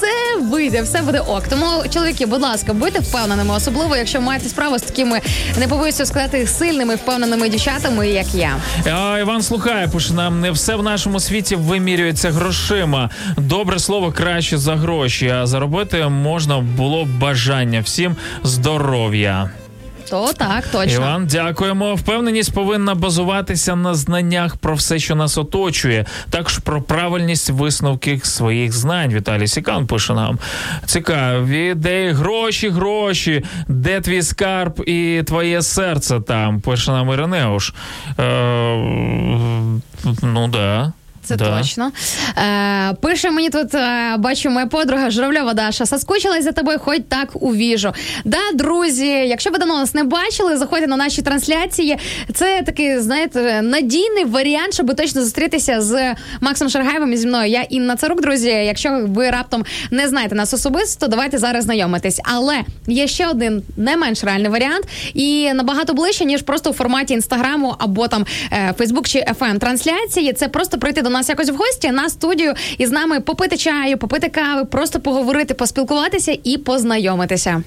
[0.71, 1.49] вийде, все буде ок.
[1.49, 5.21] Тому, чоловіки, будь ласка, будьте впевненими, особливо якщо маєте справу з такими,
[5.59, 8.57] не побоюся сказати, сильними, впевненими дівчатами, як я.
[8.87, 13.11] А, Іван слухає, пише нам не все в нашому світі вимірюється грошима.
[13.37, 15.29] Добре слово краще за гроші.
[15.29, 17.81] А заробити можна було бажання.
[17.81, 19.51] Всім здоров'я.
[20.11, 20.95] То так, точно.
[20.95, 21.95] Іван, дякуємо.
[21.95, 28.73] Впевненість повинна базуватися на знаннях про все, що нас оточує, також про правильність висновків своїх
[28.73, 29.13] знань.
[29.15, 30.39] Віталій Сікан пише нам.
[30.87, 33.45] Цікаві ідеї, гроші, гроші.
[33.69, 36.61] Де твій скарб і твоє серце там?
[36.61, 37.73] Пише нам Іринеуш.
[38.19, 38.77] Е,
[40.23, 40.93] ну да.
[41.27, 41.59] Це да.
[41.59, 41.93] точно.
[42.39, 45.87] Е, пише мені тут, е, бачу, моя подруга Журавльова Даша.
[45.87, 47.93] Соскучилась за тобою, хоч так увіжу.
[48.25, 51.99] Да, друзі, якщо ви давно нас не бачили, заходьте на наші трансляції.
[52.35, 57.51] Це такий, знаєте, надійний варіант, щоб точно зустрітися з Максом Шаргаєвим і зі мною.
[57.51, 58.49] Я Інна Царук, друзі.
[58.49, 62.21] Якщо ви раптом не знаєте нас особисто, давайте зараз знайомитись.
[62.25, 64.85] Але є ще один не менш реальний варіант
[65.15, 70.33] і набагато ближче, ніж просто у форматі інстаграму або там е, Фейсбук чи FM трансляції.
[70.33, 73.99] Це просто прийти до нас якось в гості на студію і з нами попити чаю,
[73.99, 77.63] попити кави, просто поговорити, поспілкуватися і познайомитися.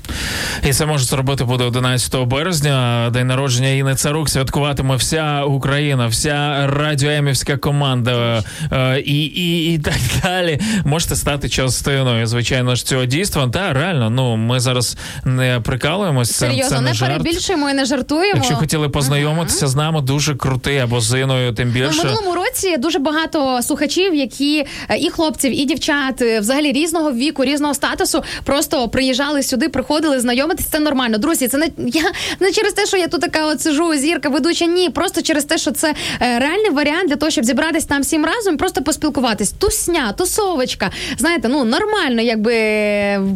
[0.67, 3.09] І це може зробити буде 11 березня.
[3.13, 9.93] День народження Інни Царук святкуватиме вся Україна, вся радіоемівська команда е, і, і, і так
[10.23, 10.59] далі.
[10.85, 13.47] Можете стати частиною, звичайно ж, цього дійства.
[13.47, 16.31] Та реально, ну ми зараз не прикалуємось.
[16.35, 17.11] Серйозно, це не не жарт.
[17.11, 18.35] перебільшуємо і не жартуємо.
[18.35, 22.03] Якщо хотіли познайомитися з нами, дуже крутий або з Іною, тим Ну, в більше.
[22.03, 27.45] минулому році дуже багато слухачів, які е, і хлопців, і дівчат, е, взагалі різного віку,
[27.45, 30.65] різного статусу, просто приїжджали сюди, приходили знайомитись.
[30.65, 31.17] Це нормально.
[31.17, 34.65] Друзі, це не я не через те, що я тут така от сижу, зірка, ведуча.
[34.65, 38.25] Ні, просто через те, що це е, реальний варіант для того, щоб зібратись там всім
[38.25, 39.51] разом, просто поспілкуватись.
[39.51, 40.91] Тусня, тусовочка.
[41.17, 42.53] Знаєте, ну нормально, якби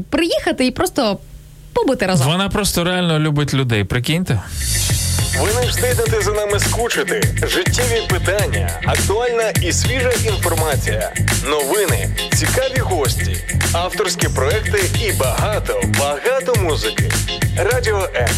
[0.09, 1.17] приїхати і просто
[1.73, 2.27] побути разом.
[2.27, 3.83] Вона просто реально любить людей.
[3.83, 4.41] Прикиньте.
[5.39, 7.21] Ви не встигнете за нами скучити.
[7.43, 11.13] Життєві питання, актуальна і свіжа інформація,
[11.45, 13.37] новини, цікаві гості,
[13.73, 17.11] авторські проекти і багато, багато музики.
[17.57, 18.29] Радіо М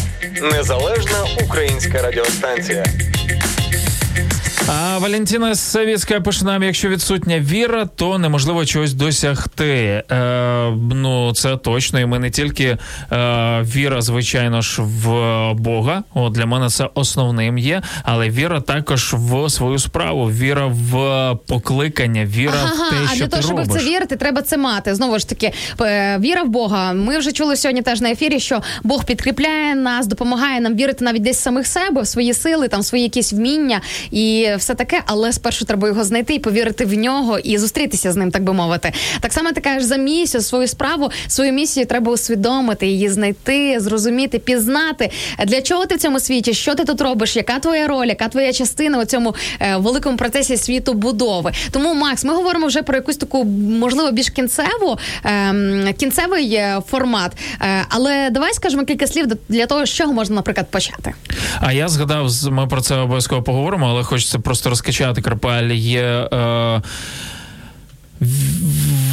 [0.52, 2.84] незалежна українська радіостанція.
[4.68, 10.02] А Валентина Савіцька пише нам, якщо відсутня віра, то неможливо чогось досягти.
[10.10, 12.00] Е, ну це точно.
[12.00, 12.78] І ми не тільки е,
[13.62, 15.04] віра, звичайно ж, в
[15.54, 16.02] Бога.
[16.14, 22.24] От для мене це основним є, але віра також в свою справу, віра в покликання,
[22.24, 24.94] віра в те, а що для того, щоб в це вірити, треба це мати.
[24.94, 26.92] Знову ж таки, е, віра в Бога.
[26.92, 31.22] Ми вже чули сьогодні теж на ефірі, що Бог підкріпляє нас, допомагає нам вірити навіть
[31.22, 33.80] десь самих себе, в свої сили, там свої якісь вміння.
[34.10, 38.16] І все таке, але спершу треба його знайти і повірити в нього і зустрітися з
[38.16, 38.92] ним, так би мовити.
[39.20, 44.38] Так само ти кажеш за місію, свою справу, свою місію треба усвідомити, її знайти, зрозуміти,
[44.38, 45.10] пізнати.
[45.46, 46.54] Для чого ти в цьому світі?
[46.54, 47.36] Що ти тут робиш?
[47.36, 51.52] Яка твоя роль, яка твоя частина у цьому е, великому процесі світу будови?
[51.70, 53.44] Тому, Макс, ми говоримо вже про якусь таку,
[53.80, 57.32] можливо, більш кінцеву ем, кінцевий е, формат.
[57.62, 61.14] Е, але давай скажемо кілька слів для того, з чого можна, наприклад, почати.
[61.60, 65.70] А я згадав, ми про це обов'язково поговоримо, але хочеться просто розкачати Карпаль.
[65.70, 66.02] Є
[66.32, 66.82] е,
[68.20, 69.05] в-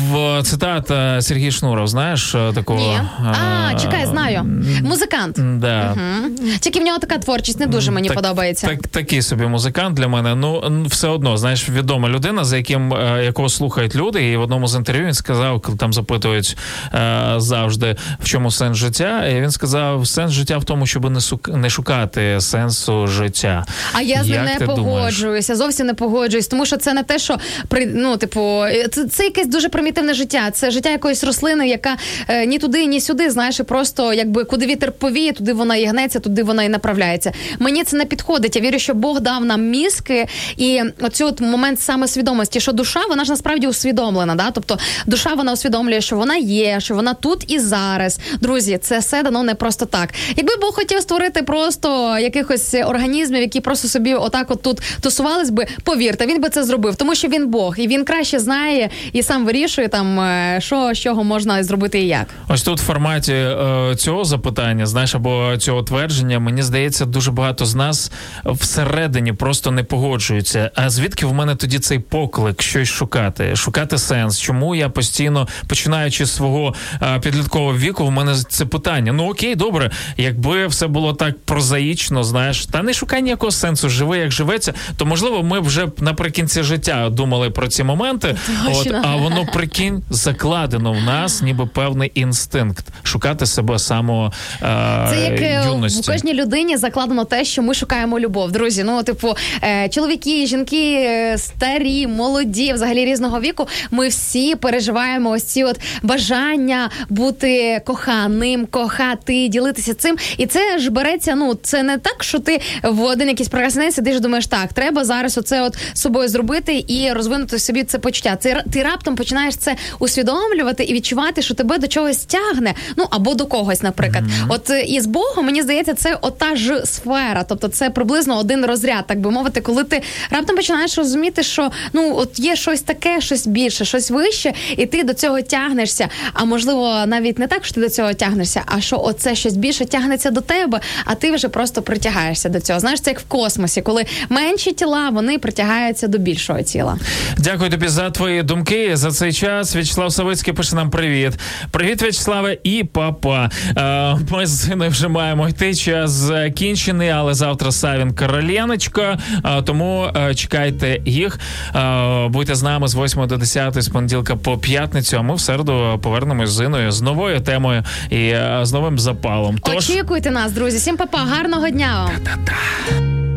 [0.44, 2.80] цитата Сергій Шнуров, знаєш е, такого?
[2.80, 3.00] Ні.
[3.26, 4.44] А, е, чекай, знаю.
[4.84, 5.40] Музикант.
[5.60, 5.96] Да.
[5.96, 6.36] Мгм.
[6.60, 8.68] Тільки в нього така творчість не дуже мені Так- подобається.
[8.68, 10.36] Так, такий собі музикант для мене.
[10.36, 14.32] Ну все одно, знаєш, відома людина, за яким е, якого слухають люди.
[14.32, 16.58] І в одному з інтерв'ю він сказав, коли там запитують
[16.94, 19.28] е, завжди, в чому сенс життя.
[19.28, 23.66] І він сказав: сенс життя в тому, щоб не сук- не шукати сенсу життя.
[23.94, 24.86] А я з ним не ти думаєш?
[24.86, 27.38] погоджуюся, зовсім не погоджуюсь, тому що це не те, що
[27.68, 30.52] при ну, типу, це, це якесь дуже примітивне життя.
[30.52, 31.98] Це життя якоїсь рослини, яка
[32.28, 35.86] е, ні туди, ні сюди, знаєш, і просто якби куди вітер повіє, туди вона і
[35.86, 37.32] гнеться, туди вона і направляється.
[37.60, 38.56] Мені це не підходить.
[38.56, 40.28] Я вірю, що Бог дав нам мізки,
[40.58, 44.36] і оцю от момент самосвідомості, що душа, вона ж насправді усвідомлена.
[44.36, 44.52] Да?
[44.52, 48.20] Тобто душа вона усвідомлює, що вона є, що вона тут і зараз.
[48.42, 50.10] Друзі, це все дано не просто так.
[50.36, 55.68] Якби Бог хотів створити просто якихось організмів, які просто собі отак от тут тусувались би,
[55.84, 59.46] повірте, він би це зробив, тому що він Бог, і він краще знає і сам
[59.46, 62.28] вирішує там, е, що з чого можна зробити і як.
[62.48, 67.66] Ось тут в форматі е, цього запитання, знаєш, або цього твердження, мені здається, дуже багато
[67.66, 68.12] з нас
[68.46, 70.72] всередині просто не погоджуються.
[70.76, 74.40] А звідки в мене тоді цей поклик щось шукати, шукати сенс?
[74.40, 79.14] Чому я постійно, починаючи з свого е, підліткового віку, в мене це питання.
[79.14, 84.18] Ну окей, добре, якби все було так прозаїчно, знаєш, та не шукай ніякого сенсу, живи
[84.18, 88.36] як живеться, то можливо, ми вже наприкінці життя думали про ці моменти.
[88.68, 95.30] От, а воно прикинь закладено в нас, ніби певний інстинкт шукати себе само е, Це
[95.32, 96.02] як е, юності.
[96.02, 98.52] в кожній людині закладено те, що ми шукаємо любов.
[98.52, 99.34] Друзі, ну типу,
[99.64, 103.68] е, чоловіки, жінки, е, старі, молоді, взагалі різного віку.
[103.92, 110.18] Ми всі переживаємо ось ці от бажання бути коханим, кохати, ділитися цим.
[110.38, 111.36] І це ж береться.
[111.36, 115.38] Ну це не так, що ти в один якийсь прекрасний сидиш думаєш, так, треба зараз
[115.38, 118.38] оце от собою зробити і розвинути собі це почуття.
[118.40, 123.34] Це ти раптом починаєш це усвідомлювати і відчувати, що тебе до чогось тягне, ну або
[123.34, 124.24] до когось, наприклад.
[124.48, 128.66] От е, і з Богом, мені здається, це ота ж сфера, тобто це приблизно один
[128.66, 133.22] розряд, так би мовити, коли ти раптом починаєш розуміти, що ну от є щось таке,
[133.22, 136.10] щось більше, щось вище, і ти до цього тягнешся.
[136.34, 139.86] А можливо, навіть не так, що ти до цього тягнешся, а що оце щось більше
[139.86, 142.80] тягнеться до тебе, а ти вже просто притягаєшся до цього.
[142.80, 146.98] Знаєш, це як в космосі, коли менші тіла вони притягаються до більшого тіла.
[147.38, 149.53] Дякую тобі за твої думки за цей час.
[149.62, 151.40] В'ячеслав Савицький пише нам привіт.
[151.72, 153.50] Привіт, В'ячеславе і папа.
[153.78, 155.76] Е, ми з синою вже маємо йти.
[155.76, 159.20] Час закінчений, але завтра Савін Короленочка.
[159.46, 161.40] Е, тому е, чекайте їх.
[161.76, 165.18] Е, будьте з нами з 8 до 10 з понеділка по п'ятницю.
[165.18, 169.58] А ми в середу повернемось з Іною з новою темою і з новим запалом.
[169.64, 170.78] Тож Очікуйте нас, друзі.
[170.78, 173.33] Всім папа, гарного дня вам.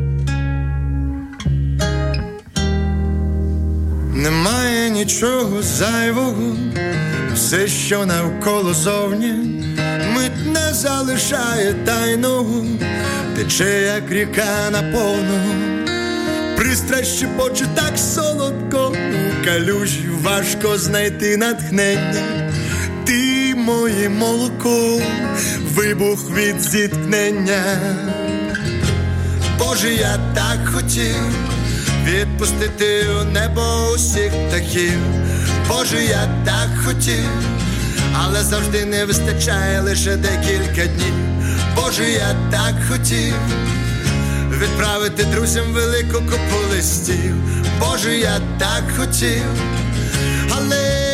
[4.17, 6.57] Немає нічого зайвого,
[7.35, 9.33] все, що навколо зовні,
[10.15, 12.67] мить не залишає тайного,
[13.37, 15.41] тече, як ріка наповну,
[16.57, 18.95] пристрасть шепоче так солодко,
[19.31, 22.51] у калюжі важко знайти натхнення.
[23.05, 25.01] Ти моє молоко,
[25.75, 27.63] вибух від зіткнення.
[29.59, 31.17] Боже, я так хотів
[32.07, 34.99] відпустити у небо усіх птахів.
[35.69, 37.31] Боже, я так хотів,
[38.15, 41.15] але завжди не вистачає лише декілька днів.
[41.77, 43.35] Боже, я так хотів
[44.51, 47.35] відправити друзям велику купу листів.
[47.81, 49.43] Боже, я так хотів,
[50.51, 51.06] але,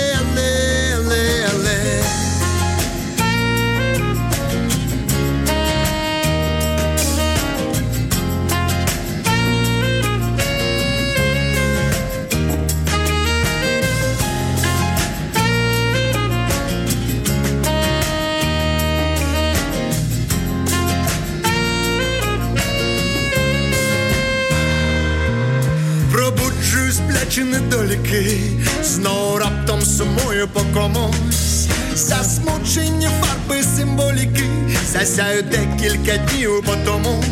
[30.52, 31.68] по комусь.
[31.94, 34.44] Засмучені фарби символіки,
[34.92, 37.24] засяю декілька днів по тому.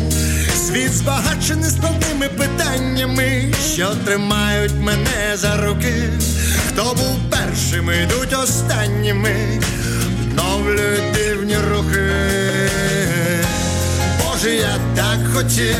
[0.67, 6.09] Світ збагачений складними питаннями, що тримають мене за руки.
[6.67, 9.35] Хто був першими, йдуть останніми,
[10.23, 12.11] вновлюють дивні рухи.
[14.23, 15.75] Боже, я так хотів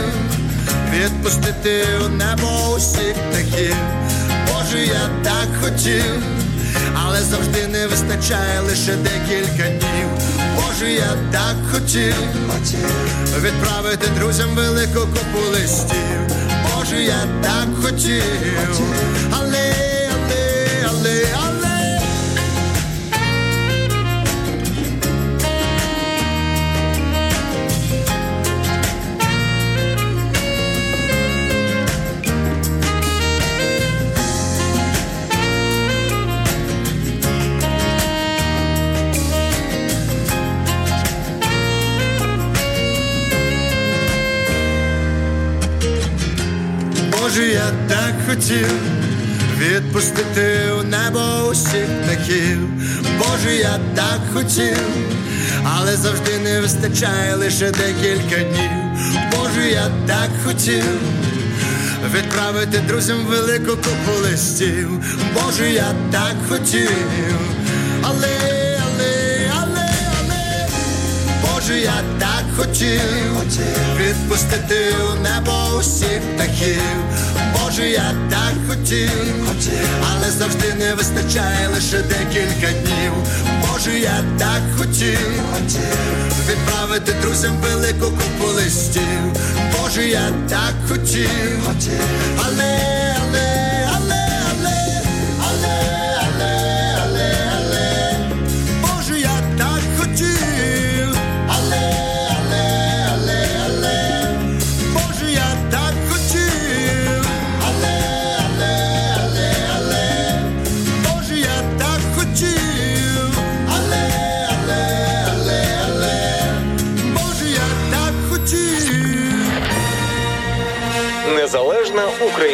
[0.93, 3.75] відпустити у небо усіх птахів.
[4.47, 6.23] Боже, я так хотів,
[7.11, 10.07] але завжди не вистачає лише декілька днів.
[10.55, 12.13] Боже, я так хотів
[13.41, 16.21] відправити друзям велику купу листів.
[16.63, 18.23] Боже, я так хотів,
[19.31, 19.60] але,
[48.51, 48.67] хотів
[49.59, 52.59] відпустити у небо усіх птахів.
[53.19, 54.77] Боже, я так хотів,
[55.63, 58.71] але завжди не вистачає лише декілька днів.
[59.31, 60.83] Боже, я так хотів
[62.15, 64.89] відправити друзям велику купу листів.
[65.33, 66.91] Боже, я так хотів,
[68.01, 68.37] але,
[68.83, 70.67] але, але, але.
[71.41, 73.01] Боже, я так хотів
[73.99, 77.10] відпустити у небо усіх птахів.
[77.71, 79.09] Боже, я так хотів,
[80.11, 83.11] але завжди не вистачає лише декілька днів.
[83.61, 85.19] Боже, я так хотів
[86.49, 89.21] відправити друзям велику купу листів.
[89.77, 91.59] Боже, я так хотів,
[92.45, 93.00] але,